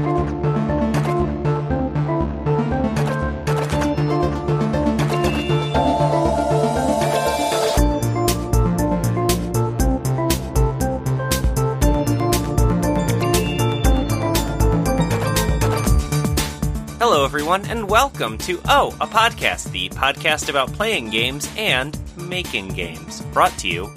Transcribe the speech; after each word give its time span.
Hello, 0.00 0.08
everyone, 17.26 17.66
and 17.66 17.86
welcome 17.86 18.38
to 18.38 18.58
Oh, 18.68 18.96
a 19.02 19.06
Podcast, 19.06 19.70
the 19.72 19.90
podcast 19.90 20.48
about 20.48 20.72
playing 20.72 21.10
games 21.10 21.46
and 21.58 21.98
making 22.16 22.68
games. 22.68 23.20
Brought 23.34 23.52
to 23.58 23.68
you 23.68 23.92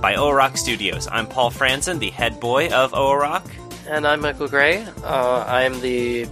by 0.00 0.14
Rock 0.32 0.56
Studios. 0.56 1.08
I'm 1.10 1.26
Paul 1.26 1.50
Franzen, 1.50 1.98
the 1.98 2.10
head 2.10 2.40
boy 2.40 2.68
of 2.70 2.92
Rock. 3.16 3.44
And 3.88 4.06
I'm 4.06 4.20
Michael 4.20 4.48
Gray. 4.48 4.84
Uh, 5.02 5.44
I'm 5.48 5.80
the. 5.80 6.28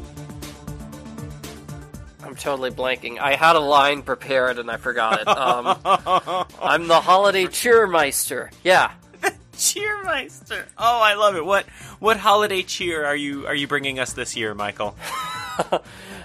I'm 2.22 2.36
totally 2.36 2.70
blanking. 2.70 3.18
I 3.18 3.34
had 3.34 3.56
a 3.56 3.60
line 3.60 4.02
prepared 4.02 4.58
and 4.58 4.70
I 4.70 4.76
forgot 4.76 5.22
it. 5.22 5.26
Um, 5.26 5.78
I'm 6.62 6.86
the 6.86 7.00
holiday 7.00 7.46
cheermeister. 7.46 8.50
Yeah. 8.62 8.92
Cheermeister. 9.54 10.66
Oh, 10.76 11.00
I 11.00 11.14
love 11.14 11.34
it. 11.36 11.46
What 11.46 11.64
what 11.98 12.18
holiday 12.18 12.62
cheer 12.62 13.06
are 13.06 13.16
you 13.16 13.46
are 13.46 13.54
you 13.54 13.66
bringing 13.66 13.98
us 14.00 14.12
this 14.12 14.36
year, 14.36 14.54
Michael? 14.54 14.94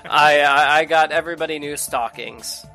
I, 0.03 0.41
I 0.41 0.79
I 0.79 0.85
got 0.85 1.13
everybody 1.13 1.59
new 1.59 1.77
stockings. 1.77 2.65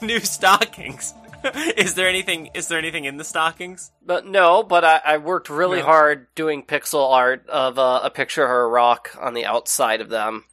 New 0.00 0.20
stockings. 0.20 1.12
is 1.76 1.94
there 1.94 2.08
anything 2.08 2.50
is 2.54 2.68
there 2.68 2.78
anything 2.78 3.04
in 3.04 3.16
the 3.16 3.24
stockings? 3.24 3.90
But 4.04 4.26
no, 4.26 4.62
but 4.62 4.84
I, 4.84 5.00
I 5.04 5.16
worked 5.18 5.48
really 5.50 5.78
No. 5.80 5.84
hard 5.86 6.26
doing 6.34 6.62
pixel 6.64 7.12
art 7.12 7.48
of 7.48 7.78
uh, 7.78 8.00
a 8.02 8.10
picture 8.10 8.44
of 8.44 8.50
a 8.50 8.66
rock 8.66 9.16
on 9.20 9.34
the 9.34 9.44
outside 9.46 10.00
of 10.00 10.08
them. 10.08 10.44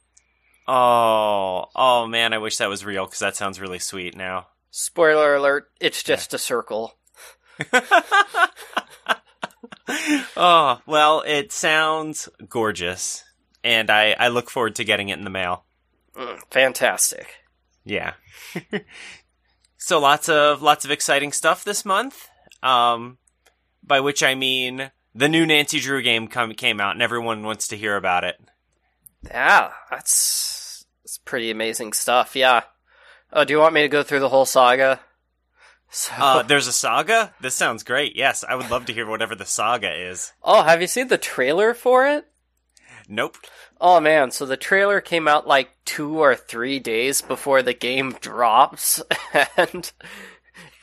Oh, 0.68 1.66
oh 1.74 2.06
man, 2.06 2.32
I 2.32 2.38
wish 2.38 2.58
that 2.58 2.68
was 2.68 2.84
real 2.84 3.04
because 3.06 3.18
that 3.20 3.36
sounds 3.36 3.60
really 3.60 3.78
sweet 3.78 4.16
now. 4.16 4.48
Spoiler 4.70 5.34
alert, 5.34 5.70
it's 5.80 6.02
just 6.02 6.32
a 6.34 6.38
circle. 6.38 6.94
Oh, 10.36 10.80
well, 10.86 11.22
it 11.26 11.52
sounds 11.52 12.28
gorgeous, 12.48 13.24
and 13.64 13.90
I, 13.90 14.14
I 14.18 14.28
look 14.28 14.48
forward 14.48 14.76
to 14.76 14.84
getting 14.84 15.08
it 15.08 15.18
in 15.18 15.24
the 15.24 15.30
mail. 15.30 15.64
Mm, 16.16 16.40
fantastic. 16.50 17.26
Yeah. 17.84 18.12
so 19.80 19.98
lots 19.98 20.28
of 20.28 20.62
lots 20.62 20.84
of 20.84 20.90
exciting 20.90 21.32
stuff 21.32 21.64
this 21.64 21.84
month. 21.84 22.28
Um, 22.62 23.18
by 23.82 24.00
which 24.00 24.22
I 24.22 24.34
mean 24.34 24.90
the 25.14 25.28
new 25.28 25.46
Nancy 25.46 25.80
Drew 25.80 26.02
game 26.02 26.28
come, 26.28 26.52
came 26.52 26.80
out, 26.80 26.92
and 26.92 27.02
everyone 27.02 27.42
wants 27.42 27.68
to 27.68 27.76
hear 27.76 27.96
about 27.96 28.22
it. 28.24 28.36
Yeah, 29.24 29.70
that's, 29.90 30.84
that's 31.02 31.18
pretty 31.18 31.50
amazing 31.50 31.92
stuff. 31.94 32.36
Yeah. 32.36 32.62
Oh, 33.32 33.44
do 33.44 33.52
you 33.52 33.58
want 33.58 33.74
me 33.74 33.82
to 33.82 33.88
go 33.88 34.02
through 34.02 34.20
the 34.20 34.28
whole 34.28 34.46
saga? 34.46 35.00
So, 35.92 36.12
Uh, 36.16 36.42
there's 36.42 36.68
a 36.68 36.72
saga. 36.72 37.34
This 37.40 37.56
sounds 37.56 37.82
great. 37.82 38.14
Yes, 38.14 38.44
I 38.48 38.54
would 38.54 38.70
love 38.70 38.86
to 38.86 38.92
hear 38.92 39.08
whatever 39.08 39.34
the 39.34 39.44
saga 39.44 39.92
is. 39.92 40.32
oh, 40.44 40.62
have 40.62 40.80
you 40.80 40.86
seen 40.86 41.08
the 41.08 41.18
trailer 41.18 41.74
for 41.74 42.06
it? 42.06 42.26
Nope. 43.08 43.36
Oh 43.80 43.98
man, 44.00 44.30
so 44.30 44.44
the 44.44 44.58
trailer 44.58 45.00
came 45.00 45.26
out 45.26 45.46
like 45.46 45.70
two 45.84 46.18
or 46.20 46.36
three 46.36 46.78
days 46.78 47.22
before 47.22 47.62
the 47.62 47.72
game 47.72 48.12
drops, 48.20 49.02
and 49.56 49.90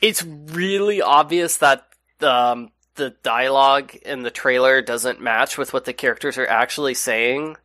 it's 0.00 0.24
really 0.24 1.00
obvious 1.00 1.58
that 1.58 1.86
um, 2.20 2.72
the 2.96 3.10
dialogue 3.22 3.94
in 3.94 4.22
the 4.22 4.30
trailer 4.30 4.82
doesn't 4.82 5.20
match 5.20 5.56
with 5.56 5.72
what 5.72 5.84
the 5.84 5.92
characters 5.92 6.36
are 6.38 6.46
actually 6.48 6.94
saying. 6.94 7.56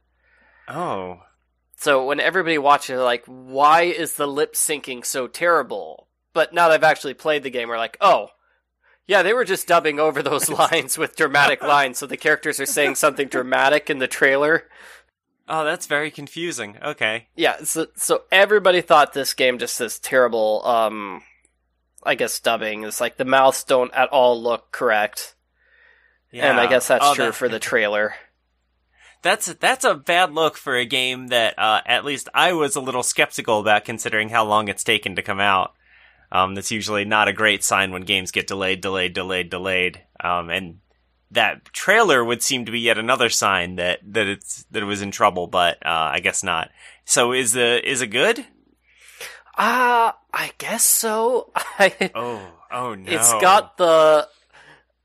Oh. 0.67 1.21
So 1.77 2.05
when 2.05 2.19
everybody 2.19 2.57
watches, 2.57 2.99
like, 2.99 3.25
why 3.25 3.81
is 3.81 4.13
the 4.13 4.27
lip 4.27 4.53
syncing 4.53 5.05
so 5.05 5.27
terrible? 5.27 6.07
But 6.31 6.53
now 6.53 6.69
they've 6.69 6.83
actually 6.83 7.15
played 7.15 7.43
the 7.43 7.49
game, 7.49 7.67
we're 7.67 7.77
like, 7.77 7.97
oh, 7.99 8.29
yeah, 9.05 9.21
they 9.21 9.33
were 9.33 9.43
just 9.43 9.67
dubbing 9.67 9.99
over 9.99 10.23
those 10.23 10.49
lines 10.71 10.97
with 10.97 11.15
dramatic 11.15 11.61
lines, 11.63 11.97
so 11.97 12.05
the 12.05 12.17
characters 12.17 12.59
are 12.59 12.65
saying 12.65 12.95
something 12.95 13.27
dramatic 13.27 13.89
in 13.89 13.99
the 13.99 14.07
trailer. 14.07 14.63
Oh, 15.47 15.65
that's 15.65 15.87
very 15.87 16.09
confusing. 16.09 16.77
Okay. 16.81 17.27
Yeah, 17.35 17.63
so, 17.63 17.87
so 17.95 18.23
everybody 18.31 18.81
thought 18.81 19.11
this 19.13 19.33
game 19.33 19.57
just 19.59 19.77
this 19.77 19.99
terrible, 19.99 20.65
um, 20.65 21.21
I 22.01 22.15
guess 22.15 22.39
dubbing. 22.39 22.83
It's 22.85 23.01
like 23.01 23.17
the 23.17 23.25
mouths 23.25 23.63
don't 23.63 23.93
at 23.93 24.09
all 24.09 24.41
look 24.41 24.71
correct. 24.71 25.35
Yeah. 26.31 26.49
And 26.49 26.59
I 26.59 26.67
guess 26.67 26.87
that's 26.87 27.05
Oh, 27.05 27.13
true 27.13 27.25
that- 27.25 27.35
for 27.35 27.49
the 27.49 27.59
trailer. 27.71 28.15
That's 29.21 29.45
that's 29.53 29.85
a 29.85 29.95
bad 29.95 30.33
look 30.33 30.57
for 30.57 30.75
a 30.75 30.85
game 30.85 31.27
that 31.27 31.57
uh, 31.57 31.79
at 31.85 32.03
least 32.03 32.27
I 32.33 32.51
was 32.51 32.75
a 32.75 32.81
little 32.81 33.03
skeptical 33.03 33.61
about, 33.61 33.85
considering 33.85 34.27
how 34.27 34.43
long 34.43 34.67
it's 34.67 34.83
taken 34.83 35.15
to 35.15 35.21
come 35.21 35.39
out. 35.39 35.73
Um, 36.29 36.55
that's 36.55 36.71
usually 36.71 37.05
not 37.05 37.29
a 37.29 37.33
great 37.33 37.63
sign 37.63 37.91
when 37.91 38.01
games 38.01 38.31
get 38.31 38.47
delayed, 38.47 38.81
delayed, 38.81 39.13
delayed, 39.13 39.49
delayed. 39.49 40.01
Um, 40.21 40.49
and 40.49 40.79
that 41.33 41.65
trailer 41.73 42.23
would 42.23 42.41
seem 42.41 42.65
to 42.65 42.71
be 42.71 42.79
yet 42.79 42.97
another 42.97 43.29
sign 43.29 43.75
that 43.75 43.99
that 44.13 44.27
it's 44.27 44.63
that 44.71 44.83
it 44.83 44.85
was 44.85 45.01
in 45.01 45.11
trouble, 45.11 45.47
but 45.47 45.85
uh, 45.85 46.11
I 46.13 46.19
guess 46.19 46.43
not. 46.43 46.69
So 47.05 47.33
is 47.33 47.53
the 47.53 47.87
is 47.89 48.01
it 48.01 48.07
good? 48.07 48.45
Ah, 49.57 50.17
I 50.33 50.51
guess 50.57 50.83
so. 50.83 51.51
I, 51.55 52.11
Oh, 52.15 52.41
oh 52.71 52.95
no! 52.95 53.11
It's 53.11 53.31
got 53.33 53.77
the. 53.77 54.27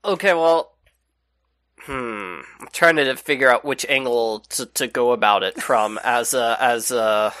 Okay, 0.03 0.33
well. 0.33 0.73
Hmm. 1.81 2.41
I'm 2.59 2.67
trying 2.73 2.97
to 2.97 3.15
figure 3.15 3.49
out 3.49 3.63
which 3.65 3.85
angle 3.87 4.41
to, 4.49 4.65
to 4.65 4.87
go 4.87 5.11
about 5.11 5.43
it 5.43 5.61
from 5.61 5.99
as 6.03 6.33
a 6.33 6.57
as 6.59 6.91
a 6.91 7.33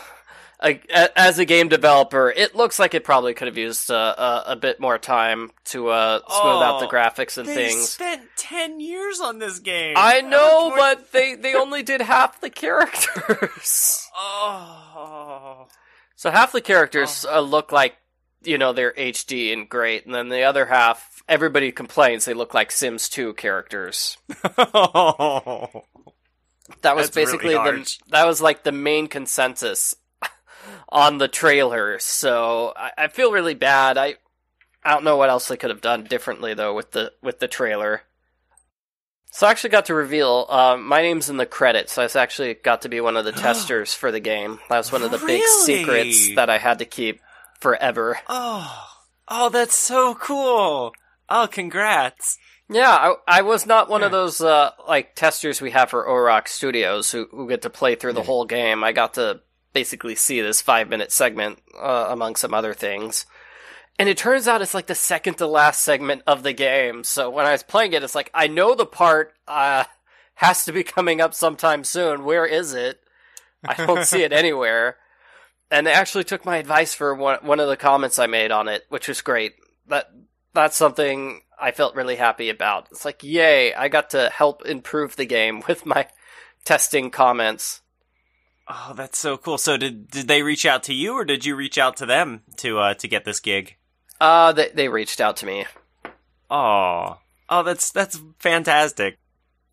as 0.61 1.39
a 1.39 1.45
game 1.45 1.69
developer. 1.69 2.29
It 2.29 2.55
looks 2.55 2.79
like 2.79 2.93
it 2.93 3.03
probably 3.03 3.33
could 3.33 3.47
have 3.47 3.57
used 3.57 3.89
uh, 3.89 4.43
a, 4.45 4.51
a 4.51 4.55
bit 4.55 4.79
more 4.79 4.97
time 4.97 5.51
to 5.65 5.87
uh, 5.89 6.19
smooth 6.27 6.61
out 6.63 6.79
the 6.79 6.87
Oh, 6.87 6.89
graphics 6.89 7.37
and 7.37 7.47
They 7.47 7.55
things. 7.69 7.89
spent 7.89 8.23
ten 8.35 8.79
years 8.79 9.19
on 9.21 9.39
this 9.39 9.59
game. 9.59 9.95
I 9.97 10.21
know, 10.21 10.73
but 10.75 11.11
they 11.11 11.35
they 11.35 11.55
only 11.55 11.83
did 11.83 12.01
half 12.01 12.41
the 12.41 12.49
characters. 12.49 14.07
oh. 14.17 15.67
So 16.15 16.31
half 16.31 16.51
the 16.51 16.61
characters 16.61 17.25
uh, 17.25 17.39
look 17.39 17.71
like 17.71 17.95
you 18.43 18.57
know 18.57 18.73
they're 18.73 18.93
HD 18.93 19.53
and 19.53 19.69
great, 19.69 20.05
and 20.05 20.13
then 20.13 20.27
the 20.29 20.43
other 20.43 20.65
half, 20.65 21.21
everybody 21.29 21.71
complains 21.71 22.25
they 22.25 22.33
look 22.33 22.53
like 22.53 22.71
Sims 22.71 23.07
2 23.09 23.33
characters. 23.35 24.17
Oh. 24.57 25.83
That 26.83 26.95
was 26.95 27.09
That's 27.09 27.15
really 27.15 27.25
basically 27.25 27.53
the 27.55 27.97
that 28.11 28.27
was 28.27 28.41
like 28.41 28.63
the 28.63 28.71
main 28.71 29.07
consensus 29.07 29.95
on 30.89 31.17
the 31.17 31.27
trailer. 31.27 31.99
So 31.99 32.73
I, 32.75 32.91
I 32.97 33.07
feel 33.07 33.31
really 33.31 33.53
bad. 33.55 33.97
I 33.97 34.15
I 34.83 34.91
don't 34.91 35.03
know 35.03 35.17
what 35.17 35.29
else 35.29 35.47
they 35.47 35.57
could 35.57 35.69
have 35.69 35.81
done 35.81 36.03
differently 36.03 36.53
though 36.53 36.73
with 36.73 36.91
the 36.91 37.13
with 37.21 37.39
the 37.39 37.47
trailer. 37.47 38.03
So 39.31 39.45
I 39.45 39.51
actually 39.51 39.69
got 39.69 39.85
to 39.85 39.93
reveal 39.93 40.47
uh, 40.49 40.75
my 40.77 41.01
name's 41.03 41.29
in 41.29 41.37
the 41.37 41.45
credits. 41.45 41.93
So 41.93 42.01
I 42.01 42.09
actually 42.21 42.55
got 42.55 42.81
to 42.81 42.89
be 42.89 42.99
one 42.99 43.15
of 43.15 43.25
the 43.25 43.31
testers 43.43 43.93
for 43.93 44.11
the 44.11 44.19
game. 44.19 44.59
That 44.69 44.77
was 44.77 44.91
one 44.91 45.03
of 45.03 45.11
the 45.11 45.23
big 45.25 45.41
secrets 45.65 46.33
that 46.35 46.49
I 46.49 46.57
had 46.57 46.79
to 46.79 46.85
keep 46.85 47.21
forever. 47.59 48.17
Oh, 48.27 48.87
oh, 49.27 49.49
that's 49.49 49.75
so 49.77 50.15
cool! 50.15 50.93
Oh, 51.29 51.47
congrats! 51.51 52.37
Yeah, 52.71 52.89
I, 53.27 53.39
I 53.39 53.41
was 53.41 53.65
not 53.65 53.89
one 53.89 54.03
of 54.03 54.11
those 54.11 54.41
uh, 54.41 54.71
like 54.87 55.15
testers 55.15 55.59
we 55.61 55.71
have 55.71 55.89
for 55.91 56.05
Orock 56.05 56.47
Studios 56.47 57.11
who, 57.11 57.27
who 57.31 57.47
get 57.47 57.61
to 57.63 57.69
play 57.69 57.95
through 57.95 58.13
the 58.13 58.19
Yeah. 58.21 58.25
whole 58.25 58.45
game. 58.45 58.83
I 58.83 58.91
got 58.93 59.15
to 59.15 59.41
basically 59.73 60.15
see 60.15 60.41
this 60.41 60.61
five 60.61 60.89
minute 60.89 61.11
segment 61.11 61.59
uh, 61.79 62.07
among 62.09 62.35
some 62.35 62.53
other 62.53 62.73
things. 62.73 63.25
And 63.97 64.07
it 64.07 64.17
turns 64.17 64.47
out 64.47 64.61
it's 64.61 64.73
like 64.73 64.87
the 64.87 64.95
second 64.95 65.35
to 65.35 65.47
last 65.47 65.81
segment 65.81 66.23
of 66.25 66.43
the 66.43 66.53
game. 66.53 67.03
So 67.03 67.29
when 67.29 67.45
I 67.45 67.51
was 67.51 67.63
playing 67.63 67.93
it, 67.93 68.03
it's 68.03 68.15
like 68.15 68.31
I 68.33 68.47
know 68.47 68.73
the 68.73 68.85
part 68.85 69.33
uh, 69.47 69.83
has 70.35 70.65
to 70.65 70.71
be 70.71 70.83
coming 70.83 71.19
up 71.21 71.33
sometime 71.33 71.83
soon. 71.83 72.23
Where 72.23 72.45
is 72.45 72.73
it? 72.73 73.01
I 73.67 73.73
don't 73.73 74.05
see 74.05 74.23
it 74.23 74.33
anywhere. 74.33 74.97
And 75.69 75.85
they 75.85 75.91
actually 75.91 76.23
took 76.23 76.45
my 76.45 76.57
advice 76.57 76.93
for 76.93 77.13
one 77.13 77.39
one 77.41 77.59
of 77.59 77.67
the 77.67 77.77
comments 77.77 78.17
I 78.17 78.25
made 78.25 78.51
on 78.51 78.67
it, 78.67 78.85
which 78.89 79.07
was 79.07 79.21
great. 79.21 79.53
That 79.87 80.09
that's 80.53 80.77
something 80.77 81.41
I 81.59 81.71
felt 81.71 81.95
really 81.95 82.15
happy 82.15 82.49
about. 82.49 82.87
It's 82.91 83.05
like, 83.05 83.23
yay, 83.23 83.73
I 83.73 83.89
got 83.89 84.11
to 84.11 84.29
help 84.29 84.65
improve 84.65 85.15
the 85.15 85.25
game 85.25 85.61
with 85.67 85.85
my 85.85 86.07
testing 86.65 87.11
comments. 87.11 87.81
Oh, 88.69 88.93
that's 88.95 89.17
so 89.17 89.35
cool. 89.35 89.57
So 89.57 89.77
did 89.77 90.09
did 90.11 90.27
they 90.27 90.43
reach 90.43 90.65
out 90.65 90.83
to 90.83 90.93
you, 90.93 91.13
or 91.13 91.25
did 91.25 91.43
you 91.43 91.55
reach 91.55 91.79
out 91.79 91.97
to 91.97 92.05
them 92.05 92.43
to 92.57 92.77
uh 92.77 92.93
to 92.95 93.07
get 93.07 93.25
this 93.25 93.39
gig? 93.39 93.75
Uh, 94.21 94.51
they, 94.51 94.69
they 94.69 94.89
reached 94.89 95.21
out 95.21 95.37
to 95.37 95.45
me. 95.45 95.65
Oh, 96.51 97.17
oh, 97.49 97.63
that's 97.63 97.91
that's 97.91 98.21
fantastic. 98.37 99.17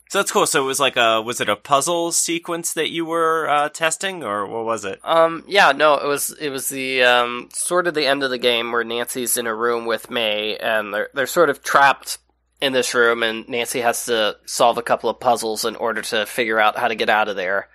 So 0.08 0.20
that's 0.20 0.31
cool. 0.31 0.46
So 0.46 0.62
it 0.62 0.66
was 0.66 0.81
like 0.81 0.96
a 0.96 1.20
was 1.20 1.40
it 1.40 1.48
a 1.48 1.56
puzzle 1.56 2.12
sequence 2.12 2.72
that 2.72 2.90
you 2.90 3.04
were 3.04 3.48
uh, 3.50 3.69
testing, 3.69 4.22
or 4.22 4.46
what 4.46 4.64
was 4.64 4.84
it? 4.84 5.00
Um, 5.04 5.44
yeah, 5.46 5.72
no, 5.72 5.94
it 5.94 6.06
was 6.06 6.31
it 6.40 6.48
was 6.48 6.69
the 6.70 7.02
um 7.02 7.48
sort 7.52 7.87
of 7.87 7.94
the 7.94 8.06
end 8.06 8.22
of 8.22 8.31
the 8.31 8.38
game 8.38 8.72
where 8.72 8.84
Nancy's 8.84 9.37
in 9.37 9.46
a 9.46 9.54
room 9.54 9.84
with 9.84 10.10
May, 10.10 10.56
and 10.56 10.94
they're 10.94 11.10
they're 11.12 11.26
sort 11.26 11.50
of 11.50 11.62
trapped 11.62 12.19
in 12.62 12.72
this 12.72 12.94
room, 12.94 13.22
and 13.22 13.46
Nancy 13.48 13.81
has 13.81 14.06
to 14.06 14.38
solve 14.46 14.78
a 14.78 14.82
couple 14.82 15.10
of 15.10 15.20
puzzles 15.20 15.66
in 15.66 15.76
order 15.76 16.00
to 16.02 16.25
figure 16.25 16.58
out 16.58 16.78
how 16.78 16.88
to 16.88 16.94
get 16.94 17.10
out 17.10 17.28
of 17.28 17.37
there. 17.37 17.69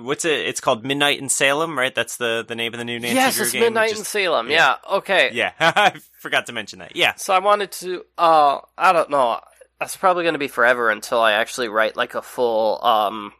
What's 0.00 0.24
it? 0.24 0.46
It's 0.46 0.60
called 0.60 0.84
Midnight 0.84 1.20
in 1.20 1.28
Salem, 1.28 1.78
right? 1.78 1.94
That's 1.94 2.16
the 2.16 2.44
the 2.46 2.54
name 2.54 2.72
of 2.74 2.78
the 2.78 2.84
new 2.84 2.98
Nancy 3.00 3.14
yes, 3.16 3.34
Drew 3.36 3.42
it's 3.44 3.52
game. 3.52 3.62
Midnight 3.62 3.96
in 3.96 4.04
Salem. 4.04 4.48
yeah. 4.50 4.76
Yeah. 4.84 4.96
Okay. 4.96 5.30
Yeah, 5.32 5.52
I 5.60 5.94
forgot 6.20 6.46
to 6.46 6.52
mention 6.52 6.78
that. 6.80 6.96
Yeah, 6.96 7.14
So 7.16 7.34
I 7.34 7.38
wanted 7.40 7.72
to. 7.72 8.04
Uh, 8.16 8.58
I 8.76 8.92
don't 8.92 9.10
know. 9.10 9.40
That's 9.80 9.96
probably 9.96 10.24
going 10.24 10.34
to 10.34 10.38
be 10.38 10.48
forever 10.48 10.90
until 10.90 11.20
I 11.20 11.32
actually 11.32 11.68
write 11.68 11.96
like 11.96 12.14
a 12.14 12.22
full 12.22 12.84
um 12.84 13.32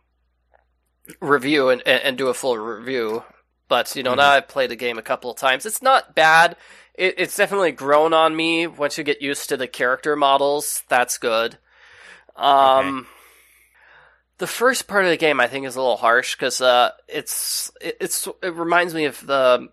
review 1.21 1.69
and 1.71 1.83
and, 1.87 2.03
and 2.03 2.19
do 2.19 2.29
a 2.29 2.35
full 2.35 2.57
review. 2.59 3.25
But 3.69 3.95
you 3.97 4.03
know, 4.03 4.15
now 4.15 4.31
I've 4.31 4.49
played 4.49 4.71
the 4.71 4.77
game 4.77 4.99
a 4.99 5.03
couple 5.03 5.31
of 5.31 5.37
times. 5.37 5.67
It's 5.67 5.83
not 5.83 6.15
bad. 6.15 6.57
It, 6.95 7.15
it's 7.19 7.37
definitely 7.37 7.73
grown 7.73 8.13
on 8.13 8.35
me 8.35 8.67
once 8.67 8.97
you 8.99 9.05
get 9.05 9.21
used 9.23 9.49
to 9.51 9.57
the 9.57 9.69
character 9.69 10.17
models. 10.17 10.83
That's 10.89 11.19
good. 11.19 11.59
Um. 12.37 13.07
The 14.38 14.46
first 14.46 14.87
part 14.87 15.05
of 15.05 15.11
the 15.11 15.17
game, 15.17 15.40
I 15.40 15.49
think, 15.49 15.67
is 15.67 15.76
a 15.76 15.81
little 15.81 15.96
harsh 15.96 16.37
because 16.37 16.61
uh, 16.61 16.90
it's 17.08 17.70
it, 17.81 17.96
it's 18.00 18.29
it 18.43 18.55
reminds 18.55 18.94
me 18.94 19.05
of 19.05 19.25
the 19.26 19.69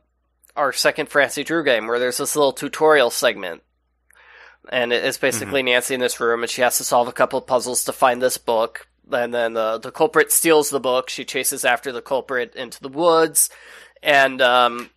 our 0.55 0.73
second 0.73 1.09
Francie 1.09 1.43
Drew 1.43 1.63
game 1.63 1.87
where 1.87 1.99
there's 1.99 2.17
this 2.17 2.35
little 2.35 2.53
tutorial 2.53 3.09
segment 3.09 3.61
and 4.69 4.91
it's 4.91 5.17
basically 5.17 5.63
Nancy 5.63 5.93
in 5.93 5.99
this 5.99 6.19
room, 6.19 6.43
and 6.43 6.49
she 6.49 6.61
has 6.61 6.77
to 6.77 6.83
solve 6.83 7.07
a 7.07 7.13
couple 7.13 7.39
of 7.39 7.47
puzzles 7.47 7.83
to 7.85 7.93
find 7.93 8.21
this 8.21 8.37
book. 8.37 8.87
And 9.11 9.33
then 9.33 9.55
uh, 9.55 9.77
the 9.77 9.91
culprit 9.91 10.31
steals 10.31 10.69
the 10.69 10.79
book. 10.79 11.09
She 11.09 11.25
chases 11.25 11.63
after 11.63 11.91
the 11.91 12.01
culprit 12.01 12.55
into 12.55 12.81
the 12.81 12.89
woods, 12.89 13.49
and 14.01 14.41
um, 14.41 14.89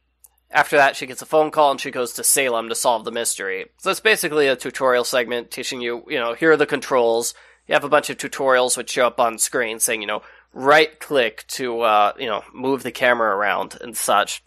after 0.51 0.77
that, 0.77 0.97
she 0.97 1.07
gets 1.07 1.23
a 1.23 1.27
phone 1.27 1.51
call 1.51 1.71
and 1.71 1.81
she 1.81 1.91
goes 1.91 2.15
to 2.15 2.25
Salem 2.25 2.69
to 2.71 2.75
solve 2.75 3.05
the 3.05 3.13
mystery. 3.13 3.67
So 3.79 3.91
it's 3.91 4.01
basically 4.01 4.49
a 4.49 4.57
tutorial 4.57 5.05
segment 5.05 5.51
teaching 5.51 5.81
you, 5.81 6.05
you 6.09 6.19
know, 6.19 6.35
here 6.35 6.53
are 6.53 6.57
the 6.57 6.67
controls. 6.67 7.35
You 7.69 7.75
have 7.75 7.85
a 7.85 7.89
bunch 7.89 8.11
of 8.11 8.17
tutorials 8.17 8.77
which 8.77 8.91
show 8.91 9.07
up 9.07 9.21
on 9.21 9.39
screen 9.39 9.79
saying, 9.79 10.01
you 10.01 10.07
know, 10.07 10.23
right 10.53 10.99
click 10.99 11.45
to, 11.49 11.83
uh, 11.83 12.13
you 12.19 12.27
know, 12.27 12.43
move 12.53 12.83
the 12.83 12.91
camera 12.91 13.37
around 13.37 13.77
and 13.81 13.97
such. 13.97 14.43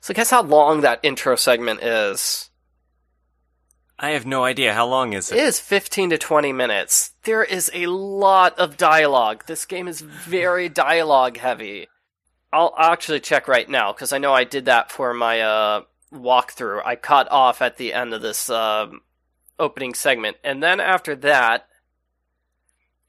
So 0.00 0.14
guess 0.14 0.30
how 0.30 0.42
long 0.42 0.82
that 0.82 1.00
intro 1.02 1.34
segment 1.34 1.82
is? 1.82 2.50
I 3.98 4.10
have 4.10 4.26
no 4.26 4.44
idea 4.44 4.74
how 4.74 4.86
long 4.86 5.14
is 5.14 5.32
It 5.32 5.38
it. 5.38 5.44
is 5.44 5.58
15 5.58 6.10
to 6.10 6.18
20 6.18 6.52
minutes. 6.52 7.12
There 7.24 7.42
is 7.42 7.70
a 7.72 7.86
lot 7.86 8.58
of 8.58 8.76
dialogue. 8.76 9.44
This 9.46 9.64
game 9.64 9.88
is 9.88 10.02
very 10.02 10.68
dialogue 10.68 11.38
heavy. 11.38 11.88
I'll, 12.52 12.74
actually 12.78 13.20
check 13.20 13.48
right 13.48 13.68
now 13.68 13.92
because 13.92 14.12
I 14.12 14.18
know 14.18 14.32
I 14.34 14.44
did 14.44 14.66
that 14.66 14.92
for 14.92 15.12
my 15.14 15.40
uh, 15.40 15.82
walkthrough. 16.12 16.82
I 16.84 16.96
cut 16.96 17.30
off 17.30 17.62
at 17.62 17.78
the 17.78 17.92
end 17.94 18.12
of 18.14 18.22
this 18.22 18.48
um, 18.50 19.00
opening 19.58 19.94
segment. 19.94 20.36
And 20.44 20.62
then 20.62 20.80
after 20.80 21.14
that, 21.16 21.68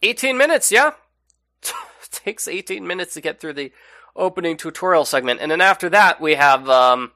18 0.01 0.37
minutes, 0.37 0.71
yeah. 0.71 0.91
takes 2.11 2.47
18 2.47 2.85
minutes 2.85 3.13
to 3.15 3.21
get 3.21 3.39
through 3.39 3.53
the 3.53 3.71
opening 4.15 4.57
tutorial 4.57 5.05
segment. 5.05 5.39
And 5.41 5.51
then 5.51 5.61
after 5.61 5.89
that, 5.89 6.21
we 6.21 6.35
have. 6.35 6.69
Um, 6.69 7.11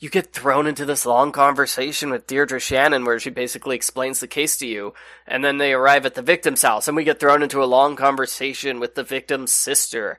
you 0.00 0.08
get 0.08 0.32
thrown 0.32 0.66
into 0.66 0.86
this 0.86 1.04
long 1.04 1.30
conversation 1.30 2.08
with 2.08 2.26
Deirdre 2.26 2.58
Shannon 2.58 3.04
where 3.04 3.20
she 3.20 3.28
basically 3.28 3.76
explains 3.76 4.18
the 4.18 4.26
case 4.26 4.56
to 4.56 4.66
you, 4.66 4.94
and 5.26 5.44
then 5.44 5.58
they 5.58 5.74
arrive 5.74 6.06
at 6.06 6.14
the 6.14 6.22
victim's 6.22 6.62
house, 6.62 6.88
and 6.88 6.96
we 6.96 7.04
get 7.04 7.20
thrown 7.20 7.42
into 7.42 7.62
a 7.62 7.66
long 7.66 7.96
conversation 7.96 8.80
with 8.80 8.94
the 8.94 9.04
victim's 9.04 9.52
sister. 9.52 10.18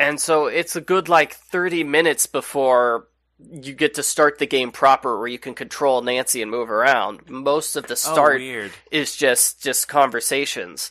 And 0.00 0.20
so 0.20 0.46
it's 0.46 0.74
a 0.74 0.80
good 0.80 1.08
like 1.08 1.34
30 1.34 1.84
minutes 1.84 2.26
before 2.26 3.06
you 3.52 3.72
get 3.74 3.94
to 3.94 4.02
start 4.02 4.38
the 4.38 4.46
game 4.46 4.70
proper 4.70 5.18
where 5.18 5.28
you 5.28 5.38
can 5.38 5.54
control 5.54 6.02
Nancy 6.02 6.42
and 6.42 6.50
move 6.50 6.70
around. 6.70 7.28
Most 7.28 7.76
of 7.76 7.86
the 7.86 7.92
Oh, 7.92 7.96
start 7.96 8.38
weird. 8.40 8.72
is 8.90 9.16
just 9.16 9.62
just 9.62 9.88
conversations. 9.88 10.90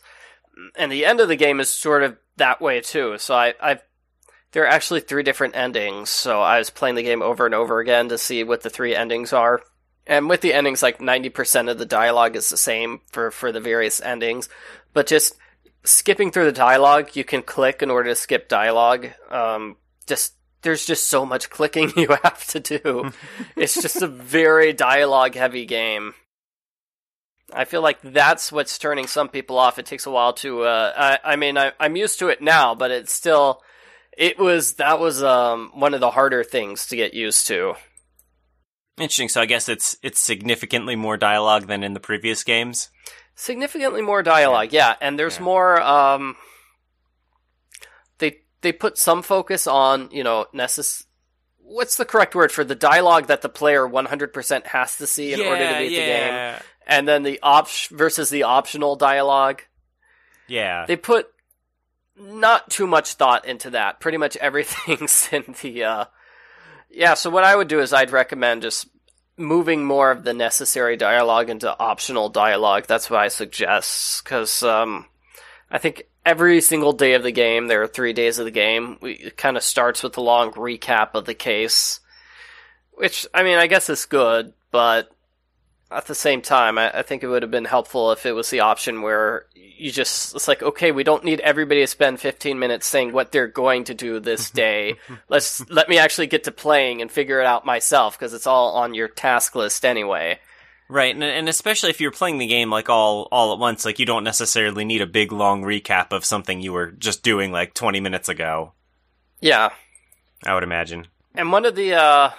And 0.76 0.92
the 0.92 1.06
end 1.06 1.20
of 1.20 1.28
the 1.28 1.36
game 1.36 1.60
is 1.60 1.70
sort 1.70 2.04
of 2.04 2.18
that 2.38 2.60
way 2.62 2.82
too. 2.82 3.18
So 3.18 3.36
I 3.36 3.54
I've 3.62 3.82
there 4.52 4.64
are 4.64 4.68
actually 4.68 5.02
three 5.02 5.22
different 5.24 5.56
endings, 5.56 6.10
so 6.10 6.42
I 6.42 6.58
was 6.58 6.72
playing 6.72 6.96
the 6.96 7.04
game 7.04 7.22
over 7.22 7.46
and 7.46 7.54
over 7.54 7.80
again 7.80 8.10
to 8.10 8.18
see 8.18 8.44
what 8.44 8.62
the 8.62 8.70
three 8.70 8.96
endings 8.96 9.32
are. 9.32 9.62
And 10.08 10.28
with 10.28 10.42
the 10.42 10.56
endings, 10.56 10.82
like 10.82 10.98
90% 10.98 11.70
of 11.70 11.78
the 11.78 11.86
dialogue 11.86 12.36
is 12.36 12.50
the 12.50 12.58
same 12.58 13.02
for, 13.12 13.30
for 13.30 13.52
the 13.52 13.60
various 13.60 14.02
endings. 14.02 14.50
But 14.92 15.06
just 15.06 15.36
skipping 15.84 16.32
through 16.32 16.46
the 16.46 16.52
dialogue, 16.52 17.16
you 17.16 17.24
can 17.24 17.44
click 17.44 17.84
in 17.84 17.92
order 17.92 18.10
to 18.10 18.16
skip 18.16 18.50
dialogue. 18.50 19.10
Um, 19.30 19.76
just, 20.08 20.34
there's 20.62 20.86
just 20.86 21.08
so 21.08 21.26
much 21.26 21.50
clicking 21.50 21.92
you 21.98 22.10
have 22.24 22.46
to 22.48 22.60
do. 22.60 23.12
it's 23.56 23.82
just 23.82 24.02
a 24.02 24.08
very 24.08 24.74
dialogue 24.74 25.36
heavy 25.36 25.66
game. 25.66 26.14
I 27.52 27.66
feel 27.66 27.82
like 27.82 28.00
that's 28.04 28.52
what's 28.52 28.78
turning 28.78 29.08
some 29.08 29.28
people 29.30 29.58
off. 29.58 29.80
It 29.80 29.86
takes 29.88 30.06
a 30.06 30.12
while 30.12 30.34
to, 30.34 30.64
uh, 30.64 30.94
I, 31.24 31.34
I 31.34 31.36
mean, 31.36 31.58
I, 31.58 31.72
I'm 31.80 31.96
used 31.96 32.20
to 32.20 32.28
it 32.28 32.42
now, 32.42 32.76
but 32.76 32.92
it's 32.92 33.12
still, 33.12 33.64
it 34.16 34.38
was 34.38 34.74
that 34.74 35.00
was 35.00 35.24
um 35.24 35.72
one 35.74 35.94
of 35.94 36.00
the 36.02 36.12
harder 36.12 36.44
things 36.44 36.86
to 36.88 36.96
get 36.96 37.14
used 37.14 37.48
to. 37.48 37.74
Interesting. 38.98 39.30
So 39.30 39.40
I 39.42 39.46
guess 39.46 39.70
it's 39.70 39.96
it's 40.04 40.20
significantly 40.20 40.96
more 40.96 41.16
dialogue 41.16 41.68
than 41.68 41.84
in 41.84 41.94
the 41.94 42.00
previous 42.02 42.44
games. 42.44 42.90
Significantly 43.36 44.02
more 44.02 44.22
dialogue, 44.22 44.74
yeah, 44.74 44.96
and 45.00 45.18
there's 45.18 45.38
Yeah. 45.38 45.44
more 45.44 45.82
um 45.82 46.36
they 48.62 48.72
put 48.72 48.98
some 48.98 49.22
focus 49.22 49.68
on, 49.68 50.10
you 50.12 50.24
know, 50.24 50.46
necess 50.54 51.06
what's 51.60 51.98
the 51.98 52.06
correct 52.06 52.34
word 52.34 52.52
for 52.52 52.64
the 52.64 52.76
dialogue 52.76 53.28
that 53.28 53.42
the 53.42 53.50
player 53.50 53.88
100% 53.88 54.66
has 54.66 54.98
to 54.98 55.06
see 55.06 55.34
in 55.34 55.40
order 55.40 55.68
to 55.68 55.78
beat 55.78 55.90
the 55.90 55.96
game 55.96 56.60
and 56.90 57.08
then 57.08 57.24
the 57.24 57.40
op 57.44 57.70
versus 57.92 58.30
the 58.30 58.44
optional 58.44 58.96
dialogue. 58.96 59.62
Yeah. 60.48 60.86
They 60.88 60.96
put 60.96 61.28
not 62.18 62.70
too 62.70 62.88
much 62.88 63.14
thought 63.14 63.46
into 63.46 63.70
that. 63.70 64.00
Pretty 64.00 64.18
much 64.18 64.36
everything's 64.38 65.30
in 65.32 65.56
the 65.62 65.84
uh 65.84 66.06
Yeah, 66.90 67.14
so 67.14 67.30
what 67.30 67.44
I 67.44 67.56
would 67.56 67.68
do 67.68 67.80
is 67.80 67.94
I'd 67.94 68.12
recommend 68.12 68.64
just 68.64 68.90
moving 69.38 69.86
more 69.86 70.12
of 70.12 70.24
the 70.24 70.34
necessary 70.34 70.98
dialogue 70.98 71.50
into 71.50 71.80
optional 71.80 72.28
dialogue. 72.28 72.88
That's 72.88 73.10
what 73.10 73.20
I 73.20 73.28
suggest 73.28 74.26
cuz 74.26 74.64
um 74.64 75.06
I 75.70 75.78
think 75.78 76.09
every 76.26 76.62
single 76.62 76.94
day 76.94 77.14
of 77.14 77.24
the 77.24 77.32
game, 77.32 77.68
there 77.68 77.82
are 77.82 77.88
3 77.88 78.14
days 78.14 78.40
of 78.40 78.46
the 78.46 78.52
game, 78.52 78.98
we, 79.02 79.14
it 79.14 79.38
kind 79.38 79.58
of 79.58 79.64
starts 79.64 80.04
with 80.04 80.18
a 80.18 80.22
long 80.22 80.52
recap 80.54 81.12
of 81.14 81.26
the 81.26 81.34
case. 81.34 82.00
Which 82.92 83.26
I 83.34 83.44
mean, 83.44 83.58
I 83.58 83.68
guess 83.68 83.90
is 83.90 84.06
good, 84.06 84.54
but 84.72 85.10
at 85.92 86.06
the 86.06 86.16
same 86.16 86.42
time, 86.42 86.78
I, 86.78 87.00
I 87.00 87.02
think 87.02 87.24
it 87.24 87.28
would 87.28 87.42
have 87.42 87.52
been 87.52 87.66
helpful 87.66 88.12
if 88.12 88.26
it 88.26 88.34
was 88.34 88.50
the 88.50 88.60
option 88.60 89.02
where 89.02 89.46
you 89.56 89.92
just 89.92 90.36
it's 90.36 90.48
like, 90.48 90.62
okay, 90.62 90.92
we 90.92 91.04
don't 91.04 91.24
need 91.24 91.40
everybody 91.40 91.82
to 91.82 91.88
spend 91.88 92.20
15 92.20 92.60
minutes 92.60 92.86
saying 92.86 93.14
what 93.14 93.32
they're 93.32 93.48
going 93.48 93.86
to 93.86 93.94
do 93.94 94.20
this 94.20 94.50
day. 94.52 94.96
Let's 95.30 95.68
let 95.70 95.90
me 95.90 95.98
actually 95.98 96.28
get 96.28 96.44
to 96.44 96.52
playing 96.52 97.02
and 97.02 97.12
figure 97.12 97.40
it 97.40 97.46
out 97.46 97.66
myself 97.66 98.18
because 98.18 98.34
it's 98.34 98.48
all 98.48 98.74
on 98.74 98.94
your 98.94 99.08
task 99.08 99.56
list 99.56 99.86
anyway. 99.86 100.40
Right, 100.92 101.14
and, 101.14 101.24
and 101.24 101.48
especially 101.48 101.92
if 101.92 102.02
you're 102.02 102.10
playing 102.10 102.40
the 102.40 102.48
game 102.48 102.72
like 102.72 102.90
all 102.90 103.28
all 103.32 103.54
at 103.54 103.60
once, 103.60 103.86
like 103.86 104.00
you 104.00 104.08
don't 104.08 104.24
necessarily 104.24 104.84
need 104.84 105.02
a 105.02 105.08
big 105.08 105.32
long 105.32 105.62
recap 105.62 106.12
of 106.12 106.26
something 106.26 106.60
you 106.62 106.74
were 106.74 106.92
just 106.92 107.22
doing 107.22 107.52
like 107.52 107.76
20 107.76 108.00
minutes 108.00 108.28
ago. 108.28 108.74
Yeah, 109.40 109.70
I 110.44 110.56
would 110.56 110.64
imagine. 110.64 111.08
and 111.36 111.52
one 111.52 111.66
of 111.66 111.76
the 111.76 111.94
uh, 111.94 112.32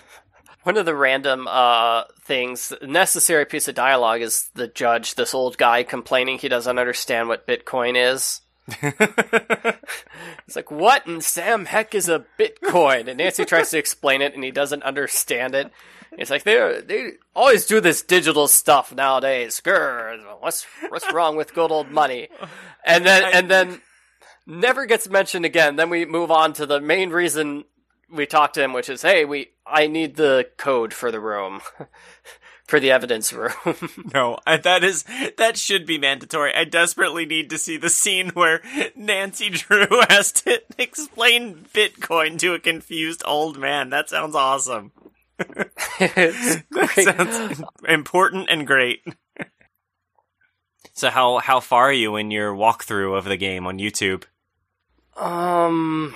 one 0.64 0.76
of 0.76 0.84
the 0.84 0.94
random 0.94 1.48
uh 1.48 2.04
things, 2.22 2.70
necessary 2.82 3.46
piece 3.46 3.66
of 3.66 3.74
dialogue 3.74 4.20
is 4.20 4.50
the 4.54 4.68
judge, 4.68 5.14
this 5.14 5.32
old 5.32 5.56
guy 5.56 5.82
complaining 5.82 6.38
he 6.38 6.48
doesn't 6.48 6.78
understand 6.78 7.28
what 7.28 7.46
Bitcoin 7.46 7.94
is. 7.96 8.42
It's 10.46 10.54
like, 10.54 10.70
what 10.70 11.06
in 11.06 11.20
Sam 11.20 11.64
heck 11.64 11.94
is 11.94 12.08
a 12.08 12.24
Bitcoin? 12.38 13.08
And 13.08 13.18
Nancy 13.18 13.44
tries 13.44 13.70
to 13.70 13.78
explain 13.78 14.22
it, 14.22 14.34
and 14.34 14.44
he 14.44 14.52
doesn't 14.52 14.84
understand 14.84 15.54
it. 15.54 15.72
It's 16.12 16.30
like 16.30 16.44
they 16.44 16.80
they 16.84 17.12
always 17.34 17.66
do 17.66 17.80
this 17.80 18.02
digital 18.02 18.48
stuff 18.48 18.94
nowadays. 18.94 19.60
Grr, 19.64 20.18
what's 20.40 20.66
what's 20.88 21.12
wrong 21.12 21.36
with 21.36 21.54
good 21.54 21.70
old 21.70 21.90
money? 21.90 22.28
And 22.84 23.04
then 23.04 23.24
and 23.32 23.50
then 23.50 23.80
never 24.46 24.86
gets 24.86 25.08
mentioned 25.08 25.44
again. 25.44 25.76
Then 25.76 25.90
we 25.90 26.04
move 26.04 26.30
on 26.30 26.52
to 26.54 26.66
the 26.66 26.80
main 26.80 27.10
reason 27.10 27.64
we 28.10 28.26
talk 28.26 28.52
to 28.54 28.62
him, 28.62 28.72
which 28.72 28.88
is, 28.88 29.02
hey, 29.02 29.24
we 29.24 29.50
I 29.66 29.86
need 29.86 30.16
the 30.16 30.48
code 30.56 30.94
for 30.94 31.10
the 31.10 31.20
room, 31.20 31.60
for 32.64 32.78
the 32.78 32.90
evidence 32.90 33.32
room. 33.32 33.52
No, 34.14 34.38
I, 34.46 34.56
that 34.58 34.84
is 34.84 35.04
that 35.36 35.56
should 35.56 35.86
be 35.86 35.98
mandatory. 35.98 36.54
I 36.54 36.64
desperately 36.64 37.26
need 37.26 37.50
to 37.50 37.58
see 37.58 37.76
the 37.76 37.90
scene 37.90 38.30
where 38.30 38.62
Nancy 38.94 39.50
Drew 39.50 39.88
has 40.08 40.32
to 40.32 40.62
explain 40.78 41.66
Bitcoin 41.74 42.38
to 42.38 42.54
a 42.54 42.60
confused 42.60 43.22
old 43.26 43.58
man. 43.58 43.90
That 43.90 44.08
sounds 44.08 44.34
awesome. 44.34 44.92
It's 45.38 46.62
That 46.70 47.16
sounds 47.16 47.62
important 47.88 48.48
and 48.50 48.66
great. 48.66 49.02
So 50.92 51.10
how 51.10 51.38
how 51.38 51.60
far 51.60 51.84
are 51.88 51.92
you 51.92 52.16
in 52.16 52.30
your 52.30 52.54
walkthrough 52.54 53.16
of 53.18 53.24
the 53.24 53.36
game 53.36 53.66
on 53.66 53.78
YouTube? 53.78 54.24
Um, 55.16 56.14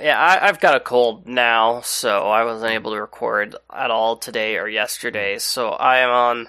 yeah, 0.00 0.18
I, 0.18 0.48
I've 0.48 0.60
got 0.60 0.76
a 0.76 0.80
cold 0.80 1.26
now, 1.26 1.80
so 1.82 2.30
I 2.30 2.44
wasn't 2.44 2.72
able 2.72 2.92
to 2.92 3.00
record 3.00 3.56
at 3.72 3.90
all 3.90 4.16
today 4.16 4.56
or 4.56 4.68
yesterday. 4.68 5.38
So 5.38 5.70
I 5.70 5.98
am 5.98 6.10
on. 6.10 6.48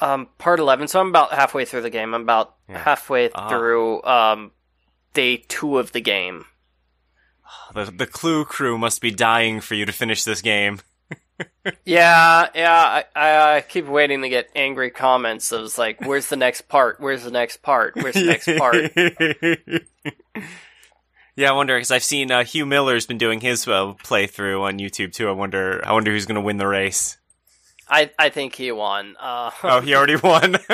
Um, 0.00 0.28
part 0.38 0.60
eleven. 0.60 0.86
So 0.86 1.00
I'm 1.00 1.08
about 1.08 1.32
halfway 1.32 1.64
through 1.64 1.82
the 1.82 1.90
game. 1.90 2.14
I'm 2.14 2.22
about 2.22 2.54
Yeah. 2.68 2.78
halfway 2.78 3.30
Ah. 3.34 3.48
through 3.48 4.02
um, 4.04 4.52
day 5.14 5.38
two 5.48 5.78
of 5.78 5.90
the 5.92 6.00
game. 6.00 6.44
The 7.74 7.86
the 7.86 8.06
Clue 8.06 8.44
crew 8.44 8.78
must 8.78 9.00
be 9.00 9.10
dying 9.10 9.60
for 9.60 9.74
you 9.74 9.84
to 9.86 9.92
finish 9.92 10.22
this 10.22 10.40
game. 10.42 10.78
Yeah, 11.84 12.48
yeah. 12.54 13.02
I, 13.14 13.56
I, 13.56 13.60
keep 13.60 13.86
waiting 13.86 14.22
to 14.22 14.28
get 14.28 14.48
angry 14.56 14.90
comments. 14.90 15.52
Of 15.52 15.76
like, 15.78 16.00
"Where's 16.00 16.28
the 16.28 16.36
next 16.36 16.62
part? 16.62 17.00
Where's 17.00 17.24
the 17.24 17.30
next 17.30 17.62
part? 17.62 17.94
Where's 17.96 18.14
the 18.14 18.24
next 18.24 18.46
part?" 18.56 18.92
yeah, 21.36 21.50
I 21.50 21.52
wonder 21.52 21.76
because 21.76 21.90
I've 21.90 22.02
seen 22.04 22.30
uh, 22.30 22.44
Hugh 22.44 22.66
Miller's 22.66 23.06
been 23.06 23.18
doing 23.18 23.40
his 23.40 23.66
uh, 23.68 23.92
playthrough 24.04 24.62
on 24.62 24.78
YouTube 24.78 25.12
too. 25.12 25.28
I 25.28 25.32
wonder, 25.32 25.80
I 25.86 25.92
wonder 25.92 26.10
who's 26.10 26.26
going 26.26 26.36
to 26.36 26.40
win 26.40 26.56
the 26.56 26.66
race. 26.66 27.18
I, 27.88 28.10
I 28.18 28.28
think 28.28 28.54
he 28.54 28.70
won. 28.72 29.16
Uh, 29.18 29.50
Oh, 29.62 29.80
he 29.80 29.94
already 29.94 30.16
won. 30.16 30.56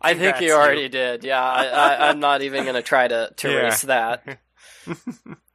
I 0.00 0.14
think 0.14 0.36
he 0.36 0.46
you. 0.46 0.52
already 0.52 0.88
did. 0.88 1.24
Yeah, 1.24 1.42
I, 1.42 2.08
I'm 2.08 2.20
not 2.20 2.42
even 2.42 2.64
going 2.64 2.74
to 2.76 2.82
try 2.82 3.06
to 3.08 3.32
to 3.36 3.48
Yeah. 3.50 3.58
erase 3.60 3.82
that. 3.82 4.38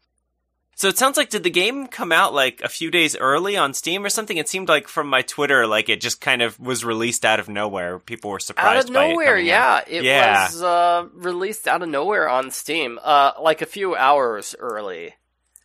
so 0.83 0.89
it 0.89 0.97
sounds 0.97 1.15
like 1.15 1.29
did 1.29 1.43
the 1.43 1.49
game 1.49 1.87
come 1.87 2.11
out 2.11 2.33
like 2.33 2.59
a 2.61 2.67
few 2.67 2.91
days 2.91 3.15
early 3.15 3.55
on 3.55 3.73
Steam 3.73 4.03
or 4.03 4.09
something? 4.09 4.35
It 4.35 4.49
seemed 4.49 4.67
like 4.67 4.89
from 4.89 5.07
my 5.07 5.21
Twitter, 5.21 5.65
like 5.65 5.87
it 5.87 6.01
just 6.01 6.19
kind 6.19 6.41
of 6.41 6.59
was 6.59 6.83
released 6.83 7.23
out 7.23 7.39
of 7.39 7.47
nowhere. 7.47 7.99
People 7.99 8.31
were 8.31 8.39
surprised. 8.41 8.67
Out 8.67 8.83
of 8.83 8.89
it 8.89 8.91
nowhere, 8.91 9.35
coming 9.35 9.45
yeah. 9.45 9.75
out. 9.75 9.89
It 9.89 10.03
Yeah. 10.03 10.43
was 10.43 10.61
uh, 10.61 11.07
released 11.13 11.69
out 11.69 11.83
of 11.83 11.87
nowhere 11.87 12.27
on 12.27 12.51
Steam, 12.51 12.99
uh, 13.01 13.31
like 13.41 13.61
a 13.61 13.65
few 13.65 13.95
hours 13.95 14.57
early. 14.59 15.15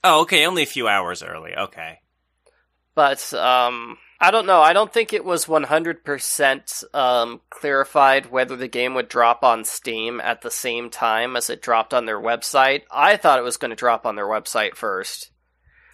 Oh, 0.04 0.20
okay, 0.20 0.46
only 0.46 0.62
a 0.62 0.66
few 0.66 0.86
hours 0.86 1.24
early. 1.24 1.52
Okay. 1.52 1.98
But 2.94 3.34
um, 3.34 3.98
I 4.20 4.30
don't 4.32 4.46
know. 4.46 4.60
I 4.60 4.72
don't 4.72 4.92
think 4.92 5.12
it 5.12 5.24
was 5.24 5.46
100% 5.46 6.94
um, 6.94 7.40
clarified 7.50 8.30
whether 8.30 8.56
the 8.56 8.66
game 8.66 8.94
would 8.94 9.08
drop 9.08 9.44
on 9.44 9.64
Steam 9.64 10.20
at 10.20 10.40
the 10.42 10.50
same 10.50 10.90
time 10.90 11.36
as 11.36 11.48
it 11.50 11.62
dropped 11.62 11.94
on 11.94 12.04
their 12.06 12.20
website. 12.20 12.82
I 12.90 13.16
thought 13.16 13.38
it 13.38 13.42
was 13.44 13.56
going 13.58 13.70
to 13.70 13.76
drop 13.76 14.06
on 14.06 14.16
their 14.16 14.26
website 14.26 14.74
first, 14.74 15.30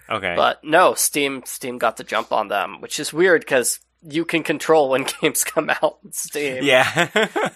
Okay. 0.09 0.35
but 0.37 0.65
no, 0.65 0.95
Steam 0.95 1.43
Steam 1.45 1.77
got 1.77 1.99
the 1.99 2.05
jump 2.05 2.33
on 2.33 2.49
them, 2.49 2.81
which 2.81 2.99
is 2.99 3.13
weird 3.13 3.43
because 3.43 3.81
you 4.03 4.25
can 4.25 4.43
control 4.43 4.89
when 4.89 5.05
games 5.21 5.45
come 5.45 5.69
out 5.69 5.99
on 6.05 6.13
Steam. 6.13 6.65
yeah. 6.65 7.09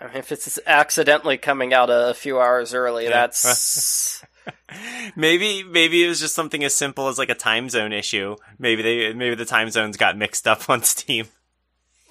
I 0.00 0.06
mean, 0.06 0.16
if 0.16 0.30
it's 0.30 0.58
accidentally 0.66 1.38
coming 1.38 1.74
out 1.74 1.88
a 1.90 2.14
few 2.14 2.38
hours 2.38 2.72
early, 2.72 3.04
Yeah. 3.04 3.10
that's 3.10 4.22
maybe 5.16 5.62
maybe 5.62 6.04
it 6.04 6.08
was 6.08 6.20
just 6.20 6.34
something 6.34 6.62
as 6.64 6.74
simple 6.74 7.08
as 7.08 7.18
like 7.18 7.30
a 7.30 7.34
time 7.34 7.68
zone 7.68 7.92
issue. 7.92 8.36
Maybe 8.58 8.82
they 8.82 9.12
maybe 9.14 9.34
the 9.34 9.44
time 9.44 9.70
zones 9.70 9.96
got 9.96 10.16
mixed 10.16 10.46
up 10.48 10.68
on 10.70 10.82
Steam. 10.82 11.26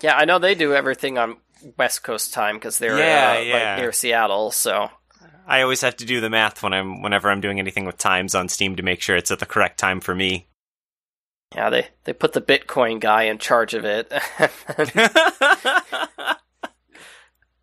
yeah. 0.01 0.15
I 0.15 0.25
know 0.25 0.39
they 0.39 0.55
do 0.55 0.73
everything 0.73 1.17
on 1.17 1.37
West 1.77 2.03
Coast 2.03 2.33
time 2.33 2.55
because 2.55 2.77
they're 2.77 2.97
Yeah, 2.97 3.35
uh, 3.37 3.41
yeah. 3.41 3.53
like 3.73 3.79
near 3.81 3.91
Seattle. 3.91 4.51
So 4.51 4.89
I 5.47 5.61
always 5.61 5.81
have 5.81 5.95
to 5.97 6.05
do 6.05 6.19
the 6.21 6.29
math 6.29 6.61
when 6.63 6.73
I'm 6.73 7.01
whenever 7.01 7.29
I'm 7.29 7.41
doing 7.41 7.59
anything 7.59 7.85
with 7.85 7.97
times 7.97 8.35
on 8.35 8.49
Steam 8.49 8.75
to 8.75 8.83
make 8.83 9.01
sure 9.01 9.15
it's 9.15 9.31
at 9.31 9.39
the 9.39 9.45
correct 9.45 9.79
time 9.79 9.99
for 10.01 10.13
me. 10.13 10.47
yeah, 11.55 11.69
they 11.69 11.87
they 12.03 12.13
put 12.13 12.33
the 12.33 12.41
Bitcoin 12.41 12.99
guy 12.99 13.23
in 13.23 13.37
charge 13.37 13.73
of 13.73 13.85
it. 13.85 14.11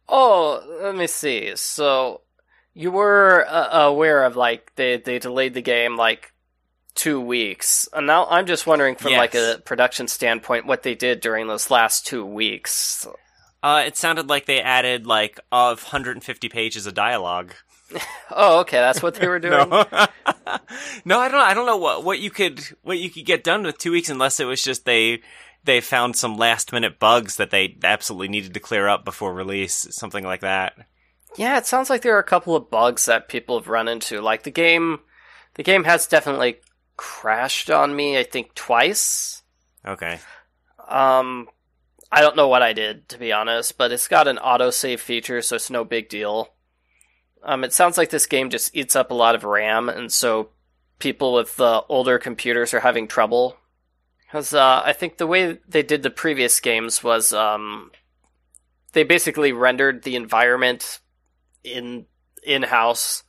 oh, 0.08 0.78
let 0.82 0.94
me 0.96 1.06
see. 1.06 1.52
So 1.56 2.22
you 2.74 2.90
were 2.90 3.46
uh, 3.48 3.86
aware 3.86 4.24
of 4.24 4.36
like 4.36 4.72
they 4.76 4.96
they 4.98 5.18
delayed 5.18 5.54
the 5.54 5.62
game 5.62 5.96
like 5.96 6.32
two 6.94 7.20
weeks, 7.20 7.88
and 7.92 8.06
now 8.06 8.26
I'm 8.26 8.46
just 8.46 8.66
wondering 8.66 8.96
from 8.96 9.12
like 9.12 9.34
a 9.34 9.60
production 9.64 10.08
standpoint 10.08 10.66
what 10.66 10.82
they 10.82 10.94
did 10.94 11.20
during 11.20 11.46
those 11.48 11.70
last 11.70 12.06
two 12.06 12.24
weeks. 12.24 13.06
uh, 13.62 13.82
it 13.86 13.96
sounded 13.96 14.28
like 14.28 14.46
they 14.46 14.60
added 14.60 15.06
like 15.06 15.40
of 15.50 15.82
150 15.82 16.48
pages 16.48 16.86
of 16.86 16.94
dialogue. 16.94 17.54
Oh, 18.30 18.60
okay, 18.60 18.78
that's 18.78 19.02
what 19.02 19.14
they 19.14 19.28
were 19.28 19.38
doing. 19.40 19.68
No, 19.68 19.84
no, 21.04 21.20
I 21.20 21.28
don't. 21.28 21.40
I 21.40 21.54
don't 21.54 21.66
know 21.66 21.76
what 21.76 22.02
what 22.02 22.18
you 22.18 22.30
could 22.30 22.60
what 22.82 22.98
you 22.98 23.10
could 23.10 23.26
get 23.26 23.44
done 23.44 23.62
with 23.62 23.78
two 23.78 23.92
weeks 23.92 24.08
unless 24.08 24.40
it 24.40 24.46
was 24.46 24.62
just 24.62 24.84
they 24.84 25.20
they 25.64 25.80
found 25.80 26.16
some 26.16 26.36
last 26.36 26.72
minute 26.72 26.98
bugs 26.98 27.36
that 27.36 27.50
they 27.50 27.76
absolutely 27.84 28.28
needed 28.28 28.54
to 28.54 28.60
clear 28.60 28.88
up 28.88 29.04
before 29.04 29.32
release, 29.32 29.86
something 29.90 30.24
like 30.24 30.40
that. 30.40 30.74
Yeah, 31.36 31.58
it 31.58 31.66
sounds 31.66 31.90
like 31.90 32.02
there 32.02 32.16
are 32.16 32.20
a 32.20 32.24
couple 32.24 32.54
of 32.54 32.70
bugs 32.70 33.06
that 33.06 33.28
people 33.28 33.58
have 33.58 33.68
run 33.68 33.88
into. 33.88 34.20
Like 34.20 34.44
the 34.44 34.50
game, 34.50 35.00
the 35.54 35.62
game 35.62 35.84
has 35.84 36.06
definitely 36.06 36.58
crashed 36.96 37.70
on 37.70 37.94
me. 37.94 38.18
I 38.18 38.22
think 38.22 38.54
twice. 38.54 39.42
Okay. 39.86 40.20
Um, 40.88 41.48
I 42.12 42.20
don't 42.20 42.36
know 42.36 42.48
what 42.48 42.62
I 42.62 42.72
did 42.72 43.08
to 43.10 43.18
be 43.18 43.32
honest, 43.32 43.76
but 43.76 43.90
it's 43.90 44.08
got 44.08 44.28
an 44.28 44.36
autosave 44.36 45.00
feature, 45.00 45.42
so 45.42 45.56
it's 45.56 45.70
no 45.70 45.84
big 45.84 46.08
deal. 46.08 46.50
Um, 47.42 47.64
it 47.64 47.72
sounds 47.72 47.98
like 47.98 48.10
this 48.10 48.26
game 48.26 48.48
just 48.48 48.74
eats 48.74 48.96
up 48.96 49.10
a 49.10 49.14
lot 49.14 49.34
of 49.34 49.44
RAM, 49.44 49.88
and 49.88 50.10
so 50.12 50.50
people 50.98 51.34
with 51.34 51.60
uh, 51.60 51.82
older 51.88 52.18
computers 52.18 52.72
are 52.72 52.80
having 52.80 53.06
trouble. 53.08 53.56
Because 54.22 54.54
uh, 54.54 54.82
I 54.84 54.92
think 54.92 55.18
the 55.18 55.26
way 55.26 55.58
they 55.68 55.82
did 55.82 56.02
the 56.02 56.10
previous 56.10 56.58
games 56.60 57.04
was 57.04 57.32
um, 57.32 57.90
they 58.92 59.02
basically 59.04 59.52
rendered 59.52 60.02
the 60.02 60.16
environment 60.16 61.00
in 61.64 62.06
in 62.42 62.62
house. 62.62 63.22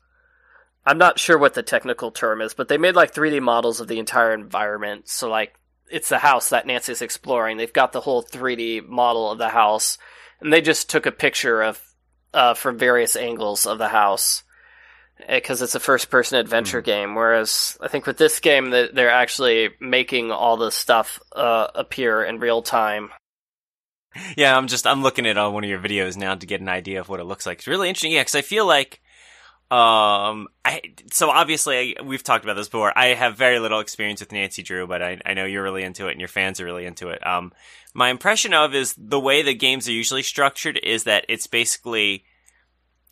I'm 0.85 0.97
not 0.97 1.17
sure 1.17 1.37
what 1.37 1.55
the 1.55 1.63
technical 1.63 2.11
term 2.11 2.41
is, 2.41 2.53
but 2.53 2.67
they 2.67 2.77
made 2.77 2.95
like 2.95 3.13
3D 3.13 3.41
models 3.41 3.79
of 3.79 3.87
the 3.87 3.97
entire 3.97 4.33
environment. 4.33 5.09
So 5.09 5.29
like 5.29 5.55
it's 5.89 6.09
the 6.09 6.19
house 6.19 6.49
that 6.49 6.67
Nancy's 6.67 7.01
exploring. 7.01 7.57
They've 7.57 7.71
got 7.71 7.91
the 7.91 8.01
whole 8.01 8.23
3D 8.23 8.87
model 8.87 9.31
of 9.31 9.37
the 9.37 9.49
house, 9.49 9.97
and 10.39 10.51
they 10.51 10.61
just 10.61 10.89
took 10.89 11.05
a 11.05 11.11
picture 11.11 11.61
of 11.61 11.81
uh, 12.33 12.53
from 12.53 12.77
various 12.77 13.15
angles 13.15 13.65
of 13.65 13.77
the 13.77 13.87
house 13.87 14.43
because 15.29 15.61
it's 15.61 15.75
a 15.75 15.79
first-person 15.79 16.37
adventure 16.37 16.81
game. 16.81 17.15
Whereas 17.15 17.77
I 17.79 17.87
think 17.87 18.05
with 18.05 18.17
this 18.17 18.39
game, 18.39 18.71
that 18.71 18.93
they're 18.93 19.09
actually 19.09 19.69
making 19.79 20.31
all 20.31 20.57
the 20.57 20.71
stuff 20.71 21.19
uh, 21.33 21.67
appear 21.73 22.23
in 22.23 22.39
real 22.39 22.61
time. 22.61 23.09
Yeah, 24.37 24.57
I'm 24.57 24.67
just 24.67 24.87
I'm 24.87 25.03
looking 25.03 25.25
at 25.25 25.37
uh, 25.37 25.49
one 25.49 25.63
of 25.63 25.69
your 25.69 25.79
videos 25.79 26.17
now 26.17 26.35
to 26.35 26.45
get 26.45 26.61
an 26.61 26.69
idea 26.69 26.99
of 26.99 27.09
what 27.09 27.19
it 27.19 27.25
looks 27.25 27.45
like. 27.45 27.59
It's 27.59 27.67
really 27.67 27.89
interesting. 27.89 28.11
Yeah, 28.11 28.21
because 28.21 28.35
I 28.35 28.41
feel 28.41 28.65
like, 28.65 29.01
um, 29.71 30.47
I 30.63 30.81
so 31.11 31.29
obviously 31.29 31.97
we've 32.03 32.23
talked 32.23 32.43
about 32.43 32.55
this 32.55 32.67
before. 32.67 32.97
I 32.97 33.07
have 33.07 33.35
very 33.37 33.59
little 33.59 33.79
experience 33.79 34.19
with 34.19 34.31
Nancy 34.31 34.63
Drew, 34.63 34.87
but 34.87 35.01
I 35.01 35.19
I 35.25 35.33
know 35.33 35.45
you're 35.45 35.63
really 35.63 35.83
into 35.83 36.07
it 36.07 36.11
and 36.11 36.19
your 36.19 36.27
fans 36.27 36.59
are 36.59 36.65
really 36.65 36.85
into 36.85 37.09
it. 37.09 37.25
Um, 37.25 37.51
my 37.93 38.09
impression 38.09 38.53
of 38.53 38.75
is 38.75 38.93
the 38.97 39.19
way 39.19 39.41
the 39.41 39.53
games 39.53 39.87
are 39.87 39.93
usually 39.93 40.23
structured 40.23 40.79
is 40.83 41.05
that 41.05 41.25
it's 41.29 41.47
basically 41.47 42.23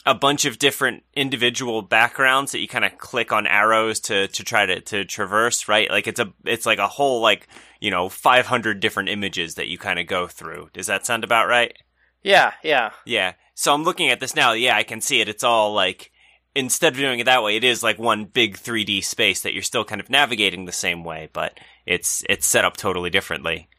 a 0.06 0.14
bunch 0.14 0.46
of 0.46 0.60
different 0.60 1.04
individual 1.14 1.82
backgrounds 1.82 2.52
that 2.52 2.60
you 2.60 2.68
kind 2.68 2.84
of 2.84 2.98
click 2.98 3.32
on 3.32 3.48
arrows 3.48 4.00
to 4.02 4.28
to 4.28 4.44
try 4.44 4.66
to 4.66 4.82
to 4.82 5.06
traverse 5.06 5.68
right? 5.68 5.90
Like 5.90 6.08
it's 6.08 6.20
a 6.20 6.34
it's 6.46 6.66
like 6.66 6.80
a 6.80 6.88
whole 6.88 7.22
like 7.22 7.48
you 7.80 7.90
know 7.90 8.10
500 8.10 8.80
different 8.80 9.10
images 9.10 9.56
that 9.56 9.68
you 9.68 9.78
kind 9.78 10.00
of 10.00 10.08
go 10.08 10.28
through. 10.28 10.70
Does 10.74 10.88
that 10.88 11.06
sound 11.06 11.24
about 11.24 11.48
right? 11.48 11.74
Yeah, 12.22 12.54
yeah. 12.64 12.92
yeah. 13.06 13.34
So 13.56 13.74
i'm 13.74 13.84
looking 13.84 14.10
at 14.10 14.20
this 14.20 14.36
now. 14.36 14.54
Yeah 14.54 14.76
i 14.76 14.84
can 14.84 15.02
see 15.02 15.22
it. 15.22 15.30
It's 15.30 15.44
all 15.44 15.74
like 15.74 16.12
instead 16.56 16.94
of 16.94 17.00
doing 17.00 17.20
it 17.20 17.26
that 17.26 17.44
way 17.44 17.56
it 17.56 17.64
is 17.64 17.82
like 17.82 17.98
one 17.98 18.26
big 18.26 18.58
3d 18.58 19.04
space 19.04 19.42
that 19.42 19.54
you're 19.54 19.64
still 19.64 19.84
kind 19.84 20.00
of 20.00 20.10
navigating 20.10 20.66
the 20.66 20.72
same 20.72 21.04
way 21.04 21.28
but 21.34 21.60
it's 21.88 22.24
it's 22.30 22.46
set 22.46 22.66
up 22.66 22.76
totally 22.76 23.10
differently. 23.10 23.70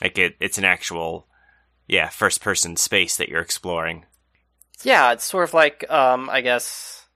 Like 0.00 0.16
it 0.16 0.36
it's 0.38 0.58
an 0.58 0.64
actual 0.64 1.26
yeah 1.88 2.08
first 2.08 2.40
person 2.40 2.76
space 2.76 3.16
that 3.16 3.28
you're 3.28 3.42
exploring 3.42 4.06
Yeah, 4.84 5.12
it's 5.12 5.24
sort 5.24 5.44
of 5.44 5.54
like, 5.54 5.88
um, 5.90 6.28
I 6.30 6.40
guess. 6.40 7.06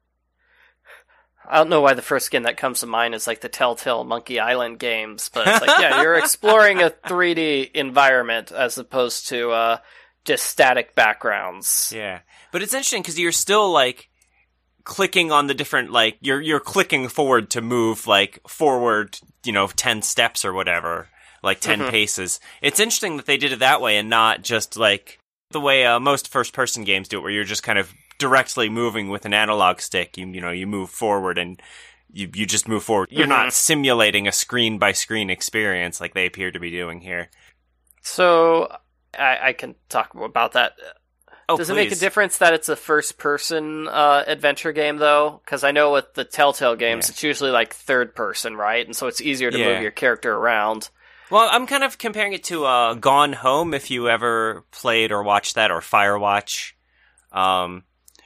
I 1.49 1.59
don't 1.59 1.69
know 1.71 1.81
why 1.81 1.95
the 1.95 2.03
first 2.03 2.33
game 2.33 2.43
that 2.43 2.57
comes 2.57 2.81
to 2.81 2.87
mind 2.87 3.15
is 3.15 3.27
like 3.29 3.41
the 3.41 3.49
Telltale 3.49 4.03
Monkey 4.03 4.41
Island 4.41 4.81
games, 4.81 5.31
but 5.33 5.47
it's 5.47 5.61
like, 5.65 5.79
yeah, 5.79 6.03
you're 6.03 6.17
exploring 6.17 6.83
a 6.83 6.91
3D 7.07 7.71
environment 7.73 8.51
as 8.51 8.79
opposed 8.79 9.29
to 9.29 9.53
uh, 9.53 9.79
just 10.25 10.45
static 10.47 10.97
backgrounds. 10.97 11.93
Yeah, 11.95 12.21
but 12.51 12.63
it's 12.63 12.75
interesting 12.75 13.03
because 13.03 13.17
you're 13.19 13.31
still 13.31 13.71
like 13.71 14.09
clicking 14.83 15.31
on 15.31 15.47
the 15.47 15.55
different 15.55 15.91
like 15.93 16.17
you're 16.21 16.41
you're 16.41 16.61
clicking 16.61 17.07
forward 17.09 17.51
to 17.51 17.61
move 17.61 18.09
like 18.09 18.41
forward, 18.49 19.17
you 19.45 19.53
know, 19.53 19.69
ten 19.69 20.03
steps 20.03 20.45
or 20.45 20.53
whatever, 20.53 21.07
like 21.45 21.61
10 21.61 21.79
Mhm. 21.81 21.91
paces. 21.91 22.41
It's 22.61 22.81
interesting 22.81 23.19
that 23.19 23.27
they 23.27 23.37
did 23.37 23.53
it 23.53 23.61
that 23.61 23.81
way 23.81 23.99
and 23.99 24.11
not 24.11 24.43
just 24.43 24.77
like 24.77 25.21
the 25.50 25.61
way 25.61 25.87
uh, 25.87 26.00
most 26.00 26.29
first 26.29 26.53
person 26.53 26.85
games 26.85 27.09
do 27.09 27.19
it, 27.19 27.23
where 27.23 27.31
you're 27.31 27.45
just 27.45 27.62
kind 27.62 27.79
of 27.79 27.93
directly 28.19 28.69
moving 28.69 29.09
with 29.11 29.25
an 29.25 29.35
analog 29.35 29.81
stick. 29.81 30.17
You 30.17 30.26
you 30.29 30.41
know 30.41 30.50
you 30.50 30.67
move 30.67 30.91
forward 30.91 31.38
and. 31.38 31.61
You, 32.12 32.31
you 32.33 32.47
just 32.47 32.67
move 32.69 32.83
forward. 32.85 33.09
You're 33.11 33.26
not 33.26 33.53
simulating 33.53 34.26
a 34.26 34.33
screen 34.33 34.79
by 34.79 34.93
screen 34.93 35.29
experience 35.29 36.00
like 36.00 36.15
they 36.15 36.25
appear 36.25 36.50
to 36.50 36.59
be 36.59 36.71
doing 36.71 37.00
here. 37.00 37.29
So 38.00 38.75
I, 39.19 39.49
I 39.49 39.53
can 39.53 39.75
talk 39.88 40.15
about 40.15 40.53
that. 40.53 40.75
Oh, 41.49 41.57
Does 41.59 41.69
it 41.69 41.75
make 41.75 41.93
a 41.93 41.97
difference 41.97 42.38
that 42.38 42.55
it's 42.55 42.69
a 42.69 42.76
first 42.76 43.19
person 43.19 43.87
uh, 43.88 44.25
adventure 44.26 44.73
game, 44.73 44.97
though? 44.97 45.43
Because 45.45 45.62
I 45.62 45.73
know 45.73 45.93
with 45.93 46.15
the 46.15 46.25
Telltale 46.25 46.76
games, 46.76 47.09
Yeah. 47.09 47.12
it's 47.12 47.23
usually 47.23 47.50
like 47.50 47.75
third 47.75 48.15
person, 48.15 48.57
right? 48.57 48.87
And 48.87 48.97
so 48.97 49.09
it's 49.09 49.21
easier 49.21 49.50
to 49.50 49.59
Yeah. 49.59 49.75
move 49.75 49.83
your 49.83 49.91
character 49.91 50.33
around. 50.33 50.88
Well, 51.30 51.49
I'm 51.50 51.66
kind 51.66 51.83
of 51.83 51.99
comparing 51.99 52.33
it 52.35 52.45
to 52.45 52.64
uh, 52.64 52.95
Gone 52.95 53.33
Home, 53.33 53.75
if 53.75 53.90
you 53.90 54.09
ever 54.09 54.64
played 54.71 55.11
or 55.11 55.23
watched 55.23 55.56
that, 55.56 55.71
or 55.73 55.80
Firewatch, 55.80 56.73
um, 57.33 57.83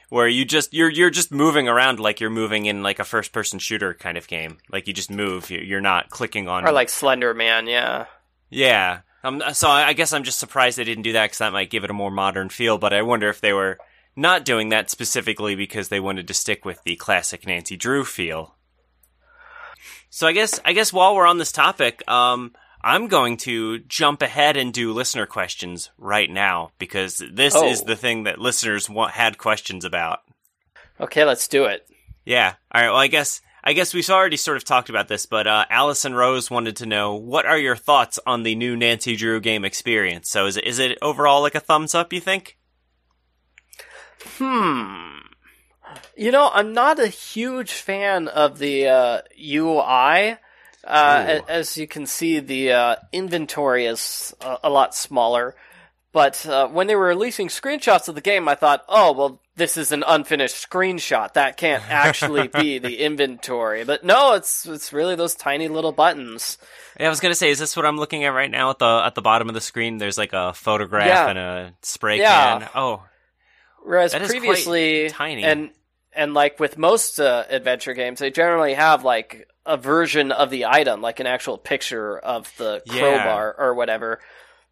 where 0.09 0.27
you 0.27 0.45
just 0.45 0.73
you're 0.73 0.89
you're 0.89 1.09
just 1.09 1.31
moving 1.31 1.67
around 1.67 1.99
like 1.99 2.19
you're 2.19 2.29
moving 2.29 2.65
in 2.67 2.83
like 2.83 2.99
a 2.99 3.03
first 3.03 3.31
person 3.31 3.57
shooter 3.57 3.93
kind 3.95 4.17
of 4.17 4.27
game. 4.27 4.57
Like 4.71 4.87
you 4.87 4.93
just 4.93 5.09
move, 5.09 5.49
you- 5.49 5.59
you're 5.59 5.81
not 5.81 6.09
clicking 6.11 6.47
on. 6.47 6.67
Or 6.67 6.71
like 6.71 6.89
Slender 6.89 7.33
Man, 7.33 7.65
yeah. 7.67 8.05
yeah. 8.49 8.99
Um, 9.23 9.41
so 9.53 9.67
I 9.69 9.87
I 9.87 9.93
guess 9.93 10.13
I'm 10.13 10.23
just 10.23 10.39
surprised 10.39 10.77
they 10.77 10.83
didn't 10.83 11.03
do 11.03 11.13
that 11.13 11.25
because 11.25 11.39
that 11.39 11.53
might 11.53 11.69
give 11.71 11.83
it 11.83 11.89
a 11.89 11.93
more 11.93 12.11
modern 12.11 12.49
feel. 12.49 12.77
But 12.77 12.93
I 12.93 13.01
wonder 13.01 13.29
if 13.29 13.41
they 13.41 13.53
were 13.53 13.77
not 14.15 14.45
doing 14.45 14.69
that 14.69 14.89
specifically 14.91 15.55
because 15.55 15.89
they 15.89 15.99
wanted 15.99 16.27
to 16.27 16.33
stick 16.35 16.65
with 16.65 16.83
the 16.83 16.95
classic 16.97 17.47
Nancy 17.47 17.77
Drew 17.77 18.03
feel. 18.03 18.55
So 20.09 20.27
I 20.27 20.33
guess 20.33 20.59
I 20.65 20.73
guess 20.73 20.91
while 20.91 21.15
we're 21.15 21.25
on 21.27 21.37
this 21.37 21.51
topic, 21.51 22.03
um, 22.09 22.53
I'm 22.83 23.07
going 23.07 23.37
to 23.37 23.79
jump 23.79 24.21
ahead 24.21 24.57
and 24.57 24.73
do 24.73 24.91
listener 24.93 25.25
questions 25.25 25.91
right 25.97 26.29
now 26.29 26.71
because 26.79 27.23
this 27.31 27.55
Oh. 27.55 27.67
is 27.67 27.83
the 27.83 27.95
thing 27.95 28.23
that 28.23 28.39
listeners 28.39 28.89
want, 28.89 29.13
had 29.13 29.37
questions 29.37 29.85
about. 29.85 30.19
Okay, 30.99 31.23
let's 31.25 31.47
do 31.47 31.65
it. 31.65 31.87
Yeah. 32.25 32.55
All 32.73 32.81
right. 32.81 32.89
Well, 32.89 32.97
I 32.97 33.07
guess 33.07 33.41
I 33.63 33.73
guess 33.73 33.93
we've 33.93 34.09
already 34.09 34.37
sort 34.37 34.57
of 34.57 34.63
talked 34.63 34.89
about 34.89 35.07
this, 35.07 35.27
but 35.27 35.45
uh, 35.45 35.65
Allison 35.69 36.15
Rose 36.15 36.49
wanted 36.49 36.75
to 36.77 36.87
know 36.87 37.13
what 37.13 37.45
are 37.45 37.57
your 37.59 37.75
thoughts 37.75 38.17
on 38.25 38.41
the 38.43 38.55
new 38.55 38.75
Nancy 38.75 39.15
Drew 39.15 39.39
game 39.39 39.63
experience. 39.65 40.29
So 40.29 40.47
is 40.47 40.57
it 40.57 40.63
is 40.65 40.79
it 40.79 40.97
overall 41.01 41.41
like 41.41 41.53
a 41.55 41.59
thumbs 41.59 41.93
up? 41.93 42.11
You 42.13 42.19
think? 42.21 42.57
Hmm. 44.37 45.17
You 46.15 46.31
know, 46.31 46.49
I'm 46.53 46.73
not 46.73 46.99
a 46.99 47.07
huge 47.07 47.71
fan 47.73 48.27
of 48.27 48.59
the 48.59 48.87
uh, 48.87 49.21
UI. 49.37 50.37
Uh, 50.83 51.39
as 51.47 51.77
you 51.77 51.87
can 51.87 52.05
see, 52.05 52.39
the 52.39 52.71
uh, 52.71 52.95
inventory 53.11 53.85
is 53.85 54.35
a, 54.41 54.57
a 54.63 54.69
lot 54.69 54.95
smaller. 54.95 55.55
But 56.13 56.45
uh, 56.45 56.67
when 56.67 56.87
they 56.87 56.95
were 56.95 57.05
releasing 57.07 57.47
screenshots 57.47 58.09
of 58.09 58.15
the 58.15 58.21
game, 58.21 58.49
I 58.49 58.55
thought, 58.55 58.83
oh, 58.89 59.13
well, 59.13 59.41
this 59.55 59.77
is 59.77 59.93
an 59.93 60.03
unfinished 60.05 60.69
screenshot. 60.69 61.33
That 61.33 61.55
can't 61.55 61.83
actually 61.89 62.47
be 62.49 62.79
the 62.79 62.97
inventory. 62.97 63.85
But 63.85 64.03
no, 64.03 64.33
it's 64.33 64.65
it's 64.65 64.91
really 64.91 65.15
those 65.15 65.35
tiny 65.35 65.69
little 65.69 65.93
buttons. 65.93 66.57
Yeah, 66.99 67.05
I 67.05 67.09
was 67.09 67.21
gonna 67.21 67.35
say, 67.35 67.49
is 67.49 67.59
this 67.59 67.77
what 67.77 67.85
I'm 67.85 67.97
looking 67.97 68.25
at 68.25 68.33
right 68.33 68.51
now 68.51 68.71
at 68.71 68.79
the 68.79 69.03
at 69.05 69.15
the 69.15 69.21
bottom 69.21 69.47
of 69.47 69.53
the 69.55 69.61
screen? 69.61 69.99
There's 69.99 70.17
like 70.17 70.33
a 70.33 70.51
photograph 70.53 71.05
Yeah. 71.07 71.29
and 71.29 71.39
a 71.39 71.73
spray 71.81 72.17
Yeah. 72.19 72.59
can. 72.59 72.69
Oh, 72.75 73.03
Whereas 73.83 74.11
That 74.11 74.21
is 74.23 74.27
quite 74.31 74.39
previously, 74.41 75.09
tiny. 75.11 75.43
and 75.43 75.69
and 76.13 76.33
like 76.33 76.59
with 76.59 76.77
most 76.77 77.19
uh, 77.21 77.45
adventure 77.49 77.93
games, 77.93 78.19
they 78.19 78.31
generally 78.31 78.73
have 78.73 79.05
like 79.05 79.47
a 79.65 79.77
version 79.77 80.31
of 80.31 80.49
the 80.49 80.65
item, 80.65 81.01
like 81.01 81.19
an 81.19 81.27
actual 81.27 81.57
picture 81.57 82.17
of 82.17 82.51
the 82.57 82.81
Yeah. 82.85 82.99
crowbar 82.99 83.55
or 83.57 83.73
whatever. 83.73 84.19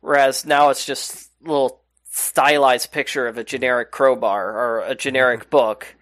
Whereas 0.01 0.46
now 0.46 0.69
it's 0.69 0.86
just 0.86 1.29
a 1.46 1.48
little 1.50 1.81
stylized 2.12 2.91
picture 2.91 3.27
of 3.27 3.38
a 3.38 3.43
generic 3.43 3.91
crowbar 3.91 4.50
or 4.51 4.79
a 4.81 4.96
generic 4.96 5.41
Mm-hmm. 5.41 5.50
book. 5.50 5.96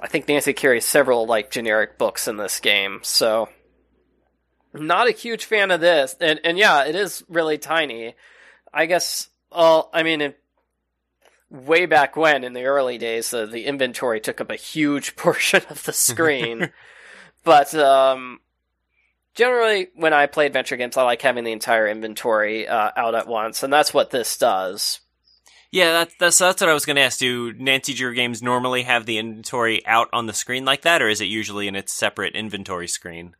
I 0.00 0.08
think 0.08 0.28
Nancy 0.28 0.52
carries 0.52 0.84
several 0.84 1.26
like 1.26 1.50
generic 1.50 1.96
books 1.96 2.28
in 2.28 2.36
this 2.36 2.60
game, 2.60 3.00
so 3.02 3.48
not 4.74 5.08
a 5.08 5.12
huge 5.12 5.44
fan 5.46 5.70
of 5.70 5.80
this. 5.80 6.14
And 6.20 6.40
and 6.44 6.58
yeah, 6.58 6.84
it 6.84 6.94
is 6.94 7.24
really 7.28 7.56
tiny. 7.58 8.14
I 8.74 8.86
guess. 8.86 9.28
Well, 9.50 9.88
I 9.94 10.02
mean, 10.02 10.20
it, 10.20 10.38
way 11.50 11.86
back 11.86 12.14
when 12.16 12.44
in 12.44 12.52
the 12.52 12.64
early 12.64 12.98
days, 12.98 13.32
uh, 13.32 13.46
the 13.46 13.64
inventory 13.64 14.20
took 14.20 14.40
up 14.40 14.50
a 14.50 14.56
huge 14.56 15.16
portion 15.16 15.62
of 15.70 15.84
the 15.84 15.92
screen. 15.92 16.70
but 17.46 17.72
um, 17.76 18.40
generally, 19.36 19.88
when 19.94 20.12
I 20.12 20.26
play 20.26 20.46
adventure 20.46 20.76
games, 20.76 20.96
I 20.96 21.04
like 21.04 21.22
having 21.22 21.44
the 21.44 21.52
entire 21.52 21.86
inventory 21.86 22.66
uh, 22.66 22.90
out 22.96 23.14
at 23.14 23.28
once, 23.28 23.62
and 23.62 23.72
that's 23.72 23.94
what 23.94 24.10
this 24.10 24.36
does. 24.36 24.98
yeah. 25.70 25.92
That, 25.92 26.10
that's 26.18 26.38
that's 26.38 26.60
what 26.60 26.68
I 26.68 26.74
was 26.74 26.84
gonna 26.84 27.02
ask. 27.02 27.20
Do 27.20 27.52
Nancy 27.52 27.94
Drew 27.94 28.14
games 28.14 28.42
normally 28.42 28.82
have 28.82 29.06
the 29.06 29.18
inventory 29.18 29.86
out 29.86 30.08
on 30.12 30.26
the 30.26 30.32
screen 30.32 30.64
like 30.64 30.82
that, 30.82 31.00
or 31.00 31.08
is 31.08 31.20
it 31.20 31.26
usually 31.26 31.68
in 31.68 31.76
its 31.76 31.92
separate 31.92 32.34
inventory 32.34 32.88
screen? 32.88 33.36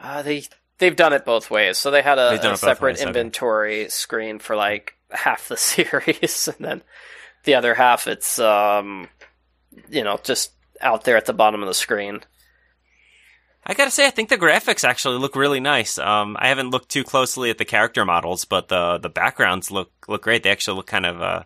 Uh, 0.00 0.22
they 0.22 0.44
they've 0.78 0.96
done 0.96 1.12
it 1.12 1.26
both 1.26 1.50
ways. 1.50 1.76
So 1.76 1.90
they 1.90 2.02
had 2.02 2.18
a, 2.18 2.32
a 2.32 2.56
separate 2.56 2.92
ways, 2.92 3.00
okay. 3.00 3.08
inventory 3.08 3.88
screen 3.90 4.38
for 4.38 4.56
like 4.56 4.94
half 5.10 5.48
the 5.48 5.56
series, 5.58 6.48
and 6.48 6.66
then 6.66 6.82
the 7.44 7.56
other 7.56 7.74
half 7.74 8.06
it's 8.06 8.38
um, 8.38 9.08
you 9.90 10.02
know 10.02 10.18
just 10.22 10.52
out 10.80 11.04
there 11.04 11.18
at 11.18 11.26
the 11.26 11.34
bottom 11.34 11.62
of 11.62 11.68
the 11.68 11.74
screen. 11.74 12.20
I 13.70 13.74
gotta 13.74 13.90
say, 13.90 14.06
I 14.06 14.10
think 14.10 14.30
the 14.30 14.38
graphics 14.38 14.82
actually 14.82 15.18
look 15.18 15.36
really 15.36 15.60
nice. 15.60 15.98
Um, 15.98 16.36
I 16.40 16.48
haven't 16.48 16.70
looked 16.70 16.88
too 16.88 17.04
closely 17.04 17.50
at 17.50 17.58
the 17.58 17.66
character 17.66 18.04
models, 18.06 18.46
but 18.46 18.68
the 18.68 18.98
the 18.98 19.10
backgrounds 19.10 19.70
look 19.70 19.92
look 20.08 20.22
great. 20.22 20.42
They 20.42 20.50
actually 20.50 20.78
look 20.78 20.86
kind 20.86 21.04
of 21.04 21.20
uh, 21.20 21.42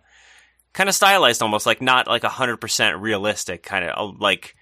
kind 0.73 0.89
of 0.89 0.95
stylized, 0.95 1.43
almost 1.43 1.67
like 1.67 1.83
not 1.83 2.07
like 2.07 2.23
hundred 2.23 2.59
percent 2.59 2.99
realistic. 2.99 3.65
Kind 3.65 3.87
of 3.87 4.21
like 4.21 4.55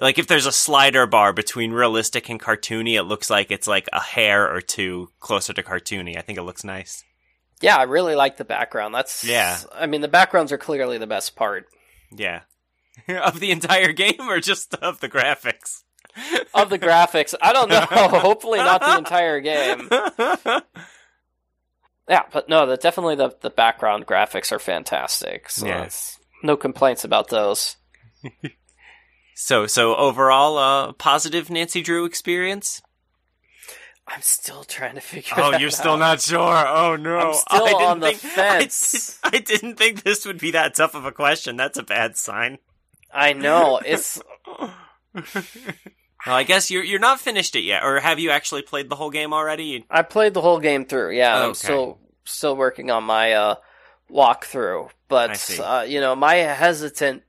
like 0.00 0.18
if 0.18 0.26
there's 0.26 0.46
a 0.46 0.52
slider 0.52 1.06
bar 1.06 1.32
between 1.32 1.70
realistic 1.70 2.28
and 2.28 2.40
cartoony, 2.40 2.94
it 2.94 3.04
looks 3.04 3.30
like 3.30 3.50
it's 3.50 3.68
like 3.68 3.88
a 3.92 4.00
hair 4.00 4.52
or 4.52 4.60
two 4.60 5.10
closer 5.20 5.52
to 5.52 5.62
cartoony. 5.62 6.18
I 6.18 6.22
think 6.22 6.38
it 6.38 6.42
looks 6.42 6.64
nice. 6.64 7.04
Yeah, 7.60 7.76
I 7.76 7.84
really 7.84 8.14
like 8.14 8.36
the 8.36 8.44
background. 8.44 8.94
That's 8.94 9.24
Yeah. 9.24 9.56
I 9.74 9.86
mean, 9.86 10.02
the 10.02 10.08
backgrounds 10.08 10.52
are 10.52 10.58
clearly 10.58 10.98
the 10.98 11.06
best 11.06 11.36
part 11.36 11.66
Yeah, 12.10 12.42
of 13.08 13.40
the 13.40 13.50
entire 13.50 13.92
game 13.92 14.20
or 14.28 14.40
just 14.40 14.74
of 14.74 15.00
the 15.00 15.08
graphics. 15.08 15.84
Of 16.54 16.70
the 16.70 16.78
graphics. 16.78 17.34
I 17.40 17.52
don't 17.52 17.68
know. 17.68 17.80
Hopefully, 18.20 18.58
not 18.58 18.80
the 18.80 18.98
entire 18.98 19.40
game. 19.40 19.88
Yeah, 22.08 22.22
but 22.32 22.48
no, 22.48 22.66
the, 22.66 22.76
definitely 22.76 23.16
the 23.16 23.36
the 23.40 23.50
background 23.50 24.06
graphics 24.06 24.52
are 24.52 24.58
fantastic. 24.60 25.50
So 25.50 25.66
it's- 25.66 26.18
no 26.42 26.56
complaints 26.56 27.02
about 27.04 27.28
those. 27.28 27.76
so 29.34 29.66
so 29.66 29.96
overall, 29.96 30.58
uh, 30.58 30.92
positive 30.92 31.50
Nancy 31.50 31.82
Drew 31.82 32.04
experience. 32.04 32.82
I'm 34.08 34.22
still 34.22 34.62
trying 34.62 34.94
to 34.94 35.00
figure. 35.00 35.32
Out. 35.36 35.54
Oh, 35.54 35.58
you're 35.58 35.70
still 35.70 35.96
not 35.96 36.20
sure. 36.20 36.38
Oh 36.68 36.94
no, 36.94 37.18
I'm 37.18 37.34
still 37.34 37.64
I 37.64 37.66
didn't 37.66 37.82
on 37.82 38.00
the 38.00 38.06
think, 38.08 38.18
fence. 38.20 39.18
I, 39.24 39.30
did, 39.30 39.40
I 39.40 39.44
didn't 39.44 39.74
think 39.76 40.02
this 40.04 40.24
would 40.24 40.38
be 40.38 40.52
that 40.52 40.74
tough 40.76 40.94
of 40.94 41.04
a 41.06 41.10
question. 41.12 41.56
That's 41.56 41.76
a 41.78 41.82
bad 41.82 42.16
sign. 42.16 42.58
I 43.12 43.32
know 43.32 43.80
it's. 43.84 44.20
Well, 46.26 46.34
I 46.34 46.42
guess 46.42 46.70
you're 46.70 46.82
you're 46.84 46.98
not 46.98 47.20
finished 47.20 47.54
it 47.54 47.60
yet, 47.60 47.84
or 47.84 48.00
have 48.00 48.18
you 48.18 48.30
actually 48.30 48.62
played 48.62 48.88
the 48.88 48.96
whole 48.96 49.10
game 49.10 49.32
already? 49.32 49.84
I 49.88 50.02
played 50.02 50.34
the 50.34 50.40
whole 50.40 50.58
game 50.60 50.84
through. 50.84 51.12
Yeah, 51.16 51.36
Okay. 51.38 51.46
I'm 51.46 51.54
still 51.54 51.98
still 52.24 52.56
working 52.56 52.90
on 52.90 53.04
my 53.04 53.32
uh, 53.32 53.54
walkthrough. 54.10 54.90
But 55.08 55.60
uh, 55.62 55.84
you 55.86 56.00
know, 56.00 56.16
my 56.16 56.34
hesitant. 56.34 57.22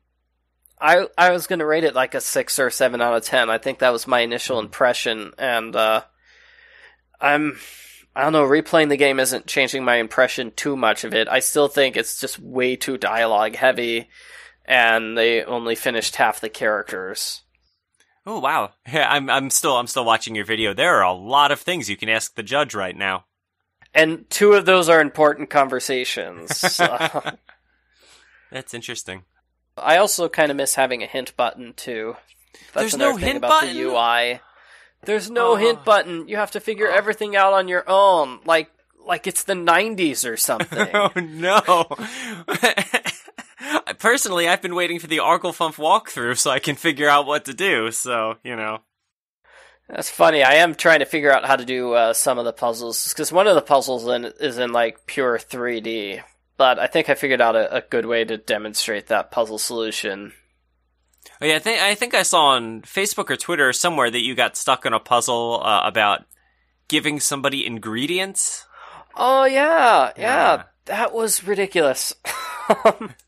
I 0.79 1.07
I 1.17 1.31
was 1.31 1.47
gonna 1.47 1.65
rate 1.65 1.83
it 1.83 1.95
like 1.95 2.13
a 2.15 2.21
six 2.21 2.59
or 2.59 2.69
seven 2.69 3.01
out 3.01 3.15
of 3.15 3.23
ten. 3.23 3.49
I 3.49 3.57
think 3.59 3.79
that 3.79 3.91
was 3.93 4.07
my 4.07 4.21
initial 4.21 4.59
Hmm. 4.59 4.65
impression, 4.65 5.31
and 5.37 5.75
uh, 5.75 6.01
I'm. 7.19 7.57
I 8.15 8.23
don't 8.23 8.33
know. 8.33 8.47
Replaying 8.47 8.89
the 8.89 8.97
game 8.97 9.19
isn't 9.19 9.45
changing 9.45 9.83
my 9.83 9.97
impression 9.97 10.51
too 10.55 10.75
much 10.75 11.03
of 11.03 11.13
it. 11.13 11.27
I 11.27 11.39
still 11.39 11.67
think 11.67 11.95
it's 11.95 12.19
just 12.19 12.39
way 12.39 12.75
too 12.75 12.97
dialogue 12.97 13.55
heavy, 13.55 14.09
and 14.65 15.15
they 15.15 15.43
only 15.43 15.75
finished 15.75 16.15
half 16.15 16.41
the 16.41 16.49
characters. 16.49 17.41
Oh 18.29 18.39
wow, 18.39 18.71
yeah, 18.91 19.07
I'm 19.09 19.29
I'm 19.29 19.49
still 19.49 19.77
I'm 19.77 19.87
still 19.87 20.03
watching 20.05 20.35
your 20.35 20.43
video. 20.45 20.73
There 20.73 20.95
are 20.97 21.03
a 21.03 21.13
lot 21.13 21.51
of 21.51 21.61
things 21.61 21.89
you 21.89 21.95
can 21.97 22.09
ask 22.09 22.35
the 22.35 22.43
judge 22.43 22.75
right 22.75 22.95
now. 22.95 23.23
And 23.93 24.29
two 24.29 24.53
of 24.53 24.65
those 24.65 24.89
are 24.89 25.01
important 25.01 25.49
conversations. 25.49 26.79
Uh, 26.79 27.31
That's 28.51 28.73
interesting. 28.73 29.23
I 29.77 29.97
also 29.97 30.29
kind 30.29 30.51
of 30.51 30.57
miss 30.57 30.75
having 30.75 31.03
a 31.03 31.05
hint 31.07 31.35
button 31.37 31.73
too. 31.73 32.15
That's 32.73 32.91
There's 32.93 32.97
no 32.97 33.15
hint 33.17 33.41
button? 33.41 33.73
the 33.75 33.81
UI. 33.81 34.39
There's 35.03 35.29
no 35.29 35.51
Oh. 35.51 35.55
hint 35.55 35.83
button. 35.85 36.27
You 36.27 36.37
have 36.37 36.51
to 36.51 36.59
figure 36.59 36.87
Oh. 36.89 36.95
everything 36.95 37.35
out 37.35 37.53
on 37.53 37.67
your 37.67 37.83
own, 37.87 38.39
like 38.45 38.69
like 39.05 39.25
it's 39.27 39.43
the 39.43 39.53
'90s 39.53 40.25
or 40.29 40.35
something. 40.49 40.87
oh 40.93 41.11
no. 41.15 41.85
Personally, 43.99 44.47
I've 44.47 44.61
been 44.61 44.75
waiting 44.75 44.99
for 44.99 45.07
the 45.07 45.17
Arglefumph 45.17 45.75
walkthrough 45.75 46.37
so 46.37 46.51
I 46.51 46.59
can 46.59 46.75
figure 46.75 47.09
out 47.09 47.25
what 47.25 47.45
to 47.45 47.53
do. 47.53 47.91
So 47.91 48.35
you 48.43 48.55
know. 48.55 48.79
That's 49.89 50.09
funny. 50.09 50.43
I 50.43 50.55
am 50.55 50.75
trying 50.75 50.99
to 50.99 51.05
figure 51.05 51.31
out 51.31 51.45
how 51.45 51.55
to 51.55 51.63
do 51.63 51.93
uh, 51.93 52.13
some 52.13 52.37
of 52.37 52.43
the 52.45 52.51
puzzles 52.51 53.07
because 53.13 53.31
one 53.31 53.47
of 53.47 53.55
the 53.55 53.61
puzzles 53.61 54.05
in, 54.07 54.25
is 54.25 54.57
in 54.57 54.73
like 54.73 55.05
pure 55.07 55.37
3D. 55.37 56.21
But 56.57 56.77
I 56.77 56.87
think 56.87 57.07
I 57.09 57.15
figured 57.15 57.39
out 57.39 57.55
a, 57.55 57.77
a 57.77 57.81
good 57.81 58.05
way 58.05 58.25
to 58.25 58.35
demonstrate 58.37 59.07
that 59.07 59.31
puzzle 59.31 59.57
solution. 59.57 60.33
Oh 61.41 61.45
yeah, 61.45 61.55
I 61.55 61.59
think 61.59 61.81
I 61.81 61.95
think 61.95 62.13
I 62.13 62.23
saw 62.23 62.47
on 62.47 62.81
Facebook 62.81 63.29
or 63.29 63.37
Twitter 63.37 63.71
somewhere 63.71 64.11
that 64.11 64.23
you 64.23 64.35
got 64.35 64.57
stuck 64.57 64.85
on 64.85 64.93
a 64.93 64.99
puzzle 64.99 65.61
uh, 65.63 65.81
about 65.85 66.25
giving 66.89 67.19
somebody 67.19 67.65
ingredients. 67.65 68.65
Oh 69.15 69.45
yeah, 69.45 70.11
yeah, 70.17 70.21
Yeah. 70.55 70.63
that 70.85 71.13
was 71.13 71.43
ridiculous. 71.45 72.13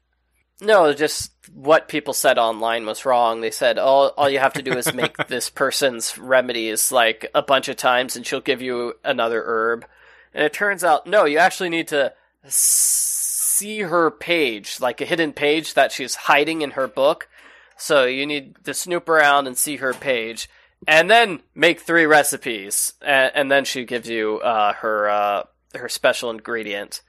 No, 0.62 0.94
just 0.94 1.32
what 1.54 1.88
people 1.88 2.14
said 2.14 2.38
online 2.38 2.86
was 2.86 3.06
wrong. 3.06 3.42
They 3.42 3.52
said 3.52 3.78
all 3.78 4.10
all 4.18 4.30
you 4.30 4.40
have 4.40 4.54
to 4.54 4.62
do 4.62 4.74
is 4.74 4.94
make 4.94 5.16
this 5.28 5.50
person's 5.50 6.18
remedies 6.18 6.92
like 6.92 7.30
a 7.34 7.42
bunch 7.42 7.70
of 7.70 7.78
times, 7.78 8.16
and 8.16 8.26
she'll 8.26 8.42
give 8.42 8.62
you 8.62 8.96
another 9.04 9.44
herb. 9.46 9.86
And 10.34 10.44
it 10.44 10.54
turns 10.54 10.84
out 10.84 11.08
no, 11.08 11.26
you 11.26 11.38
actually 11.38 11.70
need 11.70 11.88
to 11.90 12.14
see 12.46 13.82
her 13.82 14.12
page, 14.12 14.80
like 14.80 15.02
a 15.02 15.06
hidden 15.06 15.34
page 15.34 15.74
that 15.76 15.92
she's 15.92 16.16
hiding 16.16 16.62
in 16.62 16.72
her 16.72 16.88
book. 16.88 17.30
So 17.78 18.06
you 18.06 18.26
need 18.26 18.56
to 18.66 18.74
snoop 18.74 19.08
around 19.08 19.48
and 19.48 19.58
see 19.58 19.78
her 19.78 19.94
page, 19.94 20.50
and 20.86 21.10
then 21.10 21.42
make 21.56 21.80
three 21.80 22.06
recipes, 22.06 22.94
and, 23.02 23.32
and 23.34 23.52
then 23.52 23.64
she 23.64 23.86
gives 23.86 24.10
you 24.10 24.40
uh, 24.40 24.74
her 24.74 25.10
uh, 25.10 25.44
her 25.76 25.88
special 25.88 26.30
ingredient. 26.30 27.02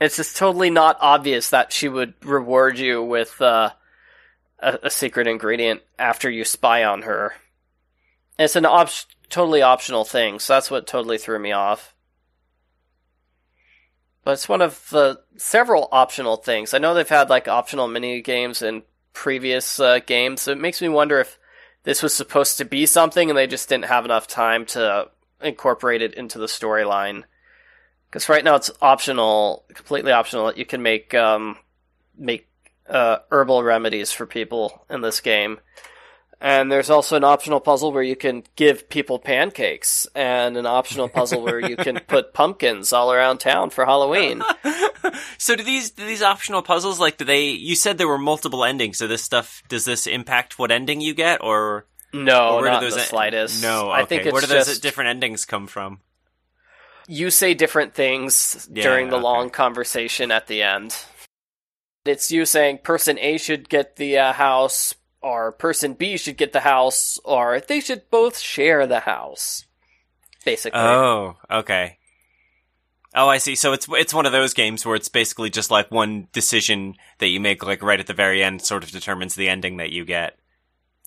It's 0.00 0.16
just 0.16 0.36
totally 0.36 0.70
not 0.70 0.98
obvious 1.00 1.50
that 1.50 1.72
she 1.72 1.88
would 1.88 2.14
reward 2.24 2.78
you 2.78 3.02
with 3.02 3.40
uh, 3.40 3.70
a, 4.58 4.78
a, 4.84 4.90
secret 4.90 5.26
ingredient 5.26 5.82
after 5.98 6.28
you 6.28 6.44
spy 6.44 6.84
on 6.84 7.02
her. 7.02 7.34
It's 8.38 8.56
an 8.56 8.66
op- 8.66 8.90
totally 9.30 9.62
optional 9.62 10.04
thing, 10.04 10.38
so 10.38 10.52
that's 10.52 10.70
what 10.70 10.86
totally 10.86 11.16
threw 11.16 11.38
me 11.38 11.52
off. 11.52 11.94
But 14.22 14.32
it's 14.32 14.48
one 14.48 14.60
of 14.60 14.86
the 14.90 15.20
several 15.36 15.88
optional 15.92 16.36
things. 16.36 16.74
I 16.74 16.78
know 16.78 16.92
they've 16.92 17.08
had 17.08 17.30
like 17.30 17.48
optional 17.48 17.88
mini 17.88 18.20
games 18.20 18.60
in 18.60 18.82
previous 19.14 19.80
uh, 19.80 20.00
games, 20.00 20.42
so 20.42 20.52
it 20.52 20.58
makes 20.58 20.82
me 20.82 20.88
wonder 20.88 21.20
if 21.20 21.38
this 21.84 22.02
was 22.02 22.12
supposed 22.12 22.58
to 22.58 22.64
be 22.64 22.84
something 22.84 23.30
and 23.30 23.38
they 23.38 23.46
just 23.46 23.68
didn't 23.68 23.84
have 23.86 24.04
enough 24.04 24.26
time 24.26 24.66
to 24.66 25.08
incorporate 25.40 26.02
it 26.02 26.14
into 26.14 26.38
the 26.38 26.46
storyline. 26.46 27.22
Because 28.08 28.28
right 28.28 28.44
now 28.44 28.56
it's 28.56 28.70
optional, 28.80 29.64
completely 29.74 30.12
optional. 30.12 30.52
You 30.54 30.64
can 30.64 30.82
make 30.82 31.12
um, 31.14 31.56
make 32.16 32.48
uh, 32.88 33.18
herbal 33.30 33.62
remedies 33.62 34.12
for 34.12 34.26
people 34.26 34.84
in 34.88 35.00
this 35.00 35.20
game. 35.20 35.58
And 36.38 36.70
there's 36.70 36.90
also 36.90 37.16
an 37.16 37.24
optional 37.24 37.60
puzzle 37.60 37.92
where 37.92 38.02
you 38.02 38.14
can 38.14 38.44
give 38.56 38.90
people 38.90 39.18
pancakes, 39.18 40.06
and 40.14 40.58
an 40.58 40.66
optional 40.66 41.08
puzzle 41.08 41.40
where 41.40 41.58
you 41.58 41.76
can 41.76 41.98
put 42.06 42.34
pumpkins 42.34 42.92
all 42.92 43.10
around 43.10 43.38
town 43.38 43.70
for 43.70 43.86
Halloween. 43.86 44.42
so 45.38 45.56
do 45.56 45.62
these 45.64 45.92
do 45.92 46.04
these 46.04 46.22
optional 46.22 46.60
puzzles 46.60 47.00
like 47.00 47.16
do 47.16 47.24
they? 47.24 47.48
You 47.48 47.74
said 47.74 47.96
there 47.96 48.06
were 48.06 48.18
multiple 48.18 48.64
endings. 48.64 48.98
So 48.98 49.06
this 49.06 49.22
stuff 49.22 49.62
does 49.68 49.86
this 49.86 50.06
impact 50.06 50.58
what 50.58 50.70
ending 50.70 51.00
you 51.00 51.14
get, 51.14 51.42
or 51.42 51.86
no, 52.12 52.56
or 52.56 52.62
where 52.62 52.70
not 52.70 52.80
do 52.80 52.86
those 52.86 52.96
the 52.96 53.00
slightest. 53.00 53.62
No, 53.62 53.90
okay. 53.90 54.02
I 54.02 54.04
think 54.04 54.30
where 54.30 54.42
do 54.42 54.46
those 54.46 54.66
just... 54.66 54.82
different 54.82 55.08
endings 55.08 55.46
come 55.46 55.66
from? 55.66 56.00
You 57.08 57.30
say 57.30 57.54
different 57.54 57.94
things 57.94 58.68
yeah, 58.72 58.82
during 58.82 59.08
the 59.08 59.16
okay. 59.16 59.22
long 59.22 59.50
conversation 59.50 60.30
at 60.30 60.46
the 60.46 60.62
end. 60.62 60.96
It's 62.04 62.30
you 62.30 62.44
saying 62.44 62.78
person 62.78 63.18
A 63.18 63.38
should 63.38 63.68
get 63.68 63.96
the 63.96 64.18
uh, 64.18 64.32
house, 64.32 64.94
or 65.20 65.52
person 65.52 65.94
B 65.94 66.16
should 66.16 66.36
get 66.36 66.52
the 66.52 66.60
house, 66.60 67.18
or 67.24 67.60
they 67.60 67.80
should 67.80 68.10
both 68.10 68.38
share 68.38 68.86
the 68.86 69.00
house. 69.00 69.64
Basically. 70.44 70.78
Oh, 70.78 71.36
okay. 71.50 71.98
Oh, 73.14 73.28
I 73.28 73.38
see. 73.38 73.56
So 73.56 73.72
it's 73.72 73.88
it's 73.90 74.14
one 74.14 74.26
of 74.26 74.32
those 74.32 74.54
games 74.54 74.84
where 74.84 74.94
it's 74.94 75.08
basically 75.08 75.50
just 75.50 75.70
like 75.70 75.90
one 75.90 76.28
decision 76.32 76.94
that 77.18 77.28
you 77.28 77.40
make, 77.40 77.64
like 77.64 77.82
right 77.82 77.98
at 77.98 78.06
the 78.06 78.12
very 78.12 78.42
end, 78.44 78.62
sort 78.62 78.84
of 78.84 78.90
determines 78.90 79.34
the 79.34 79.48
ending 79.48 79.78
that 79.78 79.90
you 79.90 80.04
get. 80.04 80.38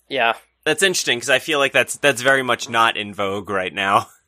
Yeah, 0.08 0.34
that's 0.64 0.82
interesting 0.82 1.18
because 1.18 1.30
I 1.30 1.38
feel 1.38 1.58
like 1.58 1.72
that's 1.72 1.96
that's 1.96 2.20
very 2.20 2.42
much 2.42 2.68
not 2.68 2.96
in 2.96 3.14
vogue 3.14 3.48
right 3.48 3.72
now. 3.72 4.08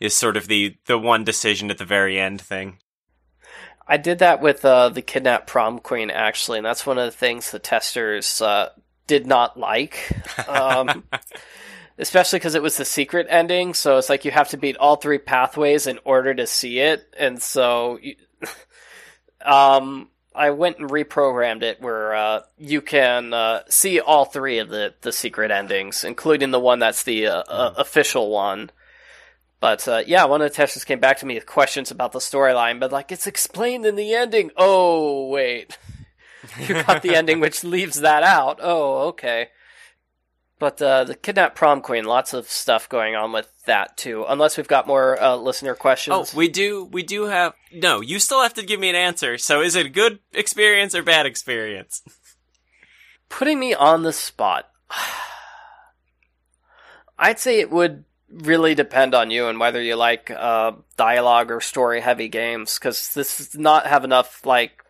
is 0.00 0.14
sort 0.14 0.36
of 0.36 0.48
the 0.48 0.76
the 0.86 0.98
one 0.98 1.24
decision 1.24 1.70
at 1.70 1.78
the 1.78 1.84
very 1.84 2.18
end 2.18 2.40
thing. 2.40 2.78
I 3.88 3.96
did 3.98 4.18
that 4.18 4.40
with 4.40 4.64
uh, 4.64 4.88
the 4.88 5.02
kidnap 5.02 5.46
prom 5.46 5.78
queen 5.78 6.10
actually, 6.10 6.58
and 6.58 6.66
that's 6.66 6.86
one 6.86 6.98
of 6.98 7.04
the 7.04 7.16
things 7.16 7.50
the 7.50 7.58
testers 7.58 8.42
uh, 8.42 8.70
did 9.06 9.26
not 9.26 9.58
like. 9.58 10.10
Um, 10.48 11.04
especially 11.98 12.38
because 12.38 12.54
it 12.54 12.62
was 12.62 12.76
the 12.76 12.84
secret 12.84 13.26
ending, 13.30 13.74
so 13.74 13.96
it's 13.96 14.08
like 14.08 14.24
you 14.24 14.30
have 14.30 14.48
to 14.50 14.56
beat 14.56 14.76
all 14.76 14.96
three 14.96 15.18
pathways 15.18 15.86
in 15.86 15.98
order 16.04 16.34
to 16.34 16.46
see 16.46 16.80
it, 16.80 17.14
and 17.18 17.40
so, 17.40 17.98
you, 18.02 18.16
um, 19.44 20.08
I 20.34 20.50
went 20.50 20.78
and 20.78 20.90
reprogrammed 20.90 21.62
it 21.62 21.80
where 21.80 22.14
uh, 22.14 22.40
you 22.58 22.82
can 22.82 23.32
uh, 23.32 23.62
see 23.68 24.00
all 24.00 24.26
three 24.26 24.58
of 24.58 24.68
the 24.68 24.94
the 25.00 25.12
secret 25.12 25.50
endings, 25.50 26.04
including 26.04 26.50
the 26.50 26.60
one 26.60 26.78
that's 26.78 27.04
the 27.04 27.28
uh, 27.28 27.44
mm. 27.44 27.78
official 27.78 28.30
one. 28.30 28.70
But 29.60 29.86
uh, 29.88 30.02
yeah, 30.06 30.24
one 30.24 30.42
of 30.42 30.50
the 30.50 30.54
testers 30.54 30.84
came 30.84 31.00
back 31.00 31.18
to 31.18 31.26
me 31.26 31.34
with 31.34 31.46
questions 31.46 31.90
about 31.90 32.12
the 32.12 32.18
storyline, 32.18 32.78
but 32.78 32.92
like 32.92 33.10
it's 33.10 33.26
explained 33.26 33.86
in 33.86 33.96
the 33.96 34.14
ending. 34.14 34.50
Oh 34.56 35.28
wait, 35.28 35.78
you 36.60 36.82
got 36.82 37.02
the 37.02 37.14
ending 37.14 37.40
which 37.40 37.64
leaves 37.64 38.00
that 38.00 38.22
out. 38.22 38.58
Oh 38.62 39.08
okay. 39.08 39.48
But 40.58 40.80
uh, 40.80 41.04
the 41.04 41.14
kidnap 41.14 41.54
prom 41.54 41.82
queen, 41.82 42.04
lots 42.04 42.32
of 42.32 42.48
stuff 42.48 42.88
going 42.88 43.14
on 43.14 43.30
with 43.30 43.46
that 43.66 43.98
too. 43.98 44.24
Unless 44.26 44.56
we've 44.56 44.66
got 44.66 44.86
more 44.86 45.22
uh, 45.22 45.36
listener 45.36 45.74
questions. 45.74 46.32
Oh, 46.32 46.36
we 46.36 46.48
do. 46.48 46.84
We 46.84 47.02
do 47.02 47.26
have. 47.26 47.52
No, 47.72 48.00
you 48.00 48.18
still 48.18 48.42
have 48.42 48.54
to 48.54 48.62
give 48.62 48.80
me 48.80 48.88
an 48.88 48.96
answer. 48.96 49.36
So, 49.36 49.60
is 49.60 49.76
it 49.76 49.86
a 49.86 49.90
good 49.90 50.18
experience 50.32 50.94
or 50.94 51.02
bad 51.02 51.26
experience? 51.26 52.02
Putting 53.28 53.60
me 53.60 53.74
on 53.74 54.02
the 54.02 54.14
spot, 54.14 54.70
I'd 57.18 57.38
say 57.38 57.60
it 57.60 57.70
would 57.70 58.04
really 58.30 58.74
depend 58.74 59.14
on 59.14 59.30
you 59.30 59.48
and 59.48 59.60
whether 59.60 59.80
you 59.80 59.94
like 59.94 60.30
uh, 60.30 60.72
dialogue 60.96 61.50
or 61.50 61.60
story 61.60 62.00
heavy 62.00 62.28
games 62.28 62.78
because 62.78 63.14
this 63.14 63.38
does 63.38 63.54
not 63.54 63.86
have 63.86 64.04
enough 64.04 64.44
like 64.44 64.82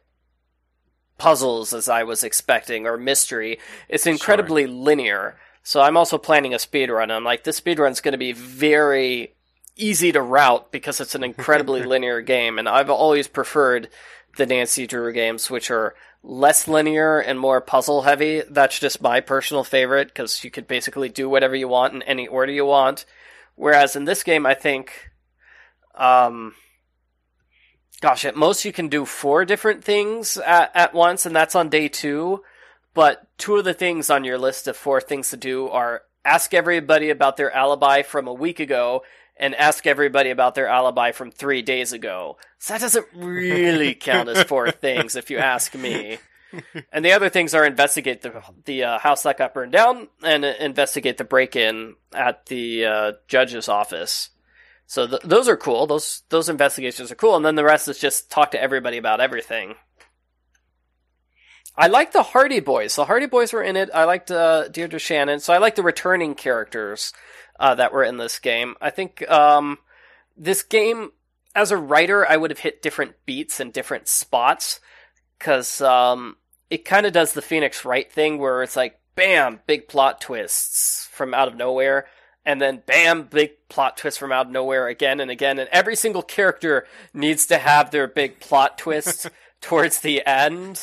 puzzles 1.18 1.72
as 1.72 1.88
I 1.88 2.03
was 2.05 2.25
expecting 2.25 2.87
or 2.87 2.96
mystery. 2.96 3.59
It's 3.88 4.07
incredibly 4.07 4.64
sure. 4.64 4.72
linear. 4.72 5.37
So 5.62 5.81
I'm 5.81 5.96
also 5.96 6.18
planning 6.18 6.55
a 6.55 6.59
speed 6.59 6.90
run. 6.90 7.11
I'm 7.11 7.25
like, 7.25 7.44
this 7.44 7.57
speed 7.57 7.81
is 7.81 8.01
going 8.01 8.12
to 8.12 8.18
be 8.18 8.33
very 8.33 9.35
easy 9.77 10.12
to 10.12 10.22
route 10.22 10.70
because 10.72 11.01
it's 11.01 11.14
an 11.14 11.25
incredibly 11.25 11.83
linear 11.87 12.20
game, 12.20 12.59
and 12.59 12.68
I've 12.68 12.90
always 12.90 13.29
preferred 13.29 13.88
the 14.37 14.46
Nancy 14.46 14.87
Drew 14.87 15.12
games, 15.12 15.51
which 15.51 15.70
are 15.70 15.94
less 16.22 16.68
linear 16.68 17.18
and 17.18 17.38
more 17.38 17.61
puzzle 17.61 18.03
heavy. 18.03 18.42
That's 18.49 18.79
just 18.79 19.03
my 19.03 19.20
personal 19.20 19.64
favorite 19.64 20.09
because 20.09 20.44
you 20.44 20.51
could 20.51 20.66
basically 20.66 21.09
do 21.09 21.29
whatever 21.29 21.55
you 21.55 21.68
want 21.68 21.94
in 21.94 22.03
any 22.03 22.27
order 22.27 22.53
you 22.53 22.66
want. 22.66 23.05
Whereas 23.57 23.97
in 23.97 24.05
this 24.05 24.23
game, 24.23 24.47
I 24.47 24.55
think, 24.55 25.11
um, 25.95 26.55
gosh, 28.01 28.25
at 28.25 28.37
most 28.37 28.64
you 28.64 28.73
can 28.73 28.88
do 28.88 29.05
four 29.05 29.45
different 29.45 29.83
things 29.83 30.37
at, 30.37 30.71
at 30.75 30.95
once, 30.95 31.27
and 31.27 31.35
that's 31.35 31.55
on 31.55 31.69
day 31.69 31.88
two. 31.88 32.42
But 32.95 33.27
two 33.37 33.57
of 33.57 33.64
the 33.64 33.75
things 33.75 34.09
on 34.09 34.25
your 34.25 34.38
list 34.38 34.69
of 34.69 34.77
four 34.77 35.01
things 35.01 35.31
to 35.31 35.37
do 35.37 35.69
are 35.69 36.03
ask 36.25 36.55
everybody 36.55 37.11
about 37.11 37.37
their 37.37 37.51
alibi 37.51 38.03
from 38.03 38.27
a 38.27 38.33
week 38.33 38.61
ago 38.61 39.03
and 39.37 39.55
ask 39.55 39.87
everybody 39.87 40.31
about 40.31 40.55
their 40.55 40.66
alibi 40.66 41.12
from 41.12 41.31
three 41.31 41.62
days 41.62 41.92
ago. 41.92 42.38
So 42.59 42.75
that 42.75 42.81
doesn't 42.81 43.07
really 43.14 43.95
count 43.95 44.29
as 44.29 44.45
four 44.45 44.71
things, 44.71 45.16
if 45.16 45.31
you 45.31 45.38
ask 45.38 45.75
me 45.75 46.19
and 46.93 47.05
the 47.05 47.13
other 47.13 47.29
things 47.29 47.55
are 47.55 47.65
investigate 47.65 48.23
the 48.23 48.43
the 48.65 48.85
uh, 48.85 48.99
house 48.99 49.23
that 49.23 49.39
got 49.39 49.55
burned 49.55 49.73
down 49.73 50.09
and 50.23 50.45
investigate 50.45 51.19
the 51.19 51.25
break 51.25 51.57
in 51.57 51.95
at 52.15 52.47
the 52.47 52.85
uh, 52.85 53.13
judge's 53.29 53.69
office. 53.69 54.31
So 54.87 55.07
th- 55.07 55.23
those 55.23 55.49
are 55.49 55.57
cool. 55.57 55.87
Those 55.87 56.23
those 56.29 56.49
investigations 56.49 57.11
are 57.11 57.17
cool, 57.17 57.37
and 57.37 57.45
then 57.45 57.57
the 57.57 57.65
rest 57.65 57.89
is 57.89 57.99
just 57.99 58.31
talk 58.31 58.53
to 58.53 58.63
everybody 58.63 58.99
about 58.99 59.21
everything. 59.21 59.75
I 61.77 61.89
like 61.89 62.13
the 62.13 62.23
Hardy 62.23 62.61
Boys. 62.61 62.97
The 62.97 63.05
Hardy 63.05 63.27
Boys 63.27 63.53
were 63.53 63.63
in 63.63 63.77
it. 63.77 63.91
I 63.93 64.05
liked 64.05 64.31
uh, 64.31 64.69
Deirdre 64.69 64.99
Shannon, 64.99 65.41
so 65.41 65.53
I 65.53 65.59
like 65.59 65.75
the 65.75 65.83
returning 65.83 66.35
characters 66.35 67.13
uh, 67.61 67.75
that 67.75 67.93
were 67.93 68.05
in 68.05 68.17
this 68.17 68.39
game. 68.39 68.77
I 68.81 68.91
think 68.91 69.29
um, 69.31 69.79
this 70.37 70.63
game, 70.63 71.11
as 71.55 71.73
a 71.73 71.77
writer, 71.77 72.27
I 72.27 72.39
would 72.39 72.51
have 72.51 72.61
hit 72.61 72.81
different 72.81 73.15
beats 73.27 73.61
and 73.61 73.73
different 73.73 74.09
spots 74.09 74.81
because 75.38 75.81
um, 75.81 76.37
it 76.70 76.85
kind 76.85 77.07
of 77.07 77.12
does 77.12 77.33
the 77.33 77.42
Phoenix 77.42 77.85
Wright 77.85 78.11
thing 78.11 78.38
where 78.38 78.62
it's 78.62 78.77
like, 78.77 78.99
bam, 79.14 79.61
big 79.66 79.88
plot 79.88 80.20
twists 80.20 81.09
from 81.12 81.35
out 81.35 81.49
of 81.49 81.57
nowhere, 81.57 82.07
and 82.44 82.61
then 82.61 82.83
bam, 82.87 83.25
big 83.25 83.53
plot 83.68 83.96
twist 83.96 84.18
from 84.18 84.33
out 84.33 84.46
of 84.46 84.53
nowhere 84.53 84.87
again 84.87 85.20
and 85.20 85.31
again, 85.31 85.59
and 85.59 85.68
every 85.70 85.96
single 85.96 86.22
character 86.22 86.87
needs 87.12 87.46
to 87.46 87.59
have 87.59 87.90
their 87.90 88.07
big 88.07 88.38
plot 88.40 88.79
twist 88.79 89.29
towards 89.61 90.01
the 90.01 90.25
end. 90.27 90.81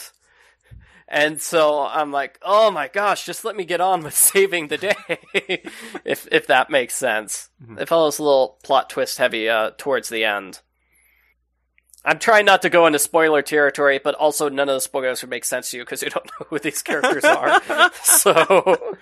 And 1.08 1.40
so 1.40 1.82
I'm 1.86 2.12
like, 2.12 2.40
oh 2.42 2.72
my 2.72 2.88
gosh, 2.88 3.26
just 3.26 3.46
let 3.46 3.56
me 3.56 3.66
get 3.66 3.82
on 3.82 4.04
with 4.04 4.16
saving 4.18 4.68
the 4.68 4.78
day, 4.78 5.62
if 6.04 6.28
if 6.32 6.48
that 6.48 6.70
makes 6.70 6.96
sense. 6.96 7.50
Mm-hmm. 7.62 7.80
It 7.80 7.88
follows 7.88 8.20
a 8.20 8.24
little 8.24 8.58
plot 8.64 8.90
twist 8.90 9.20
heavy 9.20 9.48
uh, 9.48 9.72
towards 9.78 10.10
the 10.10 10.26
end. 10.26 10.62
I'm 12.06 12.20
trying 12.20 12.46
not 12.46 12.62
to 12.64 12.70
go 12.70 12.86
into 12.86 13.00
spoiler 13.00 13.42
territory, 13.42 14.00
but 14.04 14.16
also 14.16 14.50
none 14.50 14.68
of 14.68 14.76
the 14.76 14.82
spoilers 14.82 15.22
would 15.22 15.30
make 15.30 15.46
sense 15.46 15.72
to 15.72 15.78
you 15.78 15.84
because 15.84 16.02
you 16.02 16.10
don't 16.10 16.26
know 16.40 16.48
who 16.50 16.60
these 16.60 16.82
characters 16.82 17.24
are. 17.24 17.62
so, 18.04 18.96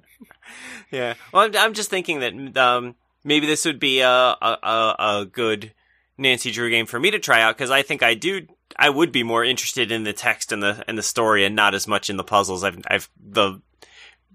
yeah. 0.90 1.14
Well, 1.32 1.44
I'm, 1.44 1.56
I'm 1.56 1.74
just 1.74 1.90
thinking 1.90 2.20
that 2.20 2.56
um, 2.56 2.96
maybe 3.24 3.46
this 3.46 3.64
would 3.64 3.78
be 3.78 4.00
a, 4.00 4.10
a 4.10 4.94
a 4.98 5.28
good 5.30 5.72
Nancy 6.16 6.50
Drew 6.50 6.70
game 6.70 6.86
for 6.86 6.98
me 6.98 7.10
to 7.12 7.18
try 7.18 7.40
out 7.40 7.56
because 7.56 7.70
I 7.70 7.82
think 7.82 8.02
I 8.02 8.14
do 8.14 8.46
I 8.76 8.90
would 8.90 9.12
be 9.12 9.22
more 9.22 9.44
interested 9.44 9.92
in 9.92 10.02
the 10.02 10.12
text 10.12 10.50
and 10.50 10.62
the 10.62 10.84
and 10.88 10.98
the 10.98 11.02
story, 11.02 11.44
and 11.44 11.54
not 11.54 11.74
as 11.74 11.86
much 11.86 12.10
in 12.10 12.16
the 12.16 12.24
puzzles. 12.24 12.64
I've 12.64 12.78
I've 12.88 13.08
the 13.16 13.60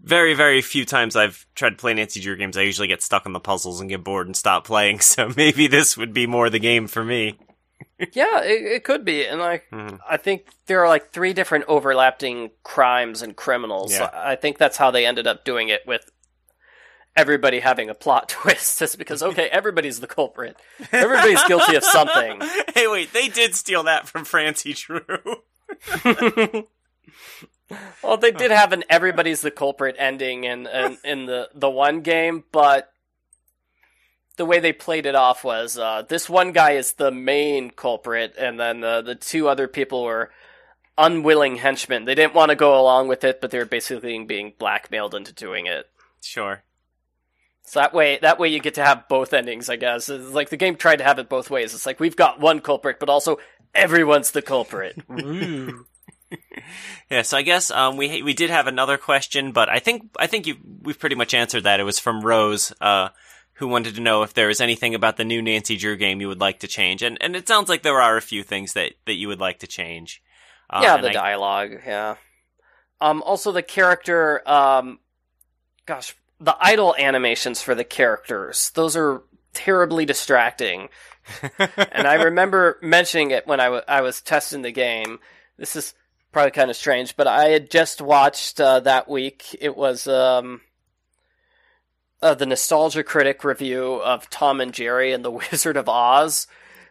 very 0.01 0.33
very 0.33 0.61
few 0.61 0.85
times 0.85 1.15
I've 1.15 1.45
tried 1.55 1.71
to 1.71 1.75
play 1.75 1.93
Nancy 1.93 2.21
Drew 2.21 2.37
games, 2.37 2.57
I 2.57 2.61
usually 2.61 2.87
get 2.87 3.01
stuck 3.01 3.25
on 3.25 3.33
the 3.33 3.39
puzzles 3.39 3.81
and 3.81 3.89
get 3.89 4.03
bored 4.03 4.27
and 4.27 4.35
stop 4.35 4.65
playing. 4.65 4.99
So 5.01 5.31
maybe 5.35 5.67
this 5.67 5.97
would 5.97 6.13
be 6.13 6.27
more 6.27 6.49
the 6.49 6.59
game 6.59 6.87
for 6.87 7.03
me. 7.03 7.37
Yeah, 8.11 8.41
it, 8.43 8.61
it 8.63 8.83
could 8.83 9.05
be, 9.05 9.25
and 9.25 9.41
I 9.41 9.61
Mhm. 9.71 9.99
I 10.07 10.17
think 10.17 10.47
there 10.67 10.81
are 10.81 10.87
like 10.87 11.11
three 11.11 11.33
different 11.33 11.65
overlapping 11.67 12.51
crimes 12.63 13.21
and 13.21 13.35
criminals. 13.35 13.93
Yeah. 13.93 14.09
I 14.13 14.35
think 14.35 14.57
that's 14.57 14.77
how 14.77 14.91
they 14.91 15.05
ended 15.05 15.27
up 15.27 15.45
doing 15.45 15.69
it 15.69 15.81
with 15.87 16.09
everybody 17.15 17.59
having 17.59 17.89
a 17.89 17.93
plot 17.93 18.29
twist. 18.29 18.79
Just 18.79 18.97
because 18.97 19.23
okay, 19.23 19.47
everybody's 19.49 19.99
the 19.99 20.07
culprit, 20.07 20.57
everybody's 20.91 21.43
guilty 21.45 21.75
of 21.75 21.83
something. 21.83 22.41
hey, 22.75 22.87
wait, 22.87 23.13
they 23.13 23.27
did 23.29 23.55
steal 23.55 23.83
that 23.83 24.07
from 24.07 24.25
Francie 24.25 24.73
Drew. 24.73 25.17
Well, 28.03 28.17
they 28.17 28.31
did 28.31 28.51
have 28.51 28.71
an 28.73 28.83
everybody's 28.87 29.41
the 29.41 29.49
culprit 29.49 29.95
ending 29.97 30.43
in 30.43 30.67
in, 30.67 30.97
in 31.03 31.25
the 31.25 31.49
the 31.55 31.69
one 31.71 32.01
game, 32.01 32.43
but 32.51 32.92
the 34.37 34.45
way 34.45 34.59
they 34.59 34.73
played 34.73 35.05
it 35.05 35.15
off 35.15 35.43
was 35.43 35.77
uh, 35.77 36.03
this 36.07 36.29
one 36.29 36.51
guy 36.51 36.71
is 36.71 36.93
the 36.93 37.11
main 37.11 37.69
culprit, 37.71 38.35
and 38.37 38.59
then 38.59 38.83
uh, 38.83 39.01
the 39.01 39.15
two 39.15 39.47
other 39.47 39.67
people 39.67 40.03
were 40.03 40.31
unwilling 40.97 41.57
henchmen. 41.57 42.05
They 42.05 42.15
didn't 42.15 42.33
want 42.33 42.49
to 42.49 42.55
go 42.55 42.79
along 42.79 43.07
with 43.07 43.23
it, 43.23 43.41
but 43.41 43.51
they 43.51 43.57
were 43.57 43.65
basically 43.65 44.23
being 44.23 44.53
blackmailed 44.57 45.15
into 45.15 45.33
doing 45.33 45.65
it. 45.65 45.87
sure. 46.21 46.63
So 47.65 47.79
that 47.79 47.93
way, 47.93 48.19
that 48.21 48.39
way 48.39 48.49
you 48.49 48.59
get 48.59 48.73
to 48.73 48.83
have 48.83 49.07
both 49.07 49.33
endings. 49.33 49.69
I 49.69 49.77
guess 49.77 50.09
it's 50.09 50.33
like 50.33 50.49
the 50.49 50.57
game 50.57 50.75
tried 50.75 50.97
to 50.97 51.05
have 51.05 51.17
it 51.17 51.29
both 51.29 51.49
ways. 51.49 51.73
It's 51.73 51.85
like 51.85 51.99
we've 51.99 52.15
got 52.15 52.41
one 52.41 52.59
culprit, 52.59 52.99
but 52.99 53.09
also 53.09 53.37
everyone's 53.73 54.31
the 54.31 54.41
culprit. 54.41 55.01
Yeah, 57.09 57.21
so 57.21 57.37
I 57.37 57.41
guess 57.43 57.69
um, 57.69 57.97
we 57.97 58.23
we 58.23 58.33
did 58.33 58.49
have 58.49 58.65
another 58.65 58.97
question, 58.97 59.51
but 59.51 59.69
I 59.69 59.79
think 59.79 60.09
I 60.17 60.25
think 60.25 60.47
you 60.47 60.55
we've 60.81 60.97
pretty 60.97 61.15
much 61.15 61.33
answered 61.33 61.63
that. 61.63 61.79
It 61.79 61.83
was 61.83 61.99
from 61.99 62.21
Rose, 62.21 62.73
uh, 62.81 63.09
who 63.55 63.67
wanted 63.67 63.95
to 63.95 64.01
know 64.01 64.23
if 64.23 64.33
there 64.33 64.47
was 64.47 64.61
anything 64.61 64.95
about 64.95 65.17
the 65.17 65.23
new 65.23 65.41
Nancy 65.41 65.77
Drew 65.77 65.95
game 65.95 66.19
you 66.21 66.27
would 66.27 66.41
like 66.41 66.59
to 66.59 66.67
change, 66.67 67.03
and 67.03 67.17
and 67.21 67.35
it 67.35 67.47
sounds 67.47 67.69
like 67.69 67.83
there 67.83 68.01
are 68.01 68.17
a 68.17 68.21
few 68.21 68.43
things 68.43 68.73
that 68.73 68.93
that 69.05 69.13
you 69.15 69.27
would 69.27 69.39
like 69.39 69.59
to 69.59 69.67
change. 69.67 70.21
Uh, 70.69 70.81
yeah, 70.83 70.97
the 70.97 71.09
I- 71.09 71.13
dialogue. 71.13 71.71
Yeah. 71.85 72.15
Um. 72.99 73.21
Also, 73.23 73.51
the 73.51 73.61
character. 73.63 74.41
Um. 74.49 74.99
Gosh, 75.85 76.15
the 76.39 76.55
idle 76.59 76.95
animations 76.97 77.61
for 77.61 77.75
the 77.75 77.83
characters. 77.83 78.71
Those 78.71 78.95
are 78.95 79.23
terribly 79.53 80.05
distracting. 80.05 80.89
and 81.59 82.07
I 82.07 82.15
remember 82.15 82.79
mentioning 82.81 83.31
it 83.31 83.47
when 83.47 83.59
I 83.59 83.69
wa- 83.69 83.81
I 83.87 84.01
was 84.01 84.21
testing 84.21 84.61
the 84.61 84.71
game. 84.71 85.19
This 85.57 85.75
is 85.75 85.93
probably 86.31 86.51
kind 86.51 86.69
of 86.71 86.75
strange, 86.75 87.15
but 87.15 87.27
I 87.27 87.49
had 87.49 87.69
just 87.69 88.01
watched 88.01 88.59
uh, 88.59 88.79
that 88.81 89.07
week. 89.07 89.55
It 89.61 89.77
was 89.77 90.07
um. 90.07 90.61
Uh, 92.23 92.33
the 92.33 92.45
Nostalgia 92.45 93.03
Critic 93.03 93.43
review 93.43 93.95
of 93.95 94.29
Tom 94.29 94.61
and 94.61 94.73
Jerry 94.73 95.11
and 95.11 95.23
the 95.23 95.31
Wizard 95.51 95.77
of 95.77 95.89
Oz, 95.89 96.47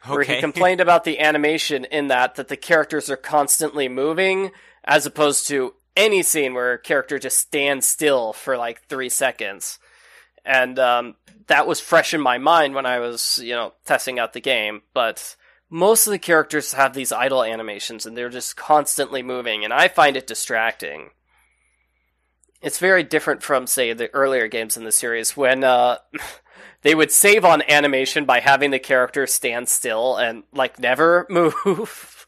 where 0.07 0.23
he 0.23 0.40
complained 0.40 0.81
about 0.83 1.05
the 1.05 1.18
animation 1.21 1.85
in 1.87 2.09
that 2.09 2.35
that 2.37 2.49
the 2.49 2.57
characters 2.57 3.11
are 3.11 3.16
constantly 3.16 3.88
moving 3.88 4.51
as 4.85 5.07
opposed 5.07 5.49
to 5.49 5.75
any 5.97 6.23
scene 6.23 6.55
where 6.55 6.75
a 6.75 6.79
character 6.79 7.18
just 7.18 7.38
stands 7.38 7.87
still 7.87 8.33
for 8.33 8.57
like 8.57 8.83
three 8.88 9.09
seconds. 9.09 9.79
And 10.45 10.79
um, 10.79 11.14
that 11.47 11.66
was 11.66 11.81
fresh 11.81 12.14
in 12.14 12.21
my 12.21 12.38
mind 12.38 12.75
when 12.75 12.87
i 12.87 12.99
was 12.99 13.38
you 13.42 13.53
know 13.53 13.73
testing 13.85 14.18
out 14.18 14.33
the 14.33 14.40
game 14.40 14.83
but 14.95 15.37
most 15.71 16.07
of 16.07 16.11
the 16.11 16.18
characters 16.18 16.73
have 16.73 16.95
these 16.95 17.12
idle 17.12 17.45
animations 17.45 18.07
and 18.07 18.16
they're 18.16 18.29
just 18.29 18.57
constantly 18.57 19.23
moving 19.23 19.64
and 19.64 19.73
i 19.73 19.88
find 19.88 20.16
it 20.16 20.27
distracting 20.27 21.11
it's 22.62 22.79
very 22.79 23.03
different 23.03 23.42
from 23.42 23.66
say 23.66 23.92
the 23.92 24.12
earlier 24.14 24.48
games 24.48 24.77
in 24.77 24.85
the 24.85 24.92
series 24.92 25.37
when 25.37 25.64
uh, 25.64 25.98
they 26.83 26.94
would 26.94 27.11
save 27.11 27.44
on 27.44 27.62
animation 27.68 28.25
by 28.25 28.40
having 28.40 28.70
the 28.70 28.79
character 28.79 29.27
stand 29.27 29.68
still 29.68 30.16
and 30.16 30.44
like 30.53 30.79
never 30.79 31.27
move. 31.31 32.27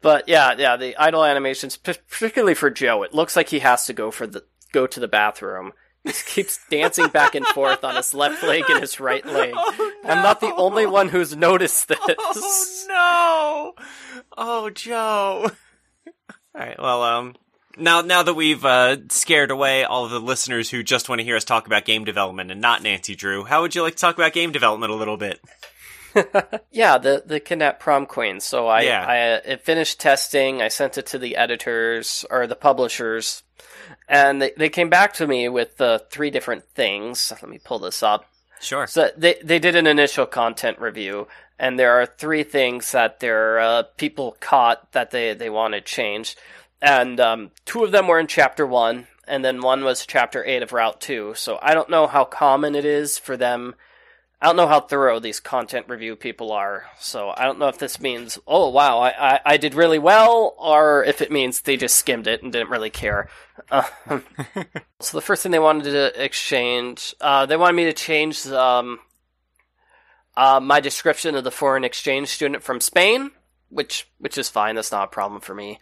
but 0.00 0.28
yeah, 0.28 0.54
yeah, 0.56 0.76
the 0.76 0.96
idle 0.96 1.24
animations, 1.24 1.76
particularly 1.76 2.54
for 2.54 2.70
Joe, 2.70 3.02
it 3.02 3.14
looks 3.14 3.36
like 3.36 3.50
he 3.50 3.60
has 3.60 3.86
to 3.86 3.92
go 3.92 4.10
for 4.10 4.26
the 4.26 4.44
go 4.72 4.86
to 4.86 5.00
the 5.00 5.08
bathroom. 5.08 5.72
He 6.04 6.12
keeps 6.12 6.58
dancing 6.70 7.08
back 7.08 7.34
and 7.34 7.46
forth 7.46 7.84
on 7.84 7.94
his 7.94 8.12
left 8.12 8.42
leg 8.42 8.64
and 8.68 8.80
his 8.80 8.98
right 8.98 9.24
leg. 9.24 9.52
Oh, 9.54 9.92
I'm 10.04 10.22
not 10.22 10.40
the 10.40 10.52
only 10.54 10.86
one 10.86 11.10
who's 11.10 11.36
noticed 11.36 11.88
this. 11.88 11.98
Oh 12.08 13.74
no! 13.76 13.84
Oh 14.36 14.70
Joe. 14.70 15.50
All 16.54 16.60
right. 16.60 16.78
Well, 16.78 17.02
um, 17.02 17.34
now 17.76 18.00
now 18.00 18.22
that 18.22 18.34
we've 18.34 18.64
uh, 18.64 18.96
scared 19.08 19.50
away 19.50 19.84
all 19.84 20.04
of 20.04 20.10
the 20.10 20.20
listeners 20.20 20.70
who 20.70 20.82
just 20.82 21.08
want 21.08 21.20
to 21.20 21.24
hear 21.24 21.36
us 21.36 21.44
talk 21.44 21.66
about 21.66 21.84
game 21.84 22.04
development 22.04 22.50
and 22.50 22.60
not 22.60 22.82
Nancy 22.82 23.14
Drew, 23.14 23.44
how 23.44 23.62
would 23.62 23.74
you 23.74 23.82
like 23.82 23.94
to 23.94 24.00
talk 24.00 24.16
about 24.16 24.32
game 24.32 24.52
development 24.52 24.92
a 24.92 24.96
little 24.96 25.16
bit? 25.16 25.40
Yeah, 26.70 26.98
the 26.98 27.22
the 27.24 27.40
kidnap 27.40 27.80
prom 27.80 28.06
queen. 28.06 28.40
So 28.40 28.66
I 28.68 28.82
Yeah. 28.82 29.06
I 29.06 29.16
it 29.50 29.64
finished 29.64 30.00
testing. 30.00 30.60
I 30.60 30.68
sent 30.68 30.98
it 30.98 31.06
to 31.06 31.18
the 31.18 31.36
editors 31.36 32.24
or 32.30 32.46
the 32.46 32.54
publishers, 32.56 33.42
and 34.08 34.40
they 34.40 34.52
they 34.56 34.68
came 34.68 34.90
back 34.90 35.14
to 35.14 35.26
me 35.26 35.48
with 35.48 35.80
uh, 35.80 36.00
three 36.10 36.30
different 36.30 36.64
things. 36.74 37.32
Let 37.32 37.48
me 37.48 37.58
pull 37.62 37.78
this 37.78 38.02
up. 38.02 38.26
Sure. 38.60 38.86
So 38.86 39.10
they 39.16 39.36
they 39.42 39.58
did 39.58 39.74
an 39.76 39.86
initial 39.86 40.26
content 40.26 40.78
review, 40.78 41.28
and 41.58 41.78
there 41.78 41.92
are 41.92 42.06
three 42.06 42.42
things 42.42 42.92
that 42.92 43.20
their 43.20 43.58
uh, 43.58 43.82
people 43.96 44.36
caught 44.40 44.92
that 44.92 45.10
they 45.10 45.34
they 45.34 45.50
wanted 45.50 45.84
changed, 45.86 46.38
and 46.82 47.20
um, 47.20 47.52
two 47.64 47.84
of 47.84 47.92
them 47.92 48.08
were 48.08 48.18
in 48.18 48.26
chapter 48.26 48.66
one, 48.66 49.06
and 49.26 49.44
then 49.44 49.62
one 49.62 49.84
was 49.84 50.04
chapter 50.04 50.44
eight 50.44 50.62
of 50.62 50.72
Route 50.72 51.00
Two. 51.00 51.32
So 51.36 51.58
I 51.62 51.74
don't 51.74 51.88
know 51.88 52.08
how 52.08 52.24
common 52.24 52.74
it 52.74 52.84
is 52.84 53.18
for 53.18 53.36
them. 53.36 53.76
I 54.40 54.46
don't 54.46 54.56
know 54.56 54.66
how 54.66 54.80
thorough 54.80 55.20
these 55.20 55.38
content 55.38 55.88
review 55.88 56.16
people 56.16 56.50
are, 56.50 56.86
so 56.98 57.32
I 57.34 57.44
don't 57.44 57.60
know 57.60 57.68
if 57.68 57.78
this 57.78 58.00
means, 58.00 58.40
oh 58.44 58.70
wow, 58.70 58.98
I, 58.98 59.34
I, 59.34 59.40
I 59.46 59.56
did 59.56 59.74
really 59.74 60.00
well, 60.00 60.56
or 60.58 61.04
if 61.04 61.22
it 61.22 61.30
means 61.30 61.60
they 61.60 61.76
just 61.76 61.94
skimmed 61.94 62.26
it 62.26 62.42
and 62.42 62.52
didn't 62.52 62.70
really 62.70 62.90
care. 62.90 63.28
Uh, 63.70 63.84
so 65.00 65.16
the 65.16 65.22
first 65.22 65.44
thing 65.44 65.52
they 65.52 65.60
wanted 65.60 65.84
to 65.84 66.20
exchange, 66.22 67.14
uh, 67.20 67.46
they 67.46 67.56
wanted 67.56 67.76
me 67.76 67.84
to 67.84 67.92
change 67.92 68.44
um, 68.48 68.98
uh, 70.36 70.58
my 70.58 70.80
description 70.80 71.36
of 71.36 71.44
the 71.44 71.52
foreign 71.52 71.84
exchange 71.84 72.26
student 72.26 72.64
from 72.64 72.80
Spain, 72.80 73.30
which 73.68 74.08
which 74.18 74.36
is 74.36 74.48
fine. 74.48 74.74
That's 74.74 74.90
not 74.90 75.04
a 75.04 75.12
problem 75.12 75.40
for 75.40 75.54
me. 75.54 75.78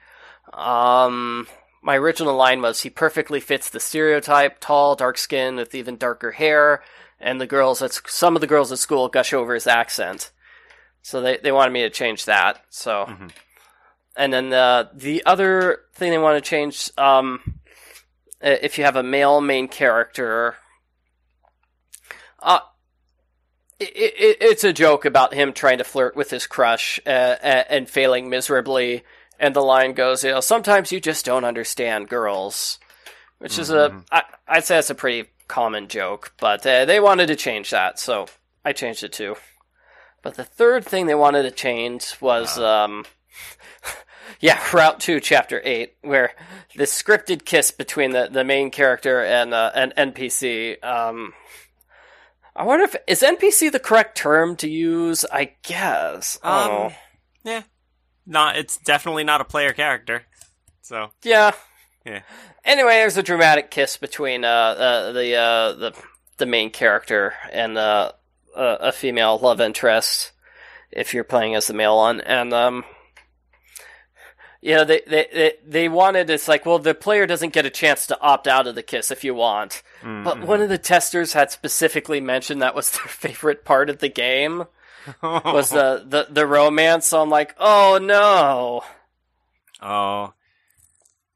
Um, 0.53 1.47
my 1.83 1.97
original 1.97 2.37
line 2.37 2.61
was 2.63 2.83
he 2.83 2.91
perfectly 2.91 3.41
fits 3.41 3.71
the 3.71 3.81
stereotype: 3.81 4.59
tall, 4.61 4.97
dark 4.97 5.19
skin 5.19 5.57
with 5.57 5.75
even 5.75 5.97
darker 5.97 6.33
hair, 6.33 6.83
and 7.21 7.41
the 7.41 7.47
girls 7.47 7.83
at 7.83 7.93
some 8.07 8.35
of 8.35 8.41
the 8.41 8.47
girls 8.47 8.73
at 8.73 8.79
school 8.79 9.09
gush 9.09 9.33
over 9.33 9.55
his 9.55 9.67
accent. 9.67 10.31
So 11.03 11.21
they 11.21 11.39
they 11.39 11.53
wanted 11.53 11.73
me 11.73 11.83
to 11.83 11.91
change 11.91 12.25
that. 12.27 12.63
So, 12.69 13.07
Mhm. 13.07 13.31
and 14.17 14.33
then 14.33 14.51
the 14.51 14.91
the 14.93 15.25
other 15.25 15.83
thing 15.95 16.11
they 16.11 16.19
want 16.19 16.43
to 16.43 16.49
change, 16.49 16.91
um, 16.99 17.61
uh, 18.43 18.57
if 18.61 18.77
you 18.77 18.85
have 18.85 18.97
a 18.97 19.03
male 19.03 19.41
main 19.41 19.69
character, 19.69 20.57
uh, 22.41 22.61
it, 23.79 23.93
it, 23.97 24.37
it's 24.41 24.65
a 24.65 24.73
joke 24.73 25.05
about 25.07 25.33
him 25.33 25.53
trying 25.53 25.79
to 25.79 25.85
flirt 25.85 26.15
with 26.15 26.31
his 26.31 26.47
crush 26.47 27.01
uh, 27.07 27.09
uh, 27.43 27.65
and 27.71 27.89
failing 27.89 28.29
miserably. 28.29 29.05
And 29.41 29.57
the 29.57 29.63
line 29.63 29.95
goes, 29.95 30.23
you 30.23 30.31
know, 30.33 30.41
sometimes 30.41 30.93
you 30.93 31.01
just 31.01 31.25
don't 31.25 31.45
understand 31.47 32.09
girls, 32.11 32.79
which 33.39 33.59
is 33.59 33.71
a, 33.71 34.03
I, 34.13 34.23
I'd 34.47 34.65
say 34.67 34.75
that's 34.77 34.91
a 34.91 34.95
pretty 34.95 35.31
common 35.49 35.89
joke, 35.89 36.35
but 36.39 36.65
uh, 36.67 36.85
they 36.85 37.01
wanted 37.01 37.29
to 37.29 37.37
change 37.37 37.71
that, 37.71 37.99
so 37.99 38.27
I 38.67 38.73
changed 38.73 39.03
it 39.03 39.13
too. 39.15 39.37
But 40.23 40.35
the 40.35 40.45
third 40.45 40.85
thing 40.85 41.07
they 41.07 41.15
wanted 41.15 41.45
to 41.45 41.51
change 41.51 42.15
was, 42.21 42.59
um, 42.59 43.07
yeah, 44.41 44.61
Route 44.75 45.01
2, 45.01 45.21
Chapter 45.21 45.63
8, 45.65 45.95
where 46.03 46.33
the 46.77 46.85
scripted 46.85 47.47
kiss 47.47 47.71
between 47.71 48.11
the, 48.11 48.29
the 48.31 48.45
main 48.45 48.71
character 48.71 49.25
and 49.25 49.55
uh, 49.55 49.71
an 49.75 49.95
NPC, 49.97 50.85
um, 50.85 51.33
I 52.55 52.65
wonder 52.65 52.85
if, 52.85 52.95
is 53.07 53.23
NPC 53.23 53.73
the 53.73 53.81
correct 53.81 54.19
term 54.19 54.57
to 54.57 54.69
use? 54.69 55.25
I 55.33 55.55
guess. 55.63 56.39
I 56.43 56.65
Um, 56.65 56.69
know. 56.69 56.93
Yeah. 57.45 57.63
Not. 58.27 58.57
It's 58.57 58.77
definitely 58.77 59.25
not 59.25 59.41
a 59.41 59.45
player 59.45 59.73
character. 59.73 60.23
So. 60.83 61.11
Yeah. 61.23 61.53
Yeah. 62.05 62.21
Anyway, 62.65 62.93
there's 62.93 63.17
a 63.17 63.23
dramatic 63.23 63.71
kiss 63.71 63.97
between 63.97 64.45
uh, 64.45 64.49
uh 64.49 65.13
the 65.13 65.35
uh 65.35 65.73
the 65.73 65.93
the 66.39 66.47
main 66.47 66.71
character 66.71 67.35
and 67.53 67.77
uh, 67.77 68.13
a, 68.57 68.65
a 68.81 68.93
female 68.93 69.39
love 69.39 69.61
interest 69.61 70.33
if 70.91 71.13
you're 71.15 71.25
playing 71.25 71.55
as 71.55 71.67
the 71.67 71.75
male 71.75 71.97
one, 71.97 72.21
and 72.21 72.53
um. 72.53 72.85
You 74.63 74.75
know, 74.75 74.85
they, 74.85 75.01
they, 75.07 75.27
they, 75.33 75.53
they 75.67 75.89
wanted, 75.89 76.29
it's 76.29 76.47
like, 76.47 76.67
well, 76.67 76.79
the 76.79 76.95
player 76.95 77.27
doesn't 77.27 77.55
get 77.55 77.65
a 77.65 77.71
chance 77.71 78.07
to 78.09 78.21
opt 78.21 78.47
out 78.47 78.67
of 78.67 78.75
the 78.75 78.83
kiss 78.83 79.11
if 79.11 79.25
you 79.25 79.35
want. 79.35 79.83
But 80.03 80.37
Mhm. 80.37 80.45
one 80.45 80.61
of 80.61 80.69
the 80.69 80.77
testers 80.77 81.33
had 81.33 81.51
specifically 81.51 82.21
mentioned 82.21 82.61
that 82.61 82.75
was 82.75 82.91
their 82.91 83.01
favorite 83.07 83.65
part 83.65 83.89
of 83.89 84.01
the 84.01 84.11
game. 84.11 84.67
was 85.23 85.71
the, 85.71 86.05
the 86.07 86.27
the 86.31 86.47
romance. 86.47 87.07
So 87.07 87.21
I'm 87.21 87.31
like, 87.31 87.55
oh 87.59 87.99
no. 88.01 88.83
Oh, 89.83 90.35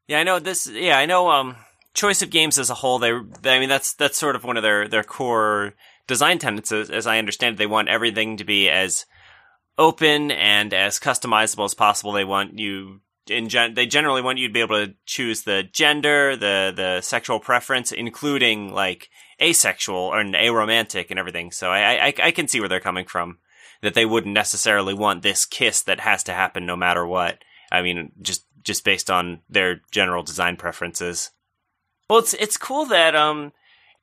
yeah, 0.07 0.21
I 0.21 0.23
know 0.23 0.39
this. 0.39 0.67
Yeah, 0.67 0.99
I 0.99 1.07
know. 1.07 1.31
Um, 1.31 1.57
choice 1.95 2.23
of 2.23 2.31
games 2.31 2.59
as 2.59 2.71
a 2.71 2.75
whole, 2.75 2.99
they, 2.99 3.13
they 3.41 3.57
I 3.57 3.59
mean, 3.59 3.69
that's 3.69 3.95
that's 3.95 4.19
sort 4.19 4.37
of 4.37 4.45
one 4.45 4.57
of 4.57 4.63
their 4.63 4.89
their 4.89 5.05
core 5.05 5.75
design 6.07 6.39
tenets. 6.39 6.73
As, 6.73 6.91
as 6.91 7.07
I 7.07 7.19
understand, 7.19 7.55
it. 7.55 7.59
they 7.59 7.67
want 7.67 7.89
everything 7.89 8.37
to 8.37 8.45
be 8.45 8.69
as 8.69 9.07
open 9.79 10.31
and 10.31 10.75
as 10.75 11.01
customizable 11.01 11.65
as 11.65 11.75
possible. 11.75 12.13
They 12.13 12.25
want 12.25 12.59
you 12.59 13.01
in 13.29 13.49
gen- 13.49 13.75
they 13.75 13.87
generally 13.87 14.23
want 14.23 14.39
you 14.39 14.49
to 14.49 14.53
be 14.53 14.61
able 14.61 14.87
to 14.87 14.95
choose 15.07 15.43
the 15.43 15.63
gender, 15.63 16.37
the 16.37 16.73
the 16.75 17.01
sexual 17.01 17.41
preference, 17.41 17.93
including 17.93 18.73
like 18.73 19.09
asexual 19.41 19.97
or 19.97 20.23
aromantic 20.23 21.07
and 21.11 21.19
everything. 21.19 21.51
So 21.51 21.71
I, 21.71 22.09
I 22.09 22.15
I 22.25 22.31
can 22.31 22.49
see 22.49 22.61
where 22.61 22.69
they're 22.69 22.81
coming 22.81 23.07
from. 23.07 23.39
That 23.85 23.95
they 23.95 24.05
wouldn't 24.05 24.35
necessarily 24.35 24.95
want 24.95 25.23
this 25.23 25.45
kiss 25.47 25.83
that 25.83 26.01
has 26.01 26.25
to 26.25 26.33
happen 26.33 26.67
no 26.67 26.75
matter 26.75 27.07
what. 27.07 27.39
I 27.71 27.83
mean, 27.83 28.13
just 28.21 28.45
just 28.63 28.85
based 28.85 29.11
on 29.11 29.41
their 29.49 29.83
general 29.93 30.23
design 30.23 30.57
preferences. 30.57 31.31
Well, 32.09 32.19
it's 32.19 32.35
it's 32.35 32.57
cool 32.57 32.87
that 32.87 33.15
um, 33.15 33.53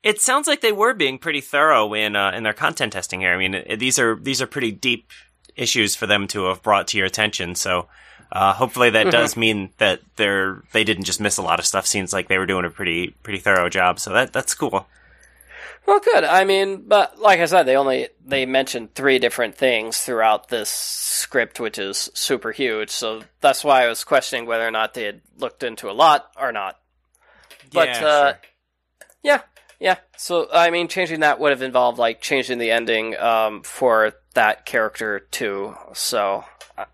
it 0.04 0.22
sounds 0.22 0.48
like 0.48 0.62
they 0.62 0.72
were 0.72 0.94
being 0.94 1.18
pretty 1.18 1.42
thorough 1.42 1.94
in 1.94 2.16
uh, 2.16 2.32
in 2.32 2.44
their 2.44 2.54
content 2.54 2.94
testing 2.94 3.22
here. 3.22 3.34
I 3.34 3.38
mean, 3.38 3.78
these 3.78 4.00
are 4.00 4.16
these 4.16 4.42
are 4.42 4.48
pretty 4.48 4.72
deep 4.72 5.12
issues 5.56 5.96
for 5.96 6.08
them 6.08 6.28
to 6.28 6.46
have 6.46 6.64
brought 6.64 6.88
to 6.90 6.98
your 6.98 7.08
attention. 7.08 7.56
So 7.56 7.88
uh, 8.32 8.54
hopefully 8.54 8.90
that 8.92 9.08
mm-hmm. 9.08 9.12
does 9.12 9.36
mean 9.36 9.72
that 9.78 10.02
they're 10.16 10.64
they 10.72 10.84
didn't 10.84 11.04
just 11.04 11.22
miss 11.22 11.38
a 11.38 11.42
lot 11.44 11.60
of 11.60 11.66
stuff. 11.66 11.86
Seems 11.86 12.14
like 12.14 12.28
they 12.28 12.38
were 12.38 12.46
doing 12.46 12.66
a 12.66 12.70
pretty 12.70 13.16
pretty 13.24 13.40
thorough 13.40 13.70
job. 13.70 14.00
So 14.00 14.14
that 14.14 14.34
that's 14.34 14.54
cool. 14.54 14.88
Well, 15.92 16.00
good. 16.00 16.24
I 16.24 16.46
mean, 16.46 16.84
but 16.88 17.20
like 17.20 17.42
I 17.42 17.46
said, 17.48 17.64
they 17.64 17.76
only 17.76 18.08
they 18.26 18.46
mentioned 18.46 18.96
three 18.96 19.20
different 19.20 19.58
things 19.58 20.00
throughout 20.00 20.48
this 20.48 20.70
script, 20.70 21.60
which 21.60 21.78
is 21.78 22.10
super 22.14 22.54
huge. 22.54 22.92
So 22.92 23.24
that's 23.42 23.62
why 23.62 23.84
I 23.84 23.90
was 23.90 24.06
questioning 24.06 24.46
whether 24.46 24.66
or 24.66 24.72
not 24.72 24.94
they 24.94 25.04
had 25.04 25.20
looked 25.38 25.64
into 25.64 25.90
a 25.90 25.92
lot 25.92 26.32
or 26.40 26.54
not. 26.54 26.80
But 27.74 27.90
yeah, 27.90 28.06
uh, 28.08 28.28
sure. 28.30 28.40
yeah, 29.22 29.42
yeah. 29.82 29.98
So 30.16 30.48
I 30.54 30.70
mean, 30.70 30.88
changing 30.88 31.20
that 31.20 31.42
would 31.42 31.52
have 31.52 31.62
involved 31.62 32.00
like 32.00 32.22
changing 32.22 32.60
the 32.60 32.72
ending 32.72 33.18
um, 33.18 33.62
for 33.62 34.14
that 34.34 34.66
character 34.66 35.20
too. 35.20 35.76
So 35.92 36.46
I, 36.78 36.86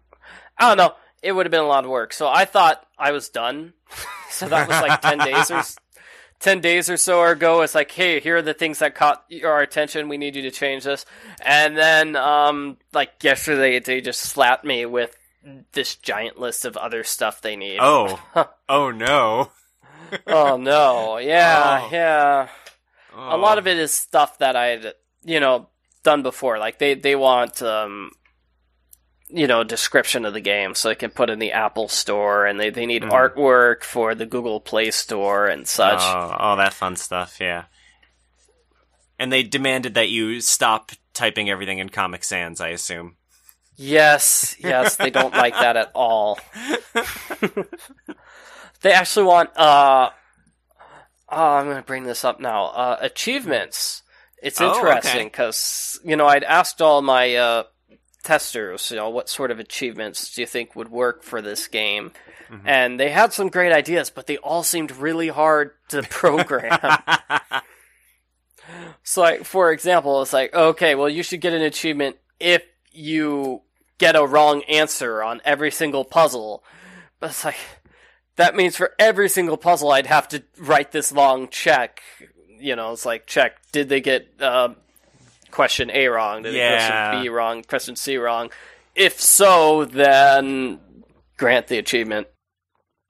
I 0.57 0.69
don't 0.69 0.77
know. 0.77 0.95
It 1.21 1.33
would 1.33 1.45
have 1.45 1.51
been 1.51 1.59
a 1.59 1.67
lot 1.67 1.83
of 1.83 1.91
work. 1.91 2.13
So 2.13 2.27
I 2.27 2.45
thought 2.45 2.83
I 2.97 3.11
was 3.11 3.29
done. 3.29 3.73
so 4.31 4.49
that 4.49 4.67
was 4.67 4.81
like 4.81 5.01
ten 5.01 5.19
days 5.19 5.51
or 5.51 5.61
10 6.39 6.61
days 6.61 6.89
or 6.89 6.97
so 6.97 7.23
ago 7.23 7.61
it's 7.61 7.73
like 7.73 7.91
hey 7.91 8.19
here 8.19 8.37
are 8.37 8.41
the 8.41 8.53
things 8.53 8.79
that 8.79 8.95
caught 8.95 9.25
our 9.43 9.61
attention. 9.61 10.09
We 10.09 10.17
need 10.17 10.35
you 10.35 10.41
to 10.43 10.51
change 10.51 10.83
this. 10.83 11.05
And 11.43 11.77
then 11.77 12.15
um 12.15 12.77
like 12.93 13.23
yesterday 13.23 13.79
they 13.79 14.01
just 14.01 14.21
slapped 14.21 14.65
me 14.65 14.85
with 14.85 15.17
this 15.71 15.95
giant 15.95 16.39
list 16.39 16.65
of 16.65 16.75
other 16.77 17.03
stuff 17.03 17.41
they 17.41 17.55
need. 17.55 17.79
Oh. 17.81 18.19
Oh 18.69 18.91
no. 18.91 19.51
Oh 20.25 20.57
no. 20.57 21.17
Yeah 21.21 21.81
oh. 21.83 21.89
yeah. 21.91 22.47
Oh. 23.15 23.35
a 23.35 23.37
lot 23.37 23.57
of 23.57 23.65
it 23.65 23.77
is 23.77 23.91
stuff 23.91 24.37
that 24.39 24.55
i'd 24.55 24.93
you 25.23 25.39
know 25.39 25.69
done 26.03 26.23
before. 26.23 26.57
Like 26.59 26.79
they 26.79 26.93
they 26.93 27.15
want 27.15 27.61
um 27.61 28.11
you 29.29 29.47
know 29.47 29.63
description 29.63 30.25
of 30.25 30.33
the 30.33 30.41
game 30.41 30.73
so 30.73 30.89
they 30.89 30.95
can 30.95 31.11
put 31.11 31.29
in 31.29 31.39
the 31.39 31.51
Apple 31.51 31.87
Store 31.87 32.45
and 32.45 32.59
they, 32.59 32.69
they 32.69 32.85
need 32.85 33.03
mm. 33.03 33.11
artwork 33.11 33.83
for 33.83 34.15
the 34.15 34.25
Google 34.25 34.59
Play 34.59 34.91
Store 34.91 35.47
and 35.47 35.67
such. 35.67 35.99
Oh, 35.99 36.35
all 36.37 36.57
that 36.57 36.73
fun 36.73 36.95
stuff, 36.95 37.37
yeah. 37.39 37.65
And 39.19 39.31
they 39.31 39.43
demanded 39.43 39.95
that 39.95 40.09
you 40.09 40.41
stop 40.41 40.91
typing 41.13 41.49
everything 41.49 41.79
in 41.79 41.89
Comic 41.89 42.23
Sans, 42.23 42.61
I 42.61 42.69
assume. 42.69 43.15
Yes, 43.75 44.55
yes, 44.59 44.95
they 44.95 45.09
don't 45.09 45.33
like 45.33 45.53
that 45.53 45.77
at 45.77 45.91
all. 45.93 46.39
they 48.81 48.91
actually 48.91 49.25
want 49.25 49.49
uh 49.57 50.09
oh, 51.29 51.53
I'm 51.55 51.65
going 51.65 51.77
to 51.77 51.83
bring 51.83 52.03
this 52.03 52.23
up 52.23 52.39
now. 52.39 52.65
Uh 52.65 52.97
achievements. 53.01 54.03
It's 54.41 54.61
interesting 54.61 55.27
because 55.27 55.97
oh, 55.97 56.01
okay. 56.01 56.09
you 56.11 56.15
know 56.15 56.27
I'd 56.27 56.43
asked 56.43 56.81
all 56.81 57.01
my 57.01 57.35
uh, 57.35 57.63
testers, 58.23 58.91
you 58.91 58.97
know, 58.97 59.09
what 59.09 59.29
sort 59.29 59.51
of 59.51 59.59
achievements 59.59 60.33
do 60.33 60.41
you 60.41 60.47
think 60.47 60.75
would 60.75 60.89
work 60.89 61.23
for 61.23 61.41
this 61.41 61.67
game? 61.67 62.11
Mm-hmm. 62.49 62.67
And 62.67 62.99
they 62.99 63.09
had 63.09 63.33
some 63.33 63.49
great 63.49 63.71
ideas, 63.71 64.09
but 64.09 64.27
they 64.27 64.37
all 64.37 64.63
seemed 64.63 64.91
really 64.91 65.27
hard 65.27 65.71
to 65.89 66.03
program. 66.09 66.79
so, 69.03 69.21
like, 69.21 69.45
for 69.45 69.71
example, 69.71 70.21
it's 70.21 70.33
like, 70.33 70.53
okay, 70.53 70.95
well, 70.95 71.09
you 71.09 71.23
should 71.23 71.41
get 71.41 71.53
an 71.53 71.61
achievement 71.61 72.17
if 72.39 72.63
you 72.91 73.61
get 73.97 74.15
a 74.15 74.25
wrong 74.25 74.63
answer 74.63 75.23
on 75.23 75.41
every 75.43 75.71
single 75.71 76.05
puzzle. 76.05 76.63
But 77.19 77.31
it's 77.31 77.45
like, 77.45 77.57
that 78.35 78.55
means 78.55 78.77
for 78.77 78.93
every 78.99 79.29
single 79.29 79.57
puzzle, 79.57 79.91
I'd 79.91 80.05
have 80.05 80.27
to 80.29 80.43
write 80.57 80.91
this 80.91 81.11
long 81.11 81.49
check. 81.49 82.01
You 82.59 82.75
know, 82.75 82.93
it's 82.93 83.05
like, 83.05 83.27
check, 83.27 83.57
did 83.71 83.89
they 83.89 84.01
get 84.01 84.29
uh, 84.39 84.69
question 85.51 85.89
A 85.91 86.07
wrong? 86.07 86.43
Did 86.43 86.53
yeah. 86.53 87.09
question 87.09 87.23
B 87.23 87.29
wrong? 87.29 87.63
Question 87.63 87.95
C 87.95 88.17
wrong? 88.17 88.49
If 88.95 89.21
so, 89.21 89.85
then 89.85 90.79
grant 91.37 91.67
the 91.67 91.77
achievement. 91.77 92.27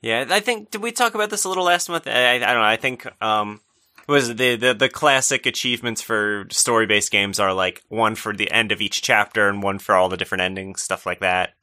Yeah, 0.01 0.25
I 0.29 0.39
think 0.39 0.71
did 0.71 0.81
we 0.81 0.91
talk 0.91 1.15
about 1.15 1.29
this 1.29 1.43
a 1.43 1.49
little 1.49 1.63
last 1.63 1.89
month? 1.89 2.07
I, 2.07 2.35
I 2.35 2.39
don't 2.39 2.55
know. 2.55 2.61
I 2.61 2.77
think 2.77 3.07
um 3.21 3.61
was 4.07 4.35
the, 4.35 4.55
the 4.55 4.73
the 4.73 4.89
classic 4.89 5.45
achievements 5.45 6.01
for 6.01 6.45
story 6.49 6.85
based 6.85 7.11
games 7.11 7.39
are 7.39 7.53
like 7.53 7.83
one 7.89 8.15
for 8.15 8.33
the 8.33 8.49
end 8.51 8.71
of 8.71 8.81
each 8.81 9.01
chapter 9.01 9.49
and 9.49 9.61
one 9.61 9.79
for 9.79 9.95
all 9.95 10.07
the 10.09 10.17
different 10.17 10.43
endings, 10.43 10.81
stuff 10.81 11.05
like 11.05 11.19
that. 11.19 11.53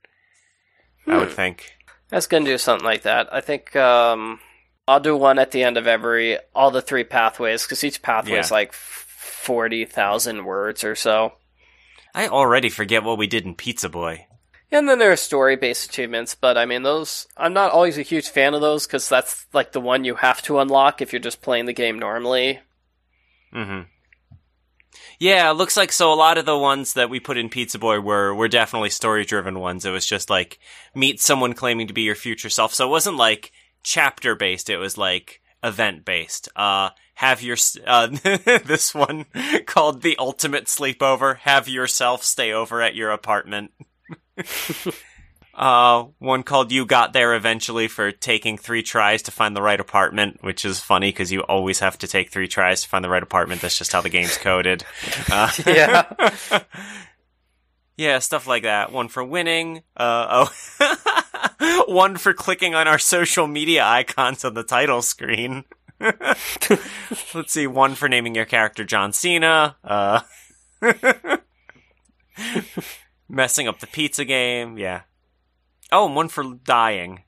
Hmm. 1.04 1.12
I 1.12 1.18
would 1.18 1.28
hmm. 1.28 1.34
think. 1.34 1.72
That's 2.08 2.26
gonna 2.26 2.44
do 2.44 2.58
something 2.58 2.84
like 2.84 3.02
that. 3.02 3.32
I 3.32 3.40
think 3.40 3.74
um 3.76 4.40
I'll 4.86 5.00
do 5.00 5.16
one 5.16 5.38
at 5.38 5.52
the 5.52 5.62
end 5.62 5.76
of 5.76 5.86
every 5.86 6.38
all 6.54 6.70
the 6.70 6.82
three 6.82 7.04
pathways 7.04 7.64
because 7.64 7.82
each 7.82 8.02
pathway 8.02 8.34
yeah. 8.34 8.40
is 8.40 8.50
like 8.50 8.74
40,000 9.44 10.44
words 10.44 10.82
or 10.82 10.94
so. 10.94 11.34
I 12.14 12.28
already 12.28 12.68
forget 12.68 13.02
what 13.02 13.18
we 13.18 13.26
did 13.26 13.44
in 13.44 13.54
Pizza 13.54 13.88
Boy. 13.88 14.26
And 14.70 14.88
then 14.88 14.98
there 14.98 15.12
are 15.12 15.16
story 15.16 15.56
based 15.56 15.88
achievements, 15.88 16.34
but 16.34 16.58
I 16.58 16.66
mean, 16.66 16.82
those, 16.82 17.28
I'm 17.36 17.52
not 17.52 17.70
always 17.70 17.98
a 17.98 18.02
huge 18.02 18.28
fan 18.28 18.54
of 18.54 18.60
those 18.60 18.86
because 18.86 19.08
that's 19.08 19.46
like 19.52 19.72
the 19.72 19.80
one 19.80 20.04
you 20.04 20.16
have 20.16 20.42
to 20.42 20.58
unlock 20.58 21.00
if 21.00 21.12
you're 21.12 21.20
just 21.20 21.42
playing 21.42 21.66
the 21.66 21.72
game 21.72 21.98
normally. 21.98 22.60
Mm 23.54 23.66
hmm. 23.66 23.80
Yeah, 25.18 25.50
it 25.50 25.54
looks 25.54 25.76
like 25.76 25.92
so 25.92 26.12
a 26.12 26.14
lot 26.14 26.38
of 26.38 26.46
the 26.46 26.58
ones 26.58 26.94
that 26.94 27.10
we 27.10 27.20
put 27.20 27.36
in 27.36 27.48
Pizza 27.48 27.78
Boy 27.78 28.00
were 28.00 28.34
were 28.34 28.48
definitely 28.48 28.90
story 28.90 29.24
driven 29.24 29.60
ones. 29.60 29.84
It 29.84 29.90
was 29.90 30.06
just 30.06 30.28
like 30.28 30.58
meet 30.94 31.20
someone 31.20 31.52
claiming 31.52 31.86
to 31.86 31.94
be 31.94 32.02
your 32.02 32.16
future 32.16 32.50
self. 32.50 32.74
So 32.74 32.86
it 32.86 32.90
wasn't 32.90 33.16
like 33.16 33.52
chapter 33.82 34.34
based, 34.34 34.70
it 34.70 34.78
was 34.78 34.98
like 34.98 35.40
event 35.62 36.04
based. 36.04 36.48
Uh 36.56 36.90
have 37.14 37.42
your 37.42 37.56
uh, 37.86 38.08
this 38.64 38.94
one 38.94 39.26
called 39.66 40.02
the 40.02 40.16
ultimate 40.18 40.66
sleepover. 40.66 41.38
Have 41.38 41.68
yourself 41.68 42.24
stay 42.24 42.52
over 42.52 42.82
at 42.82 42.94
your 42.94 43.10
apartment. 43.10 43.70
uh, 45.54 46.04
one 46.18 46.42
called 46.42 46.72
"You 46.72 46.84
Got 46.86 47.12
There 47.12 47.34
Eventually" 47.34 47.88
for 47.88 48.10
taking 48.10 48.58
three 48.58 48.82
tries 48.82 49.22
to 49.22 49.30
find 49.30 49.56
the 49.56 49.62
right 49.62 49.78
apartment, 49.78 50.38
which 50.42 50.64
is 50.64 50.80
funny 50.80 51.08
because 51.08 51.30
you 51.30 51.40
always 51.42 51.78
have 51.78 51.96
to 51.98 52.08
take 52.08 52.30
three 52.30 52.48
tries 52.48 52.82
to 52.82 52.88
find 52.88 53.04
the 53.04 53.10
right 53.10 53.22
apartment. 53.22 53.60
That's 53.60 53.78
just 53.78 53.92
how 53.92 54.00
the 54.00 54.10
game's 54.10 54.36
coded. 54.36 54.84
Uh, 55.30 55.50
yeah. 55.66 56.12
yeah, 57.96 58.18
stuff 58.18 58.48
like 58.48 58.64
that. 58.64 58.90
One 58.90 59.08
for 59.08 59.22
winning. 59.22 59.82
Uh, 59.96 60.48
oh, 60.80 61.84
one 61.86 62.16
for 62.16 62.34
clicking 62.34 62.74
on 62.74 62.88
our 62.88 62.98
social 62.98 63.46
media 63.46 63.84
icons 63.84 64.44
on 64.44 64.54
the 64.54 64.64
title 64.64 65.00
screen. 65.00 65.64
Let's 67.34 67.52
see, 67.52 67.66
one 67.66 67.94
for 67.94 68.08
naming 68.08 68.34
your 68.34 68.44
character 68.44 68.84
John 68.84 69.12
Cena. 69.12 69.76
Uh, 69.82 70.20
messing 73.28 73.68
up 73.68 73.80
the 73.80 73.86
pizza 73.86 74.24
game. 74.24 74.78
Yeah. 74.78 75.02
Oh, 75.90 76.06
and 76.06 76.16
one 76.16 76.28
for 76.28 76.44
dying. 76.64 77.22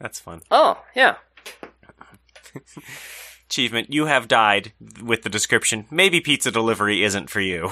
That's 0.00 0.20
fun. 0.20 0.42
Oh, 0.50 0.82
yeah. 0.94 1.16
Achievement: 3.50 3.92
You 3.92 4.06
have 4.06 4.28
died. 4.28 4.72
With 5.02 5.22
the 5.22 5.28
description, 5.28 5.86
maybe 5.90 6.20
pizza 6.20 6.50
delivery 6.50 7.02
isn't 7.02 7.28
for 7.28 7.40
you. 7.40 7.70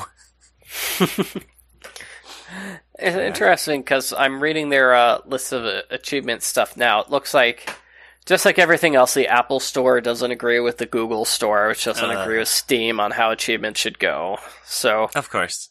It's 2.99 3.17
interesting 3.17 3.81
because 3.81 4.13
I'm 4.13 4.43
reading 4.43 4.69
their 4.69 4.95
uh, 4.95 5.21
list 5.25 5.53
of 5.53 5.65
uh, 5.65 5.83
achievement 5.91 6.43
stuff 6.43 6.77
now. 6.77 7.01
It 7.01 7.11
looks 7.11 7.33
like 7.33 7.75
just 8.27 8.45
like 8.45 8.59
everything 8.59 8.95
else, 8.95 9.15
the 9.15 9.29
Apple 9.29 9.61
Store 9.61 10.01
doesn't 10.01 10.31
agree 10.31 10.61
with 10.61 10.79
the 10.79 10.87
Google 10.87 11.25
Store, 11.25 11.69
which 11.69 11.85
doesn't 11.85 12.11
uh, 12.11 12.21
agree 12.21 12.39
with 12.39 12.49
Steam 12.49 13.01
on 13.01 13.13
how 13.13 13.31
achievements 13.31 13.81
should 13.81 13.99
go. 13.99 14.39
So, 14.65 15.11
of 15.15 15.31
course, 15.31 15.71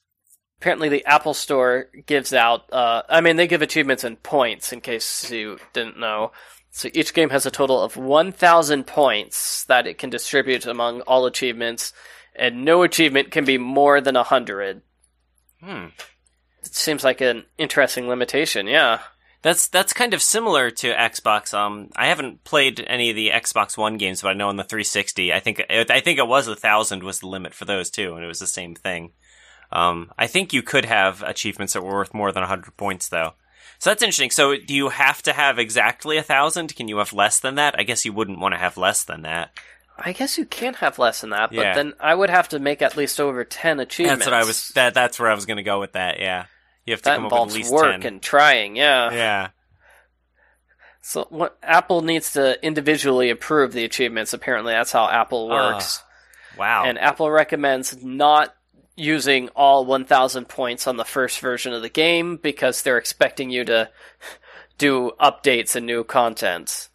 apparently 0.60 0.90
the 0.90 1.06
Apple 1.06 1.34
Store 1.34 1.90
gives 2.06 2.34
out. 2.34 2.72
Uh, 2.72 3.04
I 3.08 3.22
mean, 3.22 3.36
they 3.36 3.48
give 3.48 3.62
achievements 3.62 4.04
in 4.04 4.18
points. 4.18 4.74
In 4.74 4.82
case 4.82 5.30
you 5.32 5.60
didn't 5.74 6.00
know, 6.00 6.32
so 6.72 6.90
each 6.94 7.14
game 7.14 7.30
has 7.30 7.46
a 7.46 7.52
total 7.52 7.82
of 7.82 7.98
1,000 7.98 8.86
points 8.86 9.66
that 9.66 9.88
it 9.88 9.98
can 9.98 10.10
distribute 10.10 10.66
among 10.66 11.02
all 11.02 11.26
achievements, 11.26 11.94
and 12.36 12.64
no 12.64 12.84
achievement 12.84 13.32
can 13.32 13.46
be 13.46 13.58
more 13.58 14.02
than 14.02 14.16
100. 14.16 14.82
Hmm. 15.62 15.86
It 16.62 16.74
seems 16.74 17.04
like 17.04 17.22
an 17.22 17.46
interesting 17.58 18.08
limitation. 18.08 18.68
Yeah. 18.68 19.00
That's 19.42 19.68
that's 19.68 19.94
kind 19.94 20.14
of 20.14 20.22
similar 20.22 20.70
to 20.70 20.94
Xbox. 20.94 21.54
Um, 21.54 21.90
I 21.96 22.08
haven't 22.08 22.44
played 22.44 22.84
any 22.88 23.10
of 23.10 23.16
the 23.16 23.30
Xbox 23.30 23.78
One 23.78 23.98
games, 23.98 24.22
but 24.22 24.30
I 24.30 24.34
know 24.34 24.50
on 24.50 24.58
the 24.58 24.64
360, 24.66 25.32
I 25.34 25.40
think 25.40 25.64
I 25.70 26.00
think 26.02 26.20
it 26.20 26.28
was 26.28 26.48
a 26.48 26.56
thousand 26.56 27.04
was 27.04 27.20
the 27.20 27.28
limit 27.28 27.54
for 27.54 27.66
those 27.66 27.90
too, 27.90 28.16
and 28.16 28.24
it 28.24 28.28
was 28.28 28.40
the 28.40 28.48
same 28.48 28.76
thing. 28.76 29.12
Um, 29.72 30.12
I 30.18 30.28
think 30.28 30.52
you 30.52 30.62
could 30.62 30.86
have 30.86 31.22
achievements 31.24 31.74
that 31.74 31.84
were 31.84 31.92
worth 31.94 32.14
more 32.14 32.32
than 32.32 32.42
100 32.42 32.76
points, 32.76 33.08
though. 33.08 33.34
So 33.78 33.92
that's 33.92 34.02
interesting. 34.04 34.32
So 34.32 34.56
do 34.58 34.74
you 34.74 34.90
have 34.90 35.22
to 35.22 35.32
have 35.32 35.58
exactly 35.60 36.18
a 36.18 36.24
thousand? 36.24 36.76
Can 36.76 36.88
you 36.88 36.98
have 36.98 37.14
less 37.14 37.40
than 37.40 37.56
that? 37.56 37.76
I 37.80 37.84
guess 37.84 38.04
you 38.04 38.12
wouldn't 38.12 38.40
want 38.40 38.54
to 38.54 38.58
have 38.60 38.78
less 38.78 39.04
than 39.04 39.22
that. 39.22 39.52
I 39.98 40.12
guess 40.12 40.38
you 40.38 40.46
can 40.46 40.74
have 40.76 40.98
less 40.98 41.22
than 41.22 41.30
that, 41.30 41.52
but 41.52 41.62
Yeah. 41.62 41.76
then 41.76 41.94
I 42.00 42.16
would 42.16 42.30
have 42.30 42.50
to 42.50 42.60
make 42.60 42.82
at 42.82 42.98
least 42.98 43.20
over 43.22 43.44
ten 43.44 43.80
achievements. 43.80 44.26
That's 44.26 44.32
what 44.32 44.42
I 44.42 44.46
was. 44.46 44.70
That 44.70 44.94
that's 44.94 45.20
where 45.20 45.30
I 45.30 45.34
was 45.36 45.46
going 45.46 45.58
to 45.58 45.64
go 45.64 45.80
with 45.80 45.92
that. 45.94 46.20
Yeah, 46.20 46.46
you 46.86 46.94
have 46.94 47.02
to 47.02 47.10
that 47.10 47.16
come 47.18 47.26
up 47.26 47.32
with 47.32 47.50
at 47.50 47.56
least 47.56 47.72
work 47.72 48.02
10. 48.02 48.06
and 48.06 48.22
trying. 48.22 48.76
Yeah. 48.76 49.12
yeah. 49.14 49.50
So 51.02 51.26
what 51.30 51.58
Apple 51.64 52.02
needs 52.02 52.34
to 52.34 52.64
individually 52.66 53.30
approve 53.30 53.74
the 53.74 53.84
achievements. 53.84 54.34
Apparently, 54.34 54.74
that's 54.74 54.92
how 54.92 55.10
Apple 55.10 55.50
works. 55.50 56.04
Wow. 56.58 56.86
And 56.86 57.00
Apple 57.00 57.32
recommends 57.32 58.04
not 58.04 58.54
using 58.96 59.48
all 59.56 59.86
1,000 59.86 60.48
points 60.48 60.86
on 60.86 60.98
the 60.98 61.06
first 61.06 61.40
version 61.40 61.74
of 61.74 61.82
the 61.82 61.90
game 61.90 62.38
because 62.38 62.82
they're 62.82 62.98
expecting 62.98 63.50
you 63.50 63.64
to 63.66 63.90
do 64.78 65.12
updates 65.20 65.76
and 65.76 65.86
new 65.86 66.04
content. 66.04 66.90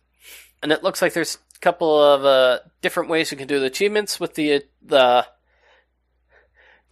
And 0.62 0.70
it 0.70 0.82
looks 0.82 1.00
like 1.00 1.14
there's 1.14 1.38
a 1.56 1.58
couple 1.60 2.00
of 2.02 2.24
uh, 2.24 2.58
different 2.82 3.08
ways 3.08 3.30
you 3.30 3.36
can 3.36 3.48
do 3.48 3.58
the 3.58 3.66
achievements 3.66 4.20
with 4.20 4.34
the 4.34 4.64
the. 4.82 5.26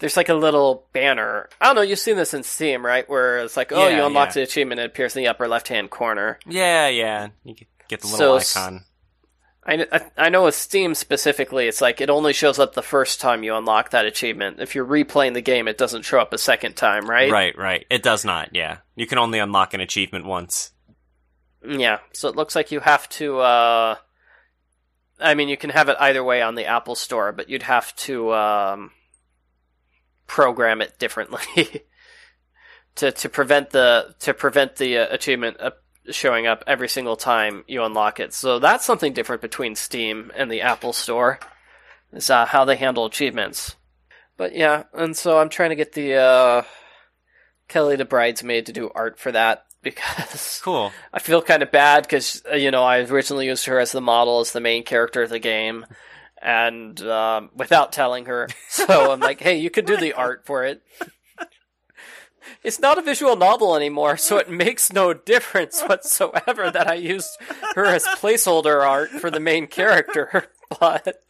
There's 0.03 0.17
like 0.17 0.29
a 0.29 0.35
little 0.35 0.89
banner. 0.93 1.49
I 1.61 1.67
don't 1.67 1.77
know. 1.77 1.83
You've 1.83 1.99
seen 2.01 2.17
this 2.17 2.35
in 2.35 2.43
Steam, 2.43 2.85
right? 2.85 3.09
Where 3.09 3.39
it's 3.39 3.57
like, 3.57 3.71
oh, 3.71 3.87
Yeah, 3.89 3.99
you 3.99 4.05
unlocked 4.05 4.33
yeah. 4.33 4.41
the 4.41 4.43
achievement. 4.43 4.81
It 4.81 4.87
appears 4.87 5.15
in 5.15 5.23
the 5.23 5.29
upper 5.29 5.47
left 5.47 5.69
hand 5.69 5.91
corner. 5.91 6.41
yeah, 6.45 6.89
yeah. 6.89 7.29
You 7.45 7.55
get- 7.89 8.01
the 8.01 8.09
little 8.09 8.41
So 8.41 8.61
icon. 8.61 8.85
I, 9.65 9.87
I 9.93 10.27
I 10.27 10.29
know 10.29 10.43
with 10.45 10.57
Steam 10.57 10.95
specifically, 10.97 11.69
it's 11.69 11.81
like 11.81 12.01
it 12.01 12.11
only 12.11 12.33
shows 12.33 12.59
up 12.59 12.75
the 12.75 12.83
first 12.83 13.21
time 13.21 13.45
you 13.45 13.55
unlock 13.55 13.91
that 13.91 14.07
achievement. 14.07 14.59
If 14.59 14.75
you're 14.75 14.85
replaying 14.85 15.35
the 15.35 15.41
game, 15.41 15.69
it 15.69 15.79
doesn't 15.79 16.03
show 16.03 16.19
up 16.19 16.33
a 16.33 16.39
second 16.39 16.75
time, 16.75 17.09
right? 17.09 17.31
Right, 17.31 17.57
right. 17.57 17.87
It 17.91 18.03
does 18.03 18.25
not. 18.25 18.49
Yeah, 18.57 18.79
you 18.97 19.07
can 19.07 19.19
only 19.19 19.39
unlock 19.39 19.73
an 19.73 19.81
achievement 19.81 20.25
once. 20.25 20.73
Yeah. 21.65 21.99
So 22.13 22.29
it 22.29 22.35
looks 22.35 22.57
like 22.57 22.73
you 22.73 22.81
have 22.81 23.09
to. 23.11 23.39
Uh, 23.39 23.95
I 25.21 25.35
mean, 25.35 25.49
you 25.49 25.57
can 25.57 25.71
have 25.71 25.89
it 25.89 25.97
either 26.01 26.25
way 26.25 26.43
on 26.43 26.57
the 26.57 26.67
Apple 26.67 26.97
Store, 26.97 27.31
but 27.31 27.49
you'd 27.49 27.63
have 27.63 27.95
to 27.97 28.33
um, 28.35 28.91
program 30.33 30.80
it 30.80 30.99
differently 30.99 31.85
to 32.95 33.12
to 33.12 33.28
prevent 33.28 33.68
the 33.68 34.14
to 34.18 34.33
prevent 34.33 34.76
the 34.76 34.97
uh, 34.97 35.07
achievement 35.11 35.59
uh, 35.61 35.72
showing 36.11 36.47
up 36.47 36.64
every 36.66 36.89
single 36.89 37.16
time 37.16 37.64
you 37.68 37.85
unlock 37.85 38.18
it. 38.18 38.33
So 38.33 38.59
that's 38.59 38.87
something 38.87 39.12
different 39.12 39.43
between 39.43 39.76
Steam 39.76 40.33
and 40.35 40.51
the 40.51 40.62
Apple 40.62 40.95
Store. 40.95 41.39
Is 42.14 42.30
uh, 42.30 42.47
how 42.47 42.64
they 42.64 42.76
handle 42.76 43.05
achievements. 43.05 43.76
But 44.39 44.55
yeah, 44.55 44.85
and 44.95 45.14
so 45.14 45.39
I'm 45.39 45.51
trying 45.51 45.70
to 45.70 45.76
get 45.76 45.93
the 45.93 46.14
uh, 46.14 46.62
Kelly 47.68 47.97
the 47.97 48.07
bridesmaid 48.07 48.64
to 48.66 48.72
do 48.72 48.91
art 48.95 49.18
for 49.18 49.33
that 49.33 49.66
because 49.83 50.61
Cool. 50.64 50.93
I 51.12 51.18
feel 51.18 51.43
kind 51.43 51.62
of 51.62 51.70
bad 51.70 52.05
because 52.05 52.43
uh, 52.51 52.57
you 52.57 52.70
know 52.70 52.85
I 52.85 53.01
originally 53.01 53.49
used 53.49 53.66
her 53.66 53.78
as 53.78 53.93
the 53.93 54.01
model 54.01 54.41
as 54.41 54.53
the 54.53 54.61
main 54.61 54.83
character 54.83 55.22
of 55.22 55.30
the 55.30 55.39
game, 55.39 55.85
and 56.43 57.01
um, 57.03 57.51
without 57.55 57.93
telling 57.93 58.26
her, 58.26 58.49
so 58.68 59.12
I'm 59.12 59.20
like, 59.20 59.40
hey, 59.40 59.59
you 59.59 59.70
could 59.70 59.86
do 59.86 59.97
the 59.97 60.12
art 60.14 60.45
for 60.47 60.64
it. 60.64 60.82
It's 62.64 62.80
not 62.80 62.99
a 62.99 63.03
visual 63.03 63.36
novel 63.36 63.76
anymore, 63.76 64.16
so 64.16 64.36
it 64.36 64.51
makes 64.51 64.93
no 64.93 65.14
difference 65.14 65.80
whatsoever 65.82 66.70
that 66.70 66.88
I 66.88 66.95
used 66.95 67.30
her 67.74 67.84
as 67.86 68.05
placeholder 68.05 68.86
art 68.86 69.11
for 69.11 69.30
the 69.30 69.40
main 69.40 69.66
character. 69.66 70.47
But 70.80 71.22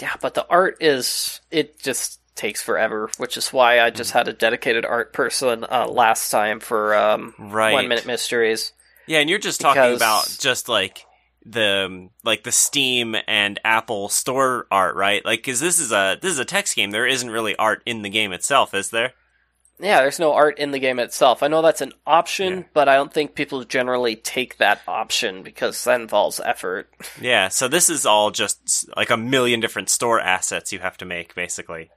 yeah, 0.00 0.14
but 0.22 0.32
the 0.32 0.46
art 0.48 0.78
is 0.80 1.42
it 1.50 1.78
just 1.78 2.18
takes 2.34 2.62
forever, 2.62 3.10
which 3.18 3.36
is 3.36 3.52
why 3.52 3.78
I 3.80 3.90
just 3.90 4.12
had 4.12 4.26
a 4.26 4.32
dedicated 4.32 4.86
art 4.86 5.12
person 5.12 5.64
uh, 5.70 5.86
last 5.86 6.30
time 6.30 6.60
for 6.60 6.94
um, 6.96 7.34
Right. 7.38 7.74
one 7.74 7.88
minute 7.88 8.06
mysteries. 8.06 8.72
Yeah, 9.06 9.18
and 9.18 9.28
you're 9.28 9.38
just 9.38 9.60
talking 9.60 9.82
Because- 9.82 9.98
about 9.98 10.36
just 10.40 10.66
like 10.66 11.04
the 11.48 12.08
like 12.24 12.42
the 12.42 12.52
Steam 12.52 13.16
and 13.26 13.60
Apple 13.64 14.08
Store 14.08 14.66
art, 14.70 14.96
right? 14.96 15.24
Like, 15.24 15.40
because 15.40 15.60
this 15.60 15.78
is 15.78 15.92
a 15.92 16.18
this 16.20 16.32
is 16.32 16.38
a 16.38 16.44
text 16.44 16.74
game. 16.76 16.90
There 16.90 17.06
isn't 17.06 17.30
really 17.30 17.54
art 17.56 17.82
in 17.86 18.02
the 18.02 18.10
game 18.10 18.32
itself, 18.32 18.74
is 18.74 18.90
there? 18.90 19.12
Yeah, 19.78 20.00
there's 20.00 20.18
no 20.18 20.32
art 20.32 20.58
in 20.58 20.70
the 20.70 20.78
game 20.78 20.98
itself. 20.98 21.42
I 21.42 21.48
know 21.48 21.60
that's 21.60 21.82
an 21.82 21.92
option, 22.06 22.58
Yeah. 22.60 22.64
but 22.72 22.88
I 22.88 22.94
don't 22.94 23.12
think 23.12 23.34
people 23.34 23.62
generally 23.64 24.16
take 24.16 24.56
that 24.56 24.80
option 24.88 25.42
because 25.42 25.84
that 25.84 26.00
involves 26.00 26.40
effort. 26.40 26.88
Yeah. 27.20 27.48
So 27.48 27.68
this 27.68 27.90
is 27.90 28.06
all 28.06 28.30
just 28.30 28.88
like 28.96 29.10
a 29.10 29.18
million 29.18 29.60
different 29.60 29.90
store 29.90 30.18
assets 30.18 30.72
you 30.72 30.78
have 30.78 30.96
to 30.98 31.04
make, 31.04 31.34
basically. 31.34 31.90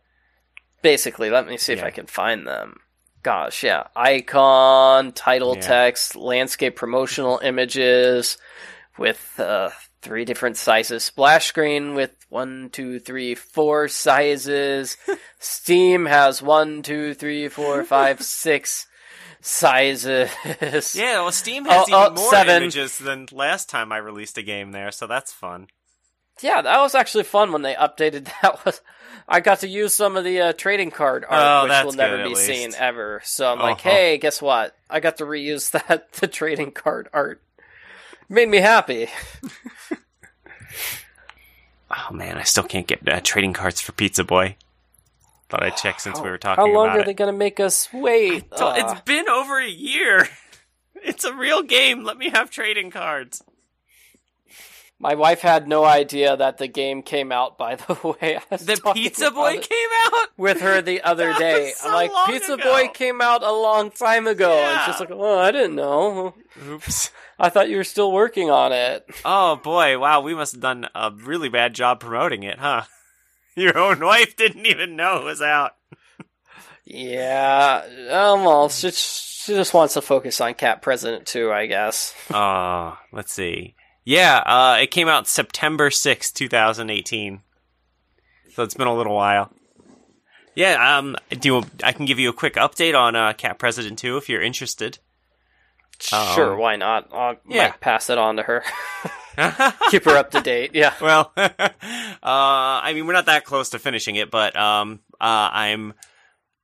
Basically, 0.81 1.29
let 1.29 1.47
me 1.47 1.57
see 1.57 1.73
if 1.73 1.83
I 1.83 1.89
can 1.89 2.05
find 2.05 2.45
them. 2.45 2.79
Gosh, 3.23 3.63
yeah. 3.63 3.87
Icon, 3.95 5.11
title 5.13 5.55
Yeah. 5.55 5.61
text, 5.61 6.15
landscape 6.15 6.75
promotional 6.75 7.39
images 7.43 8.37
with 8.99 9.39
uh, 9.39 9.69
three 10.01 10.25
different 10.25 10.57
sizes. 10.57 11.03
Splash 11.03 11.47
screen 11.47 11.95
with 11.95 12.11
one, 12.29 12.69
two, 12.71 12.99
three, 12.99 13.33
four 13.35 13.87
sizes. 13.87 14.97
Steam 15.39 16.05
has 16.05 16.41
one, 16.41 16.81
two, 16.83 17.13
three, 17.13 17.47
four, 17.47 17.83
five, 17.83 18.21
six 18.23 18.85
sizes. 19.41 20.29
Yeah. 20.95 21.21
Well, 21.21 21.31
Steam 21.31 21.65
has 21.65 21.87
Oh, 21.89 21.93
oh, 21.93 22.03
even 22.05 22.15
more 22.15 22.29
seven. 22.29 22.63
images 22.63 22.97
than 22.97 23.27
last 23.31 23.69
time 23.69 23.91
I 23.91 23.97
released 23.97 24.37
a 24.37 24.43
game 24.43 24.71
there, 24.71 24.91
so 24.91 25.07
that's 25.07 25.31
fun. 25.33 25.67
Yeah, 26.41 26.61
that 26.61 26.79
was 26.79 26.95
actually 26.95 27.25
fun 27.25 27.51
when 27.51 27.63
they 27.63 27.73
updated. 27.73 28.29
That 28.41 28.63
was 28.65 28.81
I 29.27 29.41
got 29.41 29.59
to 29.59 29.67
use 29.67 29.93
some 29.93 30.17
of 30.17 30.23
the 30.23 30.39
uh, 30.41 30.53
trading 30.53 30.89
card 30.91 31.23
art, 31.27 31.41
Oh, 31.41 31.63
which 31.67 31.85
will 31.85 31.91
never 31.97 32.17
good, 32.17 32.29
be 32.29 32.35
seen 32.35 32.73
ever. 32.75 33.21
So 33.25 33.51
I'm 33.51 33.59
like, 33.59 33.77
Uh-huh. 33.85 33.89
hey, 33.89 34.17
guess 34.17 34.41
what? 34.41 34.75
I 34.89 34.99
got 35.01 35.17
to 35.17 35.25
reuse 35.25 35.71
that 35.71 36.11
the 36.13 36.27
trading 36.27 36.71
card 36.71 37.09
art. 37.13 37.41
Made 38.29 38.49
me 38.49 38.57
happy. 38.59 39.07
Oh 41.91 42.13
man, 42.13 42.37
I 42.37 42.43
still 42.43 42.63
can't 42.63 42.85
get 42.85 43.07
uh, 43.09 43.19
trading 43.23 43.51
cards 43.51 43.81
for 43.81 43.93
Pizza 43.93 44.23
Boy. 44.23 44.55
Thought 45.49 45.63
I'd 45.63 45.75
check 45.77 45.99
since 45.99 46.19
we 46.19 46.29
were 46.29 46.37
talking 46.37 46.63
How 46.63 46.71
long 46.71 46.89
are 46.89 46.99
it. 46.99 47.05
they 47.07 47.15
going 47.15 47.31
to 47.31 47.37
make 47.37 47.59
us 47.59 47.89
wait? 47.91 48.45
Uh, 48.51 48.75
it's 48.77 49.01
been 49.01 49.27
over 49.27 49.59
a 49.59 49.67
year. 49.67 50.27
It's 51.01 51.23
a 51.23 51.33
real 51.33 51.63
game. 51.63 52.03
Let 52.03 52.17
me 52.17 52.29
have 52.29 52.51
trading 52.51 52.91
cards. 52.91 53.41
My 54.99 55.15
wife 55.15 55.39
had 55.41 55.67
no 55.67 55.85
idea 55.85 56.35
that 56.35 56.57
the 56.57 56.67
game 56.67 57.01
came 57.03 57.31
out. 57.31 57.57
By 57.57 57.75
the 57.75 57.93
way, 58.21 58.39
The 58.49 58.91
Pizza 58.93 59.31
Boy 59.31 59.57
came 59.59 59.89
out. 60.05 60.27
with 60.37 60.61
her 60.61 60.81
the 60.81 61.01
other 61.03 61.33
day. 61.39 61.71
so 61.75 61.87
I'm 61.89 61.93
like, 61.93 62.11
Pizza 62.27 62.53
ago. 62.53 62.63
Boy 62.63 62.89
came 62.93 63.21
out 63.21 63.41
a 63.43 63.51
long 63.51 63.91
time 63.91 64.27
ago, 64.27 64.51
and 64.51 64.59
Yeah. 64.59 64.85
she's 64.85 64.99
like, 64.99 65.11
oh, 65.11 65.39
I 65.39 65.51
didn't 65.51 65.75
know. 65.75 66.33
Oops. 66.67 67.11
I 67.39 67.47
thought 67.49 67.69
you 67.69 67.77
were 67.77 67.85
still 67.85 68.11
working 68.11 68.49
on 68.49 68.73
it. 68.73 69.05
Oh 69.23 69.55
boy, 69.55 69.97
wow, 69.97 70.19
we 70.19 70.35
must 70.35 70.51
have 70.53 70.61
done 70.61 70.87
a 70.93 71.09
really 71.11 71.47
bad 71.47 71.73
job 71.73 72.01
promoting 72.01 72.43
it, 72.43 72.59
huh? 72.59 72.83
Your 73.55 73.77
own 73.77 73.99
wife 74.01 74.35
didn't 74.35 74.65
even 74.65 74.97
know 74.97 75.19
it 75.21 75.23
was 75.23 75.41
out. 75.41 75.71
Yeah, 76.85 77.83
almost. 78.11 78.81
She, 78.81 78.91
she 78.91 79.53
just 79.53 79.73
wants 79.73 79.93
to 79.93 80.01
focus 80.01 80.41
on 80.41 80.53
Cat 80.55 80.81
President 80.81 81.25
too, 81.27 81.51
I 81.51 81.67
guess. 81.67 82.13
Uh, 82.29 82.95
let's 83.13 83.31
see. 83.31 83.75
Yeah, 84.09 84.37
uh, 84.37 84.77
it 84.81 84.89
came 84.89 85.07
out 85.07 85.27
September 85.27 85.91
sixth, 85.91 86.33
2018. 86.33 87.41
So 88.55 88.63
it's 88.63 88.73
been 88.73 88.87
a 88.87 88.95
little 88.95 89.15
while. 89.15 89.51
Yeah, 90.55 90.97
um, 90.97 91.15
do 91.29 91.47
you, 91.47 91.63
I 91.83 91.91
can 91.91 92.07
give 92.07 92.17
you 92.17 92.27
a 92.29 92.33
quick 92.33 92.55
update 92.55 92.99
on 92.99 93.15
uh, 93.15 93.33
Cat 93.33 93.59
President 93.59 93.99
2 93.99 94.17
if 94.17 94.27
you're 94.27 94.41
interested. 94.41 94.97
Um, 96.11 96.33
sure, 96.33 96.55
why 96.55 96.75
not? 96.75 97.13
I 97.13 97.37
yeah. 97.47 97.73
pass 97.73 98.09
it 98.09 98.17
on 98.17 98.37
to 98.37 98.41
her. 98.41 98.63
Keep 99.91 100.05
her 100.05 100.17
up 100.17 100.31
to 100.31 100.41
date. 100.41 100.71
Yeah. 100.73 100.95
well, 100.99 101.31
uh, 101.37 101.45
I 102.23 102.93
mean, 102.95 103.05
we're 103.05 103.13
not 103.13 103.27
that 103.27 103.45
close 103.45 103.69
to 103.69 103.79
finishing 103.79 104.15
it, 104.15 104.31
but 104.31 104.55
um, 104.55 105.01
uh, 105.21 105.51
I'm 105.53 105.93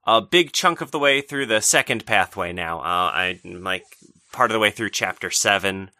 a 0.04 0.20
big 0.20 0.52
chunk 0.52 0.82
of 0.82 0.89
the 0.89 0.98
way 0.98 1.22
through 1.22 1.46
the 1.46 1.62
second 1.62 2.08
pathway 2.08 2.54
now. 2.54 2.80
Uh, 2.80 3.12
I'm 3.14 3.64
like 3.64 3.84
part 4.32 4.50
of 4.50 4.54
the 4.54 4.60
way 4.60 4.72
through 4.72 4.89
chapter 4.89 5.30
seven. 5.30 5.91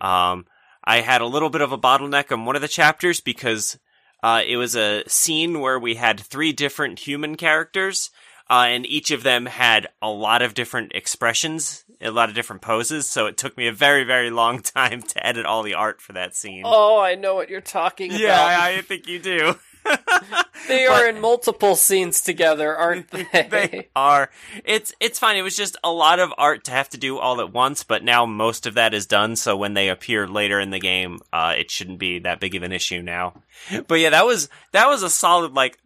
Um, 0.00 0.46
I 0.88 1.02
had 1.02 1.20
a 1.20 1.26
little 1.26 1.50
bit 1.50 1.60
of 1.60 1.70
a 1.70 1.76
bottleneck 1.76 2.32
on 2.32 2.46
one 2.46 2.56
of 2.56 2.62
the 2.62 2.66
chapters 2.68 3.20
because 3.20 3.78
uh, 4.22 4.40
it 4.46 4.56
was 4.56 4.74
a 4.74 5.04
scene 5.06 5.60
where 5.60 5.78
we 5.78 5.96
had 5.96 6.18
three 6.18 6.50
different 6.52 7.00
human 7.00 7.36
characters, 7.36 8.10
uh, 8.48 8.64
and 8.68 8.86
each 8.86 9.10
of 9.10 9.22
them 9.22 9.44
had 9.44 9.88
a 10.00 10.08
lot 10.08 10.40
of 10.40 10.54
different 10.54 10.92
expressions, 10.94 11.84
a 12.00 12.10
lot 12.10 12.30
of 12.30 12.34
different 12.34 12.62
poses. 12.62 13.06
So 13.06 13.26
it 13.26 13.36
took 13.36 13.54
me 13.58 13.66
a 13.66 13.72
very, 13.72 14.04
very 14.04 14.30
long 14.30 14.62
time 14.62 15.02
to 15.02 15.26
edit 15.26 15.44
all 15.44 15.62
the 15.62 15.74
art 15.74 16.00
for 16.00 16.14
that 16.14 16.34
scene. 16.34 16.62
Oh, 16.64 16.98
I 16.98 17.16
know 17.16 17.34
what 17.34 17.50
you're 17.50 17.60
talking 17.60 18.10
Yeah, 18.10 18.28
about. 18.46 18.60
I, 18.62 18.78
I 18.78 18.80
think 18.80 19.06
you 19.06 19.18
do. 19.18 19.56
they 20.68 20.86
are 20.86 21.08
in 21.08 21.20
multiple 21.20 21.76
scenes 21.76 22.20
together, 22.20 22.76
aren't 22.76 23.10
they? 23.10 23.24
they 23.32 23.88
are. 23.94 24.30
It's 24.64 24.92
it's 25.00 25.18
fine. 25.18 25.36
It 25.36 25.42
was 25.42 25.56
just 25.56 25.76
a 25.82 25.92
lot 25.92 26.18
of 26.18 26.32
art 26.36 26.64
to 26.64 26.70
have 26.70 26.88
to 26.90 26.98
do 26.98 27.18
all 27.18 27.40
at 27.40 27.52
once, 27.52 27.84
but 27.84 28.04
now 28.04 28.26
most 28.26 28.66
of 28.66 28.74
that 28.74 28.94
is 28.94 29.06
done. 29.06 29.36
So 29.36 29.56
when 29.56 29.74
they 29.74 29.88
appear 29.88 30.26
later 30.26 30.60
in 30.60 30.70
the 30.70 30.78
game, 30.78 31.20
uh, 31.32 31.54
it 31.56 31.70
shouldn't 31.70 31.98
be 31.98 32.18
that 32.20 32.40
big 32.40 32.54
of 32.54 32.62
an 32.62 32.72
issue 32.72 33.02
now. 33.02 33.42
But 33.86 33.96
yeah, 33.96 34.10
that 34.10 34.26
was 34.26 34.48
that 34.72 34.88
was 34.88 35.02
a 35.02 35.10
solid 35.10 35.52
like 35.54 35.78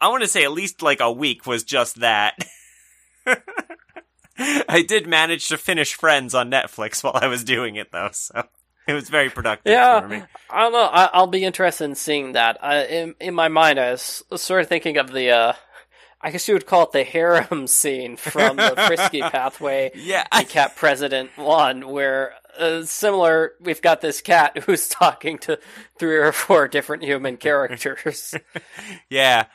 I 0.00 0.08
want 0.08 0.22
to 0.22 0.28
say 0.28 0.44
at 0.44 0.52
least 0.52 0.82
like 0.82 1.00
a 1.00 1.12
week 1.12 1.46
was 1.46 1.64
just 1.64 2.00
that. 2.00 2.38
I 4.38 4.84
did 4.86 5.06
manage 5.06 5.48
to 5.48 5.56
finish 5.56 5.94
Friends 5.94 6.34
on 6.34 6.50
Netflix 6.50 7.02
while 7.02 7.16
I 7.16 7.26
was 7.26 7.42
doing 7.42 7.76
it 7.76 7.90
though, 7.90 8.10
so 8.12 8.44
it 8.88 8.92
was 8.92 9.08
very 9.08 9.30
productive 9.30 9.72
yeah, 9.72 10.00
for 10.00 10.08
me. 10.08 10.22
I 10.50 10.62
don't 10.62 10.72
know. 10.72 10.84
I, 10.84 11.18
will 11.18 11.26
be 11.26 11.44
interested 11.44 11.84
in 11.84 11.94
seeing 11.94 12.32
that. 12.32 12.62
I, 12.62 12.84
in, 12.84 13.14
in 13.20 13.34
my 13.34 13.48
mind, 13.48 13.78
I 13.78 13.90
was 13.90 14.22
sort 14.36 14.62
of 14.62 14.68
thinking 14.68 14.96
of 14.96 15.12
the, 15.12 15.30
uh, 15.30 15.52
I 16.20 16.30
guess 16.30 16.46
you 16.46 16.54
would 16.54 16.66
call 16.66 16.84
it 16.84 16.92
the 16.92 17.04
harem 17.04 17.66
scene 17.66 18.16
from 18.16 18.56
the 18.56 18.74
Frisky 18.86 19.20
Pathway 19.22 19.90
yeah, 19.94 20.26
I... 20.30 20.44
Cat 20.44 20.76
President 20.76 21.30
1, 21.36 21.88
where 21.88 22.34
uh, 22.58 22.84
similar, 22.84 23.52
we've 23.60 23.82
got 23.82 24.00
this 24.00 24.20
cat 24.20 24.58
who's 24.64 24.88
talking 24.88 25.38
to 25.38 25.58
three 25.98 26.16
or 26.16 26.32
four 26.32 26.68
different 26.68 27.02
human 27.02 27.36
characters. 27.36 28.34
yeah. 29.10 29.46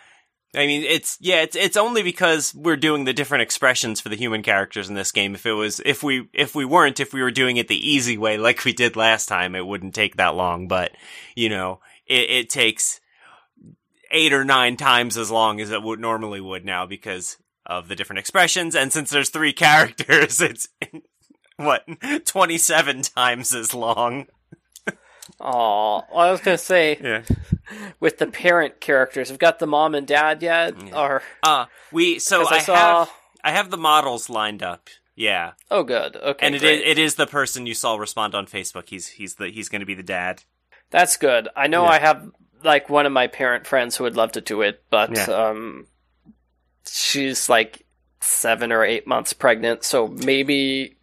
I 0.54 0.68
mean, 0.68 0.84
it's 0.84 1.18
yeah, 1.22 1.42
it's 1.42 1.56
it's 1.56 1.78
only 1.78 2.04
because 2.04 2.54
we're 2.54 2.76
doing 2.76 3.06
the 3.06 3.14
different 3.14 3.42
expressions 3.44 4.02
for 4.02 4.10
the 4.10 4.18
human 4.18 4.44
characters 4.44 4.90
in 4.90 4.96
this 4.96 5.14
game. 5.14 5.34
If 5.34 5.46
it 5.46 5.54
was, 5.54 5.80
if 5.86 6.04
we 6.04 6.28
if 6.34 6.54
we 6.54 6.66
weren't, 6.66 7.00
if 7.00 7.14
we 7.14 7.22
were 7.22 7.32
doing 7.32 7.56
it 7.56 7.70
the 7.70 7.90
easy 7.90 8.18
way 8.18 8.38
like 8.38 8.66
we 8.66 8.74
did 8.74 8.98
last 8.98 9.28
time, 9.28 9.56
it 9.56 9.66
wouldn't 9.66 9.96
take 9.96 10.18
that 10.18 10.36
long. 10.36 10.68
But 10.68 10.92
you 11.36 11.48
know, 11.48 11.80
it, 12.06 12.30
it 12.30 12.50
takes 12.50 13.00
eight 14.12 14.34
or 14.34 14.44
nine 14.44 14.76
times 14.76 15.18
as 15.18 15.32
long 15.32 15.62
as 15.62 15.72
it 15.72 15.84
would 15.84 16.02
normally 16.02 16.42
would 16.42 16.66
now 16.66 16.86
because 16.86 17.38
of 17.66 17.88
the 17.88 17.96
different 17.96 18.20
expressions. 18.20 18.76
And 18.76 18.92
since 18.92 19.10
there's 19.10 19.30
three 19.30 19.54
characters, 19.54 20.42
it's 20.42 20.68
what 21.56 21.86
twenty 22.26 22.58
seven 22.58 23.04
times 23.04 23.56
as 23.56 23.74
long. 23.74 24.28
Oh, 25.44 26.04
I 26.16 26.32
was 26.32 26.40
gonna 26.42 26.58
say, 26.58 26.98
yeah. 27.02 27.24
with 28.00 28.18
the 28.20 28.28
parent 28.28 28.80
characters, 28.80 29.30
we've 29.30 29.40
got 29.40 29.60
the 29.60 29.68
mom 29.68 29.96
and 29.96 30.06
dad 30.08 30.42
yet, 30.44 30.76
Yeah. 30.88 31.00
or 31.00 31.24
Uh 31.44 31.66
we 31.92 32.20
so 32.20 32.48
I, 32.48 32.56
I 32.56 32.60
saw- 32.60 32.76
have 33.06 33.12
I 33.44 33.52
have 33.52 33.72
the 33.72 33.78
models 33.78 34.30
lined 34.30 34.62
up. 34.64 34.90
Yeah, 35.16 35.52
oh, 35.70 35.84
good, 35.84 36.16
okay, 36.16 36.46
and 36.48 36.58
great. 36.60 36.82
is, 36.82 36.90
it 36.92 36.98
is 36.98 37.16
the 37.16 37.28
person 37.28 37.66
you 37.68 37.74
saw 37.74 37.96
respond 37.96 38.34
on 38.34 38.46
Facebook. 38.48 38.88
He's 38.90 39.08
he's 39.08 39.36
the 39.36 39.50
he's 39.50 39.68
going 39.70 39.82
to 39.82 39.86
be 39.86 39.94
the 39.94 40.04
dad. 40.04 40.44
That's 40.90 41.18
good. 41.18 41.50
I 41.56 41.68
know 41.68 41.84
Yeah. 41.84 41.90
I 41.90 42.00
have 42.00 42.32
like 42.64 42.90
one 42.90 43.06
of 43.06 43.12
my 43.12 43.28
parent 43.28 43.68
friends 43.68 43.98
who 43.98 44.04
would 44.06 44.16
love 44.16 44.32
to 44.34 44.42
do 44.42 44.62
it, 44.62 44.84
but 44.90 45.16
Yeah. 45.16 45.26
um, 45.26 45.88
she's 46.88 47.50
like 47.50 47.86
seven 48.20 48.72
or 48.72 48.84
eight 48.84 49.08
months 49.08 49.34
pregnant, 49.34 49.84
so 49.84 50.08
maybe 50.08 50.96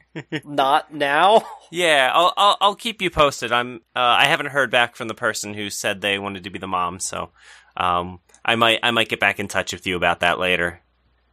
not 0.44 0.92
now. 0.92 1.42
Yeah, 1.70 2.10
I'll 2.14 2.32
I'll, 2.38 2.56
I'll 2.62 2.74
keep 2.74 3.02
you 3.02 3.10
posted. 3.10 3.52
I'm 3.52 3.82
uh, 3.94 3.98
I 4.00 4.24
haven't 4.24 4.46
heard 4.46 4.70
back 4.70 4.96
from 4.96 5.06
the 5.08 5.14
person 5.14 5.52
who 5.52 5.68
said 5.68 6.00
they 6.00 6.18
wanted 6.18 6.44
to 6.44 6.50
be 6.50 6.58
the 6.58 6.66
mom, 6.66 6.98
so 6.98 7.28
um 7.76 8.20
I 8.42 8.54
might 8.54 8.80
I 8.82 8.90
might 8.90 9.10
get 9.10 9.20
back 9.20 9.38
in 9.38 9.48
touch 9.48 9.74
with 9.74 9.86
you 9.86 9.94
about 9.94 10.20
that 10.20 10.38
later. 10.38 10.80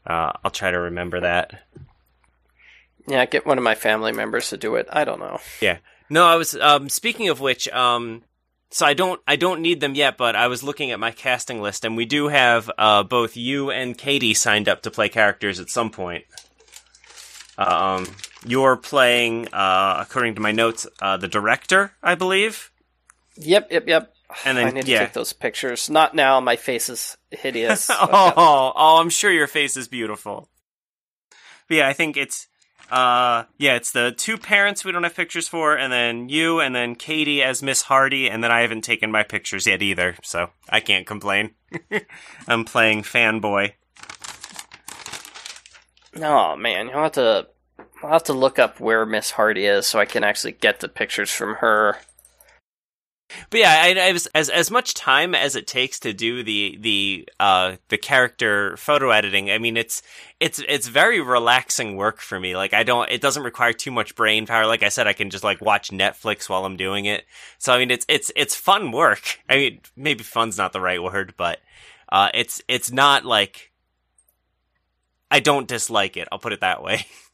Uh, 0.05 0.33
I'll 0.43 0.51
try 0.51 0.71
to 0.71 0.77
remember 0.77 1.21
that. 1.21 1.61
Yeah, 3.07 3.25
get 3.25 3.45
one 3.45 3.57
of 3.57 3.63
my 3.63 3.75
family 3.75 4.11
members 4.11 4.49
to 4.49 4.57
do 4.57 4.75
it. 4.75 4.87
I 4.91 5.05
don't 5.05 5.21
know. 5.21 5.39
Yeah. 5.61 5.77
No, 6.09 6.25
I 6.25 6.35
was 6.35 6.53
um 6.55 6.89
speaking 6.89 7.29
of 7.29 7.39
which, 7.39 7.69
um 7.69 8.21
so 8.71 8.85
I 8.85 8.93
don't 8.93 9.21
I 9.25 9.37
don't 9.37 9.61
need 9.61 9.79
them 9.79 9.95
yet, 9.95 10.17
but 10.17 10.35
I 10.35 10.47
was 10.47 10.63
looking 10.63 10.91
at 10.91 10.99
my 10.99 11.11
casting 11.11 11.61
list 11.61 11.85
and 11.85 11.95
we 11.95 12.03
do 12.05 12.27
have 12.27 12.69
uh 12.77 13.03
both 13.03 13.37
you 13.37 13.71
and 13.71 13.97
Katie 13.97 14.33
signed 14.33 14.67
up 14.67 14.81
to 14.81 14.91
play 14.91 15.07
characters 15.07 15.61
at 15.61 15.69
some 15.69 15.91
point. 15.91 16.25
Um 17.57 18.05
you're 18.45 18.77
playing 18.77 19.47
uh 19.53 19.97
according 20.01 20.35
to 20.35 20.41
my 20.41 20.51
notes 20.51 20.87
uh 21.01 21.17
the 21.17 21.27
director, 21.27 21.91
I 22.03 22.15
believe. 22.15 22.71
Yep, 23.37 23.71
yep, 23.71 23.87
yep. 23.87 24.13
And 24.45 24.57
then- 24.57 24.67
I 24.67 24.71
need 24.71 24.85
to 24.85 24.97
take 24.97 25.13
those 25.13 25.33
pictures. 25.33 25.89
Not 25.89 26.15
now. 26.15 26.39
My 26.39 26.55
face 26.55 26.89
is 26.89 27.17
hideous. 27.31 27.89
oh, 27.93 28.73
oh, 28.75 28.97
I'm 28.99 29.09
sure 29.09 29.31
your 29.31 29.47
face 29.47 29.77
is 29.77 29.87
beautiful. 29.87 30.49
But 31.67 31.77
yeah, 31.77 31.87
I 31.87 31.93
think 31.93 32.17
it's 32.17 32.47
uh 32.91 33.45
yeah, 33.57 33.75
it's 33.75 33.91
the 33.91 34.11
two 34.11 34.37
parents 34.37 34.85
we 34.85 34.91
don't 34.91 35.03
have 35.03 35.15
pictures 35.15 35.47
for, 35.47 35.75
and 35.75 35.91
then 35.91 36.29
you, 36.29 36.59
and 36.59 36.75
then 36.75 36.95
Katie 36.95 37.41
as 37.41 37.63
Miss 37.63 37.81
Hardy, 37.83 38.29
and 38.29 38.43
then 38.43 38.51
I 38.51 38.61
haven't 38.61 38.83
taken 38.83 39.11
my 39.11 39.23
pictures 39.23 39.65
yet 39.65 39.81
either, 39.81 40.15
so 40.21 40.49
I 40.69 40.79
can't 40.81 41.07
complain. 41.07 41.55
I'm 42.47 42.63
playing 42.63 43.01
fanboy. 43.03 43.73
Oh 46.21 46.55
man, 46.55 46.87
you'll 46.87 47.03
have 47.03 47.11
to. 47.13 47.47
I'll 48.03 48.11
have 48.11 48.23
to 48.25 48.33
look 48.33 48.59
up 48.59 48.79
where 48.79 49.05
Miss 49.05 49.31
Hardy 49.31 49.65
is 49.65 49.87
so 49.87 49.99
I 49.99 50.05
can 50.05 50.23
actually 50.23 50.53
get 50.53 50.79
the 50.79 50.87
pictures 50.87 51.31
from 51.31 51.55
her. 51.55 51.97
But 53.49 53.59
yeah, 53.59 53.81
I, 53.83 54.09
I 54.09 54.11
was, 54.11 54.27
as 54.27 54.49
as 54.49 54.69
much 54.69 54.93
time 54.93 55.33
as 55.33 55.55
it 55.55 55.65
takes 55.65 55.99
to 56.01 56.13
do 56.13 56.43
the 56.43 56.77
the 56.79 57.29
uh 57.39 57.75
the 57.89 57.97
character 57.97 58.77
photo 58.77 59.09
editing. 59.09 59.49
I 59.49 59.57
mean, 59.57 59.77
it's 59.77 60.03
it's 60.39 60.59
it's 60.67 60.87
very 60.87 61.19
relaxing 61.21 61.95
work 61.95 62.21
for 62.21 62.39
me. 62.39 62.55
Like 62.55 62.73
I 62.73 62.83
don't, 62.83 63.09
it 63.09 63.21
doesn't 63.21 63.43
require 63.43 63.73
too 63.73 63.91
much 63.91 64.15
brain 64.15 64.45
power. 64.45 64.67
Like 64.67 64.83
I 64.83 64.89
said, 64.89 65.07
I 65.07 65.13
can 65.13 65.31
just 65.31 65.43
like 65.43 65.59
watch 65.59 65.89
Netflix 65.89 66.47
while 66.47 66.65
I'm 66.65 66.77
doing 66.77 67.05
it. 67.05 67.25
So 67.57 67.73
I 67.73 67.79
mean, 67.79 67.91
it's 67.91 68.05
it's 68.07 68.31
it's 68.35 68.55
fun 68.55 68.91
work. 68.91 69.39
I 69.49 69.55
mean, 69.55 69.79
maybe 69.95 70.23
fun's 70.23 70.57
not 70.57 70.71
the 70.71 70.81
right 70.81 71.01
word, 71.01 71.33
but 71.35 71.59
uh, 72.09 72.29
it's 72.33 72.61
it's 72.67 72.91
not 72.91 73.25
like 73.25 73.71
I 75.31 75.39
don't 75.39 75.67
dislike 75.67 76.15
it. 76.15 76.27
I'll 76.31 76.39
put 76.39 76.53
it 76.53 76.61
that 76.61 76.83
way. 76.83 77.05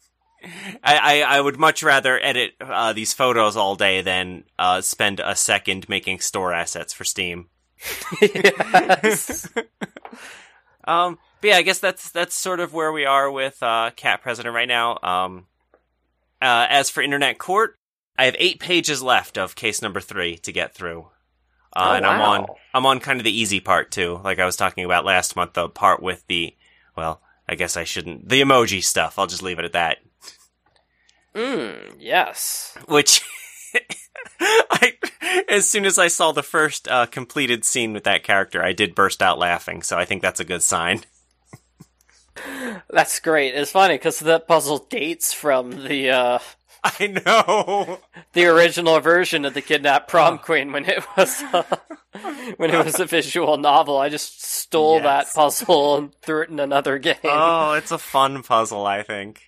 I, 0.84 1.22
I, 1.24 1.38
I 1.38 1.42
would 1.42 1.58
much 1.60 1.84
rather 1.84 2.20
edit 2.20 2.54
uh, 2.60 2.94
these 2.94 3.14
photos 3.14 3.56
all 3.56 3.76
day 3.76 4.02
than 4.02 4.44
uh, 4.58 4.82
spend 4.82 5.20
a 5.20 5.36
second 5.36 5.88
making 5.88 6.20
store 6.20 6.54
assets 6.54 6.94
for 6.94 7.04
Steam. 7.04 7.50
yes. 8.22 9.48
Um, 10.84 11.20
but 11.42 11.50
yeah, 11.50 11.58
I 11.58 11.62
guess 11.62 11.80
that's 11.80 12.12
that's 12.12 12.36
sort 12.36 12.60
of 12.60 12.74
where 12.74 12.92
we 12.92 13.06
are 13.06 13.30
with 13.30 13.62
uh, 13.62 13.92
Cat 13.96 14.22
President 14.22 14.56
right 14.56 14.68
now. 14.68 14.98
Um, 15.04 15.46
uh, 16.42 16.66
as 16.70 16.90
for 16.90 17.04
Internet 17.04 17.38
Court, 17.38 17.78
I 18.18 18.26
have 18.26 18.36
eight 18.40 18.60
pages 18.60 19.02
left 19.02 19.38
of 19.38 19.56
case 19.56 19.82
number 19.82 20.00
three 20.00 20.38
to 20.40 20.52
get 20.52 20.74
through, 20.74 21.08
uh, 21.76 21.90
Oh, 21.92 21.94
and 21.94 22.06
I'm 22.06 22.22
on. 22.22 22.46
I'm 22.74 22.86
on 22.86 23.00
kind 23.00 23.20
of 23.20 23.24
the 23.24 23.40
easy 23.40 23.60
part 23.60 23.92
too. 23.92 24.20
Like 24.24 24.40
I 24.40 24.46
was 24.46 24.56
talking 24.56 24.84
about 24.84 25.06
last 25.06 25.36
month, 25.36 25.54
the 25.54 25.70
part 25.70 26.02
with 26.02 26.26
the 26.28 26.56
well, 26.98 27.22
I 27.52 27.56
guess 27.56 27.76
I 27.76 27.84
shouldn't 27.84 28.30
the 28.30 28.42
emoji 28.42 28.82
stuff. 28.82 29.20
I'll 29.20 29.28
just 29.28 29.44
leave 29.44 29.60
it 29.60 29.66
at 29.66 29.74
that. 29.74 29.98
Mm, 31.36 31.96
yes. 32.00 32.78
which 32.88 33.22
I, 34.40 34.94
as 35.50 35.70
soon 35.70 35.86
as 35.86 35.98
I 36.00 36.08
saw 36.08 36.32
the 36.32 36.44
first 36.44 36.88
uh, 36.88 37.08
completed 37.08 37.66
scene 37.66 37.92
with 37.92 38.06
that 38.06 38.24
character, 38.24 38.64
I 38.64 38.72
did 38.72 38.96
burst 38.96 39.22
out 39.22 39.38
laughing. 39.38 39.82
So 39.82 39.98
I 39.98 40.06
think 40.06 40.22
that's 40.22 40.40
a 40.40 40.46
good 40.46 40.64
sign. 40.64 41.02
That's 42.90 43.20
great. 43.20 43.54
It's 43.54 43.72
funny 43.72 43.96
because 43.96 44.20
that 44.20 44.48
puzzle 44.48 44.88
dates 44.90 45.34
from 45.34 45.72
the 45.72 46.10
uh, 46.10 46.40
I 46.84 47.08
know. 47.08 48.00
the 48.32 48.46
original 48.46 49.00
version 49.02 49.44
of 49.44 49.54
the 49.54 49.62
Kidnapped 49.62 50.10
Prom 50.10 50.40
Queen 50.40 50.72
when 50.72 50.86
it 50.86 51.04
was 51.18 51.44
uh, 51.54 51.64
when 52.58 52.72
it 52.72 52.86
was 52.86 53.00
a 53.00 53.06
visual 53.06 53.58
novel. 53.58 53.98
I 53.98 54.10
just 54.10 54.44
stole 54.44 54.96
Yes. 55.02 55.04
that 55.34 55.40
puzzle 55.40 55.98
and 55.98 56.16
threw 56.22 56.44
it 56.44 56.50
in 56.50 56.60
another 56.60 56.98
game. 57.00 57.16
Oh, 57.24 57.74
it's 57.74 57.92
a 57.92 57.98
fun 57.98 58.44
puzzle. 58.44 58.86
I 58.86 59.04
think. 59.04 59.42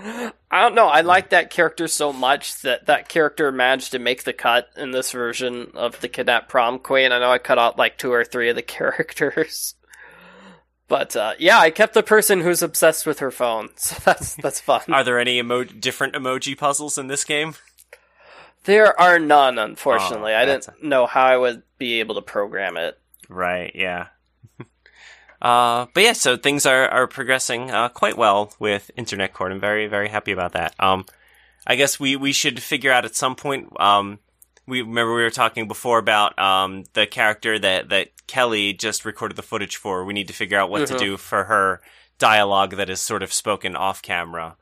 I 0.00 0.32
don't 0.62 0.76
know. 0.76 0.86
I 0.86 1.00
like 1.00 1.30
that 1.30 1.50
character 1.50 1.88
so 1.88 2.12
much 2.12 2.62
that 2.62 2.86
that 2.86 3.08
character 3.08 3.50
managed 3.50 3.90
to 3.92 3.98
make 3.98 4.22
the 4.22 4.32
cut 4.32 4.68
in 4.76 4.92
this 4.92 5.10
version 5.10 5.72
of 5.74 6.00
the 6.00 6.08
Kidnapped 6.08 6.48
Prom 6.48 6.78
Queen. 6.78 7.10
I 7.10 7.18
know 7.18 7.32
I 7.32 7.38
cut 7.38 7.58
out 7.58 7.76
like 7.78 7.98
two 7.98 8.12
or 8.12 8.24
three 8.24 8.48
of 8.48 8.54
the 8.56 8.62
characters. 8.78 9.74
But 10.86 11.16
uh, 11.16 11.32
yeah, 11.38 11.58
I 11.58 11.70
kept 11.70 11.94
the 11.94 12.02
person 12.04 12.40
who's 12.40 12.62
obsessed 12.62 13.06
with 13.06 13.18
her 13.18 13.30
phone, 13.32 13.70
so 13.76 13.96
that's 14.04 14.36
that's 14.36 14.60
fun. 14.60 14.82
Are 14.88 15.02
there 15.04 15.18
any 15.18 15.38
emo- 15.38 15.64
different 15.64 16.14
emoji 16.14 16.56
puzzles 16.56 16.96
in 16.96 17.08
this 17.08 17.24
game? 17.24 17.54
There 18.64 18.98
are 19.00 19.18
none, 19.18 19.58
unfortunately. 19.58 20.32
Oh, 20.32 20.38
I 20.38 20.44
didn't 20.44 20.82
know 20.82 21.06
how 21.06 21.24
I 21.24 21.36
would 21.36 21.62
be 21.78 22.00
able 22.00 22.16
to 22.16 22.22
program 22.22 22.76
it. 22.76 22.98
Right. 23.28 23.72
Yeah. 23.74 24.08
Uh, 25.40 25.86
but 25.94 26.02
yeah, 26.02 26.12
so 26.14 26.36
things 26.36 26.66
are, 26.66 26.88
are 26.88 27.06
progressing 27.06 27.70
uh, 27.70 27.88
quite 27.88 28.16
well 28.18 28.52
with 28.58 28.90
Internet 28.96 29.34
Court. 29.34 29.52
I'm 29.52 29.60
very, 29.60 29.86
very 29.86 30.08
happy 30.08 30.32
about 30.32 30.54
that. 30.54 30.74
Um, 30.80 31.06
I 31.64 31.76
guess 31.76 32.00
we, 32.00 32.16
we 32.16 32.32
should 32.32 32.60
figure 32.60 32.90
out 32.90 33.04
at 33.04 33.14
some 33.14 33.36
point. 33.36 33.68
Um, 33.80 34.18
we 34.66 34.82
remember 34.82 35.14
we 35.14 35.22
were 35.22 35.30
talking 35.30 35.68
before 35.68 35.98
about 35.98 36.36
um, 36.40 36.82
the 36.94 37.06
character 37.06 37.56
that, 37.56 37.90
that 37.90 38.08
Kelly 38.26 38.72
just 38.72 39.04
recorded 39.04 39.36
the 39.36 39.42
footage 39.44 39.76
for. 39.76 40.04
We 40.04 40.12
need 40.12 40.26
to 40.26 40.34
figure 40.34 40.58
out 40.58 40.70
what 40.70 40.88
to 40.88 40.94
Mhm. 40.94 40.98
do 40.98 41.16
for 41.16 41.44
her 41.44 41.80
dialogue 42.18 42.72
that 42.72 42.90
is 42.90 42.98
sort 43.00 43.22
of 43.22 43.32
spoken 43.32 43.76
off 43.76 44.02
camera. 44.02 44.56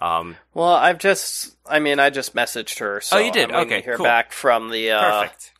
Um, 0.00 0.36
Well, 0.54 0.72
I've 0.72 0.98
just, 0.98 1.54
I 1.66 1.78
mean, 1.78 1.98
I 2.00 2.10
just 2.10 2.34
messaged 2.34 2.78
her. 2.78 3.00
So 3.00 3.16
Oh, 3.16 3.20
you 3.20 3.30
did? 3.32 3.50
I'm 3.52 3.66
Okay, 3.66 3.82
hear 3.82 3.96
cool. 3.96 4.04
back 4.04 4.32
from 4.32 4.70
the 4.70 4.92
uh, 4.92 5.20
perfect. 5.22 5.52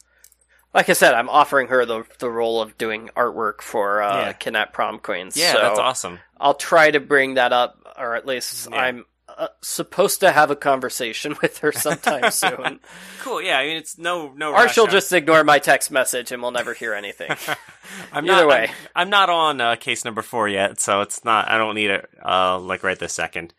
like 0.72 0.88
I 0.88 0.95
said, 0.95 1.14
I'm 1.14 1.28
offering 1.28 1.68
her 1.68 1.84
the 1.84 2.05
the 2.20 2.30
role 2.30 2.61
of 2.62 2.78
doing 2.78 3.11
artwork 3.16 3.61
for 3.61 4.03
uh, 4.03 4.20
Yeah. 4.26 4.32
Kidnap 4.32 4.72
Prom 4.72 4.99
Queens. 4.99 5.36
Yeah, 5.36 5.53
so 5.53 5.61
that's 5.61 5.78
awesome. 5.78 6.20
I'll 6.38 6.55
try 6.55 6.91
to 6.91 7.01
bring 7.01 7.34
that 7.34 7.53
up, 7.53 7.76
or 7.99 8.14
at 8.16 8.24
least 8.26 8.68
Yeah. 8.70 8.76
I'm 8.78 9.05
uh, 9.28 9.49
supposed 9.62 10.20
to 10.20 10.32
have 10.32 10.51
a 10.51 10.57
conversation 10.57 11.36
with 11.43 11.59
her 11.59 11.70
sometime 11.72 12.30
soon. 12.32 12.80
Cool. 13.20 13.43
Yeah, 13.43 13.59
I 13.59 13.66
mean 13.66 13.76
it's 13.76 13.99
no 13.99 14.32
no. 14.34 14.55
or 14.55 14.68
she'll 14.68 14.84
I'm- 14.84 14.93
just 14.93 15.12
ignore 15.12 15.45
my 15.45 15.59
text 15.59 15.91
message 15.91 16.32
and 16.32 16.41
we'll 16.43 16.51
never 16.51 16.72
hear 16.72 16.95
anything. 16.95 17.30
I'm 18.12 18.24
Either 18.24 18.43
not, 18.43 18.49
way. 18.49 18.68
I'm, 18.68 19.03
I'm 19.03 19.11
not 19.11 19.28
on 19.30 19.61
uh, 19.61 19.76
case 19.76 20.05
number 20.05 20.22
four 20.22 20.49
yet, 20.49 20.80
so 20.80 21.01
it's 21.03 21.24
not. 21.24 21.49
I 21.51 21.59
don't 21.59 21.74
need 21.74 21.91
it 21.91 22.09
uh, 22.24 22.59
like 22.59 22.82
right 22.84 22.99
this 22.99 23.12
second. 23.12 23.53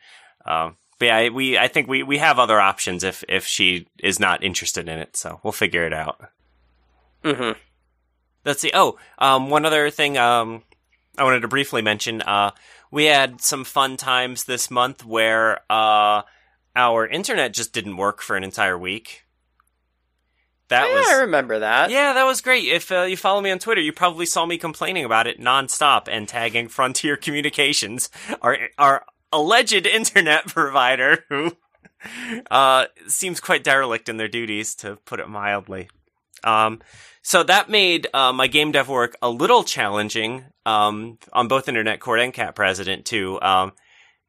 Um, 0.46 0.78
but 1.00 1.06
yeah, 1.06 1.18
I- 1.18 1.30
we 1.30 1.58
I 1.58 1.68
think 1.68 1.88
we, 1.88 2.04
we 2.04 2.18
have 2.20 2.40
other 2.40 2.60
options 2.60 3.04
if 3.04 3.24
if 3.28 3.46
she 3.46 3.88
is 4.00 4.20
not 4.20 4.44
interested 4.44 4.88
in 4.90 5.00
it, 5.00 5.16
so 5.18 5.40
we'll 5.44 5.52
figure 5.54 5.86
it 5.86 5.94
out. 5.94 6.22
hmm 7.24 7.52
Let's 8.44 8.62
see. 8.62 8.72
Oh, 8.74 8.98
um, 9.20 9.50
one 9.52 9.66
other 9.66 9.90
thing 9.92 10.18
um, 10.18 10.64
I 11.18 11.24
wanted 11.24 11.42
to 11.42 11.48
briefly 11.48 11.82
mention. 11.84 12.22
Uh, 12.24 12.52
we 12.90 13.06
had 13.06 13.40
some 13.42 13.64
fun 13.64 13.98
times 13.98 14.46
this 14.46 14.72
month 14.72 15.06
where 15.06 15.60
uh, 15.70 16.24
our 16.76 17.06
internet 17.08 17.54
just 17.54 17.72
didn't 17.72 17.98
work 17.98 18.22
for 18.22 18.36
an 18.36 18.44
entire 18.44 18.78
week. 18.80 19.26
That 20.70 20.88
yeah, 20.90 20.96
was 20.96 21.08
I 21.08 21.22
remember 21.22 21.60
that. 21.60 21.92
Yeah, 21.92 22.14
that 22.14 22.24
was 22.24 22.40
great. 22.42 22.66
If 22.66 22.92
uh, 22.92 23.02
you 23.04 23.18
follow 23.18 23.42
me 23.42 23.52
on 23.52 23.60
Twitter, 23.60 23.82
you 23.82 23.92
probably 23.92 24.26
saw 24.26 24.46
me 24.46 24.58
complaining 24.58 25.04
about 25.04 25.28
it 25.28 25.40
nonstop 25.40 26.08
and 26.10 26.28
tagging 26.28 26.68
Frontier 26.70 27.18
Communications, 27.18 28.10
our 28.42 28.58
our 28.78 29.06
alleged 29.32 29.86
internet 29.86 30.48
provider, 30.48 31.26
who 31.30 31.56
uh, 32.50 32.86
seems 33.08 33.40
quite 33.40 33.64
derelict 33.64 34.10
in 34.10 34.18
their 34.18 34.28
duties, 34.28 34.76
to 34.76 34.98
put 35.06 35.20
it 35.20 35.30
mildly. 35.30 35.90
Um, 36.44 36.82
so 37.22 37.44
that 37.44 37.70
made 37.70 38.08
uh, 38.14 38.34
my 38.34 38.48
game 38.48 38.72
dev 38.72 38.90
work 38.90 39.16
a 39.22 39.30
little 39.30 39.64
challenging 39.64 40.46
um, 40.66 41.20
on 41.32 41.48
both 41.48 41.68
Internet 41.68 42.00
Court 42.00 42.20
and 42.20 42.34
Cat 42.34 42.56
President 42.56 43.06
too. 43.06 43.40
Um, 43.42 43.74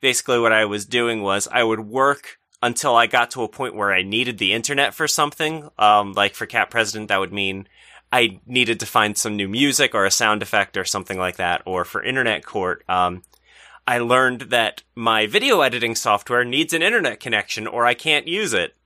basically, 0.01 0.39
what 0.39 0.53
I 0.53 0.67
was 0.67 0.85
doing 0.85 1.23
was 1.23 1.49
I 1.51 1.63
would 1.63 1.81
work 1.81 2.39
until 2.63 2.95
I 2.95 3.07
got 3.07 3.31
to 3.33 3.43
a 3.43 3.49
point 3.49 3.75
where 3.75 3.93
I 3.93 4.03
needed 4.03 4.39
the 4.39 4.53
internet 4.53 4.95
for 4.95 5.09
something. 5.09 5.69
Um, 5.79 6.13
like 6.13 6.35
for 6.35 6.47
Cat 6.47 6.71
President, 6.71 7.09
that 7.09 7.19
would 7.19 7.33
mean 7.33 7.67
I 8.13 8.41
needed 8.47 8.79
to 8.81 8.87
find 8.87 9.17
some 9.17 9.37
new 9.37 9.49
music 9.49 9.95
or 9.95 10.05
a 10.05 10.11
sound 10.11 10.43
effect 10.43 10.77
or 10.77 10.85
something 10.85 11.19
like 11.19 11.37
that. 11.37 11.63
Or 11.65 11.85
for 11.85 12.03
Internet 12.03 12.45
Court, 12.45 12.85
um, 12.89 13.23
I 13.87 13.99
learned 13.99 14.43
that 14.43 14.83
my 14.95 15.27
video 15.27 15.61
editing 15.61 15.95
software 15.95 16.45
needs 16.45 16.73
an 16.73 16.83
internet 16.83 17.21
connection 17.21 17.67
or 17.67 17.85
I 17.85 17.95
can't 17.95 18.29
use 18.29 18.53
it. 18.53 18.77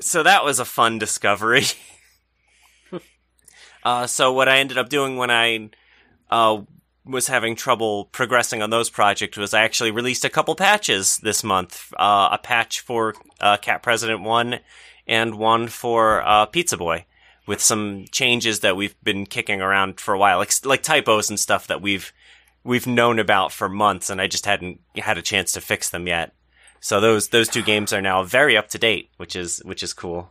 So 0.00 0.22
that 0.22 0.44
was 0.44 0.58
a 0.58 0.64
fun 0.64 0.98
discovery. 0.98 1.64
uh, 3.84 4.06
so 4.06 4.32
what 4.32 4.48
I 4.48 4.58
ended 4.58 4.78
up 4.78 4.88
doing 4.88 5.16
when 5.16 5.30
I 5.30 5.70
uh, 6.30 6.62
was 7.04 7.28
having 7.28 7.56
trouble 7.56 8.04
progressing 8.06 8.62
on 8.62 8.70
those 8.70 8.90
projects 8.90 9.38
was 9.38 9.54
I 9.54 9.62
actually 9.62 9.90
released 9.90 10.24
a 10.24 10.30
couple 10.30 10.54
patches 10.54 11.16
this 11.18 11.42
month. 11.42 11.92
Uh, 11.96 12.28
a 12.32 12.38
patch 12.38 12.80
for 12.80 13.14
uh, 13.40 13.56
Cat 13.56 13.82
President 13.82 14.22
1 14.22 14.60
and 15.06 15.38
one 15.38 15.68
for 15.68 16.22
uh, 16.22 16.46
Pizza 16.46 16.76
Boy 16.76 17.06
with 17.46 17.62
some 17.62 18.04
changes 18.12 18.60
that 18.60 18.76
we've 18.76 18.94
been 19.02 19.24
kicking 19.24 19.62
around 19.62 19.98
for 19.98 20.12
a 20.12 20.18
while, 20.18 20.36
like 20.36 20.52
like 20.66 20.82
typos 20.82 21.30
and 21.30 21.40
stuff 21.40 21.66
that 21.66 21.80
we've 21.80 22.12
we've 22.68 22.86
known 22.86 23.18
about 23.18 23.50
for 23.50 23.68
months, 23.68 24.10
and 24.10 24.20
I 24.20 24.26
just 24.26 24.44
hadn't 24.44 24.80
had 24.96 25.16
a 25.16 25.22
chance 25.22 25.52
to 25.52 25.60
fix 25.60 25.88
them 25.88 26.06
yet. 26.06 26.34
So 26.80 27.00
those 27.00 27.28
those 27.28 27.48
two 27.48 27.62
games 27.62 27.92
are 27.92 28.02
now 28.02 28.22
very 28.22 28.56
up 28.56 28.68
to 28.68 28.78
date, 28.78 29.10
which 29.16 29.34
is 29.34 29.58
which 29.64 29.82
is 29.82 29.92
cool. 29.92 30.30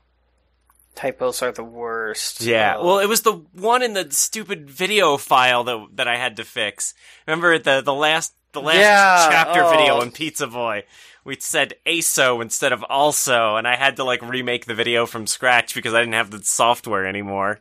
Typos 0.96 1.42
are 1.42 1.52
the 1.52 1.64
worst. 1.64 2.42
Yeah. 2.42 2.76
Oh. 2.78 2.86
Well, 2.86 3.00
it 3.00 3.08
was 3.08 3.22
the 3.22 3.34
one 3.54 3.84
in 3.84 3.94
the 3.94 4.10
stupid 4.12 4.70
video 4.70 5.18
file 5.18 5.64
that 5.66 5.88
that 5.96 6.08
I 6.08 6.16
had 6.16 6.38
to 6.38 6.46
fix. 6.46 6.94
Remember 7.26 7.58
the 7.60 7.82
the 7.82 7.94
last 7.94 8.34
the 8.54 8.62
last 8.62 8.78
Yeah, 8.78 9.28
chapter 9.30 9.64
oh. 9.64 9.70
video 9.72 10.02
in 10.02 10.12
Pizza 10.12 10.48
Boy. 10.48 10.84
We 11.26 11.36
said 11.40 11.74
ASO 11.86 12.42
instead 12.42 12.72
of 12.72 12.84
also, 12.84 13.58
and 13.58 13.68
I 13.68 13.76
had 13.76 13.98
to 13.98 14.06
like 14.06 14.22
remake 14.22 14.66
the 14.66 14.74
video 14.74 15.06
from 15.06 15.28
scratch 15.28 15.76
because 15.76 15.94
I 15.94 16.00
didn't 16.00 16.14
have 16.14 16.32
the 16.32 16.42
software 16.42 17.06
anymore. 17.06 17.60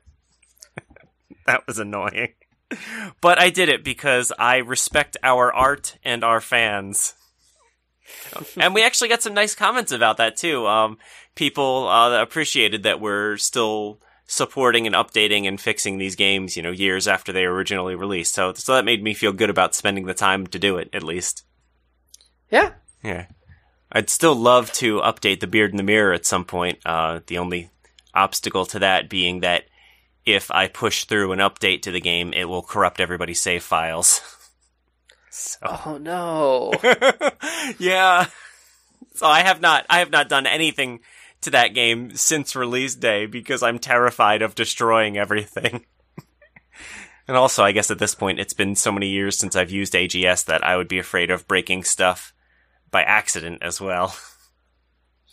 that 1.46 1.66
was 1.66 1.80
annoying. 1.80 2.34
But 3.20 3.40
I 3.40 3.50
did 3.50 3.68
it 3.68 3.84
because 3.84 4.32
I 4.38 4.58
respect 4.58 5.16
our 5.22 5.52
art 5.52 5.96
and 6.04 6.24
our 6.24 6.40
fans. 6.40 7.14
and 8.56 8.74
we 8.74 8.82
actually 8.82 9.08
got 9.08 9.22
some 9.22 9.34
nice 9.34 9.54
comments 9.54 9.92
about 9.92 10.16
that 10.16 10.36
too. 10.36 10.66
Um, 10.66 10.98
people 11.34 11.88
uh, 11.88 12.20
appreciated 12.20 12.82
that 12.82 13.00
we're 13.00 13.36
still 13.36 14.00
supporting 14.26 14.86
and 14.86 14.96
updating 14.96 15.46
and 15.46 15.60
fixing 15.60 15.98
these 15.98 16.16
games, 16.16 16.56
you 16.56 16.62
know, 16.62 16.72
years 16.72 17.06
after 17.06 17.32
they 17.32 17.44
originally 17.44 17.94
released. 17.94 18.34
So, 18.34 18.52
so 18.54 18.74
that 18.74 18.84
made 18.84 19.02
me 19.02 19.14
feel 19.14 19.32
good 19.32 19.50
about 19.50 19.74
spending 19.74 20.06
the 20.06 20.14
time 20.14 20.46
to 20.48 20.58
do 20.58 20.76
it, 20.78 20.90
at 20.92 21.02
least. 21.02 21.44
yeah. 22.50 22.72
Yeah. 23.02 23.26
I'd 23.92 24.10
still 24.10 24.34
love 24.34 24.72
to 24.74 24.98
update 25.00 25.38
the 25.38 25.46
Beard 25.46 25.70
in 25.70 25.76
the 25.76 25.82
Mirror 25.84 26.12
at 26.12 26.26
some 26.26 26.44
point. 26.44 26.80
Uh, 26.84 27.20
the 27.28 27.38
only 27.38 27.70
obstacle 28.14 28.66
to 28.66 28.80
that 28.80 29.08
being 29.08 29.40
that 29.40 29.64
if 30.26 30.50
I 30.50 30.66
push 30.66 31.04
through 31.04 31.32
an 31.32 31.38
update 31.38 31.82
to 31.82 31.92
the 31.92 32.00
game, 32.00 32.32
it 32.32 32.46
will 32.46 32.62
corrupt 32.62 33.00
everybody's 33.00 33.40
save 33.40 33.62
files. 33.62 34.20
so. 35.30 35.58
Oh 35.62 35.98
no. 36.02 36.72
yeah. 37.78 38.26
So 39.14 39.26
I 39.26 39.40
have 39.40 39.60
not 39.60 39.86
I 39.88 40.00
have 40.00 40.10
not 40.10 40.28
done 40.28 40.46
anything 40.46 41.00
to 41.42 41.50
that 41.50 41.74
game 41.74 42.14
since 42.14 42.56
release 42.56 42.94
day 42.94 43.26
because 43.26 43.62
I'm 43.62 43.78
terrified 43.78 44.42
of 44.42 44.54
destroying 44.54 45.16
everything. 45.16 45.86
and 47.28 47.36
also 47.36 47.62
I 47.62 47.72
guess 47.72 47.90
at 47.90 47.98
this 47.98 48.14
point 48.14 48.40
it's 48.40 48.52
been 48.52 48.74
so 48.74 48.90
many 48.90 49.08
years 49.08 49.38
since 49.38 49.54
I've 49.54 49.70
used 49.70 49.94
AGS 49.94 50.44
that 50.46 50.64
I 50.64 50.76
would 50.76 50.88
be 50.88 50.98
afraid 50.98 51.30
of 51.30 51.46
breaking 51.46 51.84
stuff 51.84 52.34
by 52.90 53.02
accident 53.02 53.62
as 53.62 53.80
well. 53.80 54.16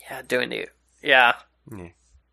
yeah, 0.09 0.21
doing 0.21 0.51
it. 0.51 0.69
Yeah. 1.01 1.33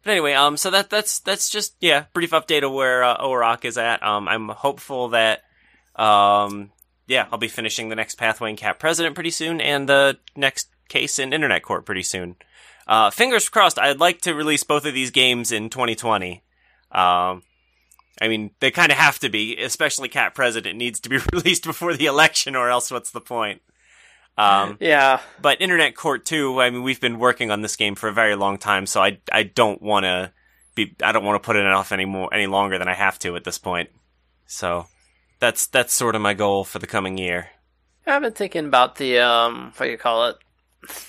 But 0.02 0.12
anyway, 0.12 0.32
um, 0.32 0.56
so 0.56 0.70
that 0.70 0.88
that's 0.88 1.20
that's 1.20 1.50
just 1.50 1.74
yeah, 1.80 2.04
brief 2.12 2.30
update 2.30 2.62
of 2.62 2.72
where 2.72 3.04
uh, 3.04 3.56
is 3.62 3.76
at. 3.76 4.02
Um, 4.02 4.28
I'm 4.28 4.48
hopeful 4.48 5.08
that, 5.08 5.42
um, 5.94 6.72
yeah, 7.06 7.26
I'll 7.30 7.38
be 7.38 7.48
finishing 7.48 7.88
the 7.88 7.96
next 7.96 8.16
Pathway 8.16 8.50
and 8.50 8.58
Cat 8.58 8.78
President 8.78 9.14
pretty 9.14 9.30
soon, 9.30 9.60
and 9.60 9.88
the 9.88 10.18
next 10.34 10.68
case 10.88 11.18
in 11.18 11.32
Internet 11.32 11.62
Court 11.62 11.84
pretty 11.84 12.02
soon. 12.02 12.36
Uh, 12.86 13.10
fingers 13.10 13.48
crossed. 13.48 13.78
I'd 13.78 14.00
like 14.00 14.22
to 14.22 14.34
release 14.34 14.64
both 14.64 14.86
of 14.86 14.94
these 14.94 15.10
games 15.10 15.52
in 15.52 15.70
2020. 15.70 16.42
Um, 16.90 17.42
I 18.20 18.28
mean, 18.28 18.50
they 18.60 18.70
kind 18.70 18.90
of 18.90 18.98
have 18.98 19.18
to 19.20 19.28
be, 19.28 19.56
especially 19.56 20.08
Cat 20.08 20.34
President 20.34 20.76
needs 20.76 20.98
to 21.00 21.08
be 21.08 21.18
released 21.32 21.64
before 21.64 21.94
the 21.94 22.06
election, 22.06 22.56
or 22.56 22.68
else 22.68 22.90
what's 22.90 23.10
the 23.10 23.20
point? 23.20 23.62
Um, 24.40 24.76
Yeah. 24.80 25.20
but 25.40 25.60
Internet 25.60 25.94
Court 25.96 26.24
2, 26.24 26.60
I 26.60 26.70
mean, 26.70 26.82
we've 26.82 27.00
been 27.00 27.18
working 27.18 27.50
on 27.50 27.62
this 27.62 27.76
game 27.76 27.94
for 27.94 28.08
a 28.08 28.12
very 28.12 28.36
long 28.36 28.58
time, 28.58 28.86
so 28.86 29.02
I, 29.02 29.18
I 29.32 29.42
don't 29.44 29.80
want 29.82 30.04
to 30.04 30.32
be, 30.74 30.94
I 31.02 31.12
don't 31.12 31.24
want 31.24 31.42
to 31.42 31.46
put 31.46 31.56
it 31.56 31.66
off 31.66 31.92
any 31.92 32.04
more, 32.04 32.32
any 32.32 32.46
longer 32.46 32.78
than 32.78 32.88
I 32.88 32.94
have 32.94 33.18
to 33.20 33.36
at 33.36 33.44
this 33.44 33.58
point. 33.58 33.90
So, 34.46 34.86
that's, 35.38 35.66
that's 35.66 35.92
sort 35.94 36.14
of 36.14 36.22
my 36.22 36.34
goal 36.34 36.64
for 36.64 36.78
the 36.78 36.86
coming 36.86 37.18
year. 37.18 37.48
I've 38.06 38.22
been 38.22 38.32
thinking 38.32 38.64
about 38.66 38.96
the 38.96 39.20
um 39.20 39.72
what 39.76 39.86
do 39.86 39.92
you 39.92 39.98
call 39.98 40.28
it? 40.28 40.36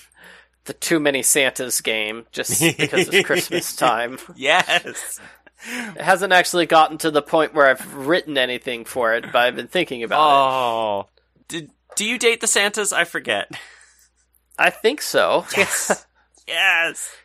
The 0.66 0.74
too 0.74 1.00
many 1.00 1.24
Santas 1.24 1.82
game, 1.82 2.28
just 2.32 2.62
because 2.62 3.08
it's 3.10 3.26
Christmas 3.26 3.76
time. 3.88 4.20
Yes! 4.36 5.20
It 5.66 6.02
hasn't 6.02 6.34
actually 6.34 6.68
gotten 6.68 7.00
to 7.00 7.10
the 7.10 7.24
point 7.24 7.56
where 7.56 7.68
I've 7.68 7.96
written 7.96 8.38
anything 8.38 8.86
for 8.86 9.16
it, 9.16 9.24
but 9.32 9.38
I've 9.38 9.56
been 9.56 9.68
thinking 9.70 10.04
about 10.04 10.20
it. 10.20 10.24
Oh. 10.24 11.08
Did, 11.48 11.72
do 11.96 12.06
you 12.06 12.18
date 12.18 12.42
the 12.42 12.48
Santas? 12.48 12.92
I 12.94 13.04
forget. 13.04 13.52
I 14.58 14.70
think 14.70 15.02
so. 15.02 15.46
Yes! 15.58 16.06
yes! 16.48 17.16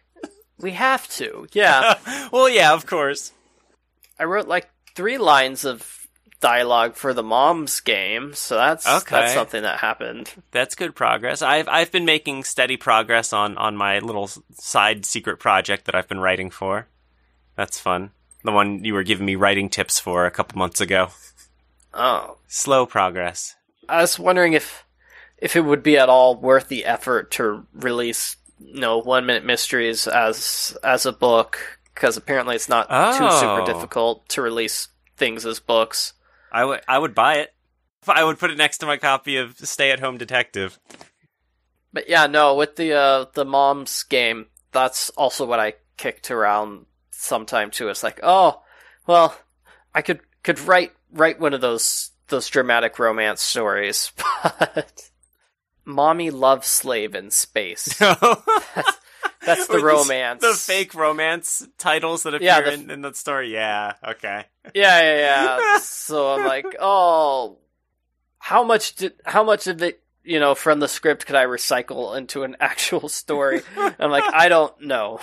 We 0.59 0.73
have 0.73 1.09
to. 1.17 1.47
Yeah. 1.53 1.99
well, 2.33 2.49
yeah, 2.49 2.73
of 2.73 2.87
course. 2.87 3.33
I 4.19 4.25
wrote 4.25 4.49
like 4.49 4.69
three 4.95 5.19
lines 5.19 5.65
of 5.65 6.09
dialogue 6.41 6.95
for 6.97 7.13
the 7.13 7.23
mom's 7.23 7.81
game, 7.81 8.33
so 8.35 8.57
that's 8.57 8.87
Okay. 8.87 9.17
that's 9.17 9.35
something 9.35 9.63
that 9.63 9.81
happened. 9.81 10.33
That's 10.53 10.75
good 10.75 10.95
progress. 10.95 11.43
I've 11.43 11.69
I've 11.69 11.93
been 11.93 12.05
making 12.05 12.45
steady 12.45 12.77
progress 12.77 13.33
on 13.33 13.59
on 13.59 13.77
my 13.77 13.99
little 13.99 14.31
side 14.55 15.05
secret 15.05 15.39
project 15.39 15.85
that 15.87 15.95
I've 15.95 16.09
been 16.09 16.21
writing 16.21 16.51
for. 16.51 16.87
That's 17.57 17.79
fun. 17.81 18.13
The 18.45 18.53
one 18.53 18.85
you 18.85 18.95
were 18.95 19.03
giving 19.03 19.27
me 19.27 19.35
writing 19.35 19.69
tips 19.69 19.99
for 19.99 20.25
a 20.25 20.31
couple 20.31 20.59
months 20.59 20.81
ago. 20.81 21.09
Oh. 21.93 22.37
Slow 22.47 22.87
progress. 22.87 23.57
I 23.89 24.01
was 24.01 24.19
wondering 24.19 24.53
if 24.53 24.85
if 25.39 25.55
it 25.57 25.61
would 25.63 25.83
be 25.83 25.99
at 25.99 26.09
all 26.09 26.37
worth 26.37 26.69
the 26.69 26.85
effort 26.87 27.31
to 27.33 27.67
release, 27.75 28.37
you 28.59 28.81
know, 28.81 28.99
one 28.99 29.27
minute 29.27 29.45
mysteries 29.45 30.07
as 30.07 30.77
as 30.83 31.07
a 31.07 31.13
book 31.13 31.59
because 31.95 32.17
apparently 32.17 32.55
it's 32.57 32.69
not 32.69 32.89
too 32.89 33.31
super 33.31 33.63
Oh. 33.63 33.67
difficult 33.67 34.29
to 34.31 34.43
release 34.43 34.89
things 35.17 35.45
as 35.47 35.61
books. 35.61 36.13
I 36.53 36.65
would 36.65 36.81
I 36.89 36.99
would 36.99 37.15
buy 37.15 37.37
it. 37.37 37.55
I 38.09 38.23
would 38.25 38.39
put 38.39 38.51
it 38.51 38.59
next 38.59 38.79
to 38.79 38.87
my 38.87 38.97
copy 38.97 39.37
of 39.37 39.59
Stay 39.59 39.91
at 39.91 40.01
Home 40.01 40.17
Detective. 40.19 40.79
But 41.93 42.09
yeah, 42.09 42.27
no, 42.27 42.55
with 42.55 42.77
the 42.77 42.93
uh, 42.93 43.25
the 43.35 43.45
mom's 43.45 44.03
game, 44.03 44.47
that's 44.73 45.11
also 45.11 45.47
what 45.47 45.61
I 45.61 45.75
kicked 45.97 46.31
around 46.31 46.87
sometime 47.11 47.71
too. 47.71 47.89
It's 47.89 48.03
like, 48.03 48.21
oh, 48.23 48.63
well, 49.07 49.37
I 49.95 50.03
could 50.03 50.21
could 50.43 50.61
write 50.61 50.93
write 51.11 51.41
one 51.41 51.55
of 51.55 51.61
those 51.63 52.11
those 52.29 52.49
dramatic 52.49 52.99
romance 52.99 53.43
stories, 53.43 54.13
but 54.43 55.11
mommy 55.85 56.31
love 56.31 56.65
slave 56.65 57.15
in 57.15 57.31
space. 57.31 58.01
Oh. 58.03 58.43
That's 59.45 59.69
the 59.69 59.79
romance. 59.79 60.41
The 60.43 60.55
fake 60.55 60.93
romance 60.95 61.65
titles 61.79 62.25
that 62.25 62.35
appear 62.35 62.47
Yeah, 62.49 62.61
the- 62.63 62.73
in, 62.73 62.91
in 62.91 63.01
the 63.03 63.15
story. 63.15 63.53
Yeah. 63.53 63.93
Okay. 64.05 64.45
Yeah, 64.75 65.01
yeah, 65.01 65.17
yeah. 65.59 65.79
so 65.83 66.35
I'm 66.35 66.45
like, 66.45 66.67
oh, 66.81 67.59
how 68.39 68.65
much 68.65 68.97
did 68.97 69.13
how 69.25 69.45
much 69.45 69.69
of 69.69 69.81
it, 69.85 70.03
you 70.25 70.41
know, 70.41 70.57
from 70.57 70.81
the 70.81 70.89
script 70.89 71.27
could 71.27 71.37
I 71.37 71.45
recycle 71.45 72.17
into 72.19 72.43
an 72.43 72.57
actual 72.59 73.09
story? 73.09 73.61
I'm 73.77 74.11
like, 74.11 74.25
I 74.27 74.49
don't 74.49 74.81
know. 74.81 75.21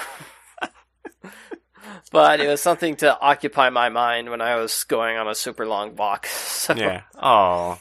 But 2.11 2.39
it 2.39 2.47
was 2.47 2.61
something 2.61 2.95
to 2.97 3.19
occupy 3.19 3.69
my 3.69 3.89
mind 3.89 4.29
when 4.29 4.41
I 4.41 4.55
was 4.55 4.83
going 4.85 5.17
on 5.17 5.27
a 5.27 5.35
super 5.35 5.65
long 5.65 5.95
walk. 5.95 6.27
So 6.63 6.73
Yeah. 6.75 7.01
Oh. 7.21 7.79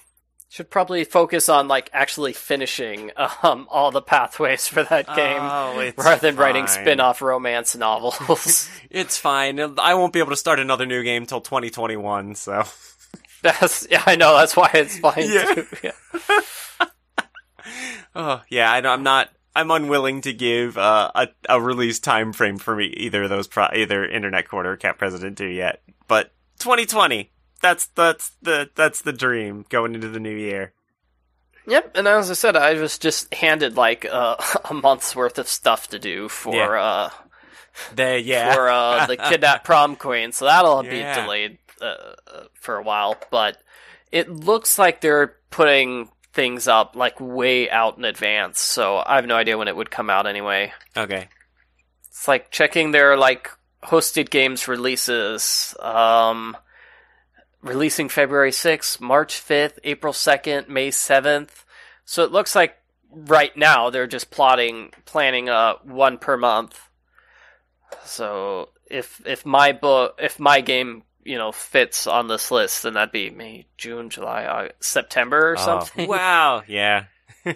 should 0.48 0.68
probably 0.70 1.04
focus 1.04 1.48
on 1.48 1.68
like 1.68 1.88
actually 1.92 2.32
finishing 2.32 3.10
um, 3.42 3.66
all 3.70 3.90
the 3.90 4.02
pathways 4.02 4.66
for 4.68 4.82
that 4.84 5.06
game. 5.06 5.38
Oh, 5.40 5.92
Rather 5.96 6.20
than 6.20 6.36
writing 6.36 6.66
fine. 6.66 6.82
spin-off 6.84 7.22
romance 7.22 7.76
novels. 7.76 8.68
It's 8.90 9.16
fine. 9.18 9.58
I 9.78 9.94
won't 9.94 10.12
be 10.12 10.18
able 10.18 10.30
to 10.30 10.36
start 10.36 10.58
another 10.60 10.84
new 10.84 11.02
game 11.02 11.24
till 11.26 11.40
2021. 11.40 12.34
So. 12.34 12.64
That's 13.42 13.86
yeah, 13.90 14.02
I 14.06 14.16
know. 14.16 14.36
That's 14.36 14.54
why 14.56 14.70
it's 14.74 14.98
fine 14.98 15.30
Yeah. 15.30 15.54
too. 15.54 15.66
Yeah. 15.82 15.92
Oh 18.14 18.42
yeah, 18.50 18.70
I 18.70 18.80
know, 18.80 18.90
I'm 18.90 19.02
not. 19.04 19.30
I'm 19.54 19.70
unwilling 19.70 20.20
to 20.22 20.32
give 20.32 20.78
uh, 20.78 21.10
a 21.14 21.28
a 21.48 21.60
release 21.60 21.98
time 21.98 22.32
frame 22.32 22.58
for 22.58 22.74
me 22.76 22.86
either 22.86 23.24
of 23.24 23.28
those 23.30 23.46
pro- 23.48 23.68
either 23.74 24.04
Internet 24.04 24.48
Court 24.48 24.66
or 24.66 24.76
Cat 24.76 24.98
President 24.98 25.36
2 25.38 25.46
yet. 25.46 25.82
But 26.08 26.32
2020. 26.58 27.30
That's 27.60 27.86
that's 27.86 28.30
the 28.42 28.70
that's 28.74 29.02
the 29.02 29.12
dream 29.12 29.64
going 29.68 29.94
into 29.94 30.08
the 30.08 30.18
new 30.20 30.34
year. 30.34 30.72
Yep, 31.68 31.96
and 31.96 32.08
as 32.08 32.28
I 32.28 32.34
said, 32.34 32.56
I 32.56 32.74
was 32.74 32.98
just 32.98 33.32
handed 33.32 33.76
like 33.76 34.04
uh, 34.10 34.34
a 34.68 34.74
month's 34.74 35.14
worth 35.14 35.38
of 35.38 35.46
stuff 35.46 35.86
to 35.90 35.98
do 36.00 36.28
for 36.28 36.54
Yeah. 36.56 36.82
uh, 36.82 37.10
There, 37.94 38.18
yeah. 38.18 38.54
for 38.54 38.68
uh, 38.68 39.06
the 39.06 39.16
kidnap 39.28 39.62
prom 39.62 39.94
queen, 39.94 40.32
so 40.32 40.46
that'll 40.46 40.84
Yeah. 40.84 41.14
be 41.16 41.22
delayed 41.22 41.58
uh, 41.80 41.84
uh, 42.26 42.44
for 42.54 42.76
a 42.78 42.82
while. 42.82 43.16
But 43.30 43.58
it 44.10 44.28
looks 44.28 44.76
like 44.76 45.00
they're 45.00 45.36
putting 45.50 46.10
things 46.32 46.66
up 46.66 46.96
like 46.96 47.20
way 47.20 47.70
out 47.70 47.98
in 47.98 48.04
advance, 48.04 48.60
so 48.60 49.02
I 49.04 49.16
have 49.16 49.26
no 49.26 49.36
idea 49.36 49.58
when 49.58 49.68
it 49.68 49.76
would 49.76 49.90
come 49.90 50.10
out 50.10 50.26
anyway. 50.26 50.72
okay. 50.96 51.28
It's 52.08 52.28
like 52.28 52.50
checking 52.50 52.90
their 52.90 53.16
like 53.16 53.50
hosted 53.82 54.30
games 54.30 54.68
releases. 54.68 55.74
Um, 55.80 56.56
releasing 57.62 58.08
February 58.08 58.50
6th, 58.50 59.00
March 59.00 59.34
5th, 59.34 59.78
April 59.84 60.12
2nd, 60.12 60.68
May 60.68 60.90
7th. 60.90 61.64
So 62.04 62.24
it 62.24 62.32
looks 62.32 62.54
like 62.54 62.76
right 63.10 63.56
now 63.56 63.90
they're 63.90 64.06
just 64.06 64.30
plotting, 64.30 64.92
planning 65.04 65.48
uh 65.48 65.74
one 65.84 66.18
per 66.18 66.36
month. 66.36 66.78
So 68.04 68.70
if 68.86 69.20
if 69.26 69.46
my 69.46 69.72
book, 69.72 70.18
if 70.20 70.38
my 70.38 70.60
game, 70.60 71.04
you 71.24 71.38
know, 71.38 71.52
fits 71.52 72.06
on 72.06 72.28
this 72.28 72.50
list, 72.50 72.82
then 72.82 72.94
that'd 72.94 73.12
be 73.12 73.30
May, 73.30 73.66
June, 73.76 74.10
July, 74.10 74.44
August, 74.44 74.84
September 74.84 75.52
or 75.52 75.56
Oh, 75.58 75.62
something. 75.64 76.08
wow. 76.08 76.62
Yeah. 76.66 77.04
well, 77.44 77.54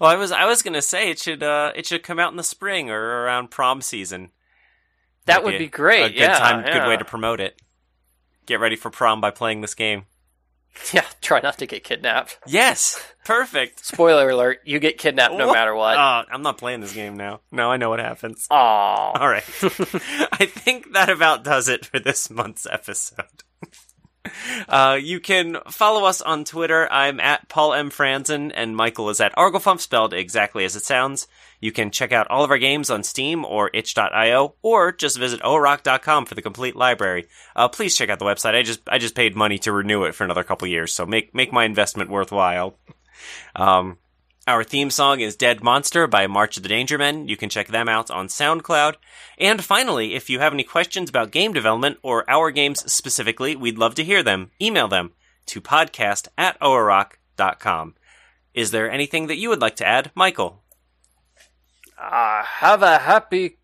I 0.00 0.16
was 0.16 0.32
I 0.32 0.46
was 0.46 0.62
gonna 0.62 0.82
say 0.82 1.10
it 1.10 1.18
should 1.20 1.42
uh 1.44 1.72
it 1.76 1.86
should 1.86 2.02
come 2.02 2.18
out 2.18 2.32
in 2.32 2.36
the 2.36 2.42
spring 2.42 2.90
or 2.90 2.98
around 3.24 3.50
prom 3.52 3.80
season. 3.82 4.30
that 5.26 5.36
Might 5.38 5.44
would 5.44 5.54
a- 5.54 5.58
be 5.58 5.68
great. 5.68 6.06
A 6.06 6.08
good 6.08 6.16
yeah, 6.18 6.38
time, 6.38 6.64
good 6.64 6.88
way 6.88 6.96
to 6.96 7.04
promote 7.04 7.40
it. 7.40 7.60
Get 8.46 8.58
ready 8.60 8.74
for 8.76 8.90
prom 8.90 9.20
by 9.20 9.30
playing 9.30 9.60
this 9.60 9.74
game. 9.74 10.06
Yeah, 10.92 11.04
try 11.20 11.40
not 11.40 11.58
to 11.58 11.66
get 11.66 11.84
kidnapped. 11.84 12.38
Yes, 12.46 13.02
perfect. 13.24 13.84
Spoiler 13.84 14.30
alert: 14.30 14.60
you 14.64 14.78
get 14.78 14.96
kidnapped 14.96 15.34
no 15.34 15.48
What? 15.48 15.54
matter 15.54 15.74
what. 15.74 15.98
Oh, 15.98 16.22
I'm 16.32 16.42
not 16.42 16.56
playing 16.56 16.80
this 16.80 16.94
game 16.94 17.16
now. 17.16 17.40
No, 17.50 17.70
I 17.70 17.76
know 17.76 17.90
what 17.90 17.98
happens. 17.98 18.46
Aw. 18.50 18.54
All 19.18 19.28
right. 19.28 19.42
I 20.32 20.46
think 20.46 20.92
that 20.92 21.10
about 21.10 21.44
does 21.44 21.68
it 21.68 21.84
for 21.84 21.98
this 21.98 22.30
month's 22.30 22.66
episode. 22.70 23.42
Uh, 24.68 24.98
you 25.00 25.20
can 25.20 25.56
follow 25.70 26.04
us 26.04 26.20
on 26.20 26.44
Twitter. 26.44 26.90
I'm 26.92 27.20
at 27.20 27.48
Paul 27.48 27.72
M. 27.74 27.90
Franzen, 27.90 28.52
and 28.54 28.76
Michael 28.76 29.08
is 29.10 29.20
at 29.20 29.34
Arglefumph, 29.36 29.80
spelled 29.80 30.12
exactly 30.12 30.64
as 30.64 30.76
it 30.76 30.84
sounds. 30.84 31.26
You 31.60 31.72
can 31.72 31.90
check 31.90 32.12
out 32.12 32.28
all 32.28 32.44
of 32.44 32.50
our 32.50 32.58
games 32.58 32.90
on 32.90 33.02
Steam 33.02 33.44
or 33.44 33.70
itch.io, 33.72 34.54
or 34.62 34.92
just 34.92 35.18
visit 35.18 35.40
orock.com 35.40 36.26
for 36.26 36.34
the 36.34 36.42
complete 36.42 36.76
library. 36.76 37.28
Uh, 37.56 37.68
please 37.68 37.96
check 37.96 38.10
out 38.10 38.18
the 38.18 38.24
website. 38.24 38.54
I 38.54 38.62
just 38.62 38.80
I 38.88 38.98
just 38.98 39.14
paid 39.14 39.34
money 39.34 39.58
to 39.60 39.72
renew 39.72 40.04
it 40.04 40.14
for 40.14 40.24
another 40.24 40.44
couple 40.44 40.68
years, 40.68 40.92
so 40.92 41.06
make 41.06 41.34
make 41.34 41.52
my 41.52 41.64
investment 41.64 42.10
worthwhile. 42.10 42.76
Um, 43.56 43.98
our 44.48 44.64
theme 44.64 44.90
song 44.90 45.20
is 45.20 45.36
Dead 45.36 45.62
Monster 45.62 46.06
by 46.06 46.26
March 46.26 46.56
of 46.56 46.62
the 46.62 46.70
Danger 46.70 46.96
Men. 46.96 47.28
You 47.28 47.36
can 47.36 47.50
check 47.50 47.68
them 47.68 47.86
out 47.86 48.10
on 48.10 48.28
SoundCloud. 48.28 48.94
And 49.36 49.62
finally, 49.62 50.14
if 50.14 50.30
you 50.30 50.40
have 50.40 50.54
any 50.54 50.64
questions 50.64 51.10
about 51.10 51.30
game 51.30 51.52
development 51.52 51.98
or 52.02 52.28
our 52.30 52.50
games 52.50 52.90
specifically, 52.90 53.54
we'd 53.54 53.76
love 53.76 53.94
to 53.96 54.04
hear 54.04 54.22
them. 54.22 54.50
Email 54.60 54.88
them 54.88 55.12
to 55.46 55.60
podcast 55.60 56.28
at 56.38 56.58
oarock.com. 56.60 57.94
Is 58.54 58.70
there 58.70 58.90
anything 58.90 59.26
that 59.26 59.36
you 59.36 59.50
would 59.50 59.60
like 59.60 59.76
to 59.76 59.86
add, 59.86 60.10
Michael? 60.14 60.62
Uh, 62.00 62.42
have 62.42 62.82
a 62.82 62.98
happy, 62.98 63.58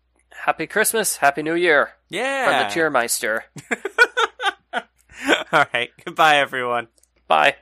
happy 0.45 0.67
Christmas, 0.67 1.17
happy 1.17 1.41
New 1.41 1.55
Year 1.55 1.93
Yeah. 2.09 2.69
from 2.69 2.69
the 2.69 2.79
Cheermeister. 2.79 3.41
All 5.51 5.65
right. 5.73 5.89
Goodbye, 6.05 6.37
everyone. 6.37 6.89
Bye. 7.27 7.55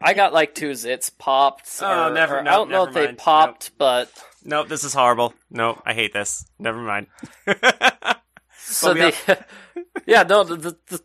I 0.00 0.14
got 0.14 0.32
like 0.32 0.54
two 0.54 0.70
zits 0.70 1.10
popped. 1.16 1.68
Oh, 1.82 2.08
or- 2.08 2.14
never- 2.14 2.38
or 2.38 2.42
no, 2.42 2.50
I 2.50 2.54
don't 2.54 2.70
know 2.70 2.84
if 2.86 2.94
they 2.94 3.06
mind. 3.06 3.18
popped, 3.18 3.72
but 3.78 4.10
Nope, 4.44 4.68
this 4.68 4.84
is 4.84 4.94
horrible. 4.94 5.34
Nope, 5.50 5.82
I 5.84 5.92
hate 5.94 6.12
this. 6.14 6.46
Never 6.58 6.78
mind. 6.78 7.06
so 8.58 8.94
we 8.94 9.00
they, 9.00 9.12
yeah, 10.06 10.22
no, 10.22 10.44
the, 10.44 10.56
the, 10.56 10.76
the, 10.88 11.02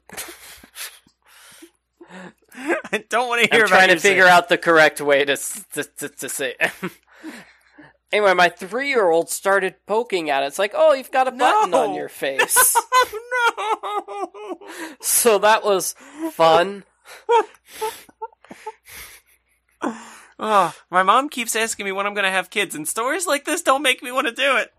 I 2.94 3.04
don't 3.10 3.28
want 3.28 3.44
to 3.44 3.50
hear 3.54 3.64
I'm 3.66 3.68
trying 3.70 3.90
to 3.90 4.00
figure 4.00 4.24
zits. 4.26 4.30
out 4.30 4.48
the 4.50 4.58
correct 4.58 5.02
way 5.02 5.26
to 5.26 5.36
to, 5.74 5.84
to, 5.84 6.10
to 6.10 6.30
say. 6.30 6.56
anyway, 8.14 8.34
my 8.34 8.48
three-year-old 8.50 9.30
started 9.30 9.76
poking 9.86 10.30
at 10.30 10.44
it. 10.44 10.48
It's 10.48 10.60
like, 10.60 10.72
oh, 10.74 10.94
you've 10.94 11.12
got 11.12 11.28
a 11.28 11.32
button 11.32 11.72
No. 11.72 11.90
on 11.90 11.94
your 11.96 12.08
face. 12.10 12.76
Oh, 12.98 14.60
no! 14.62 14.68
so 15.02 15.38
that 15.40 15.66
was 15.66 15.94
fun. 16.32 16.86
Oh, 20.38 20.76
my 20.92 21.04
mom 21.04 21.30
keeps 21.30 21.56
asking 21.56 21.86
me 21.86 21.92
when 21.92 22.06
I'm 22.06 22.14
going 22.14 22.26
to 22.26 22.32
have 22.32 22.50
kids, 22.50 22.76
and 22.76 22.88
stories 22.88 23.26
like 23.26 23.46
this 23.46 23.62
don't 23.62 23.82
make 23.82 24.04
me 24.04 24.12
want 24.12 24.28
to 24.28 24.34
do 24.34 24.58
it. 24.58 24.74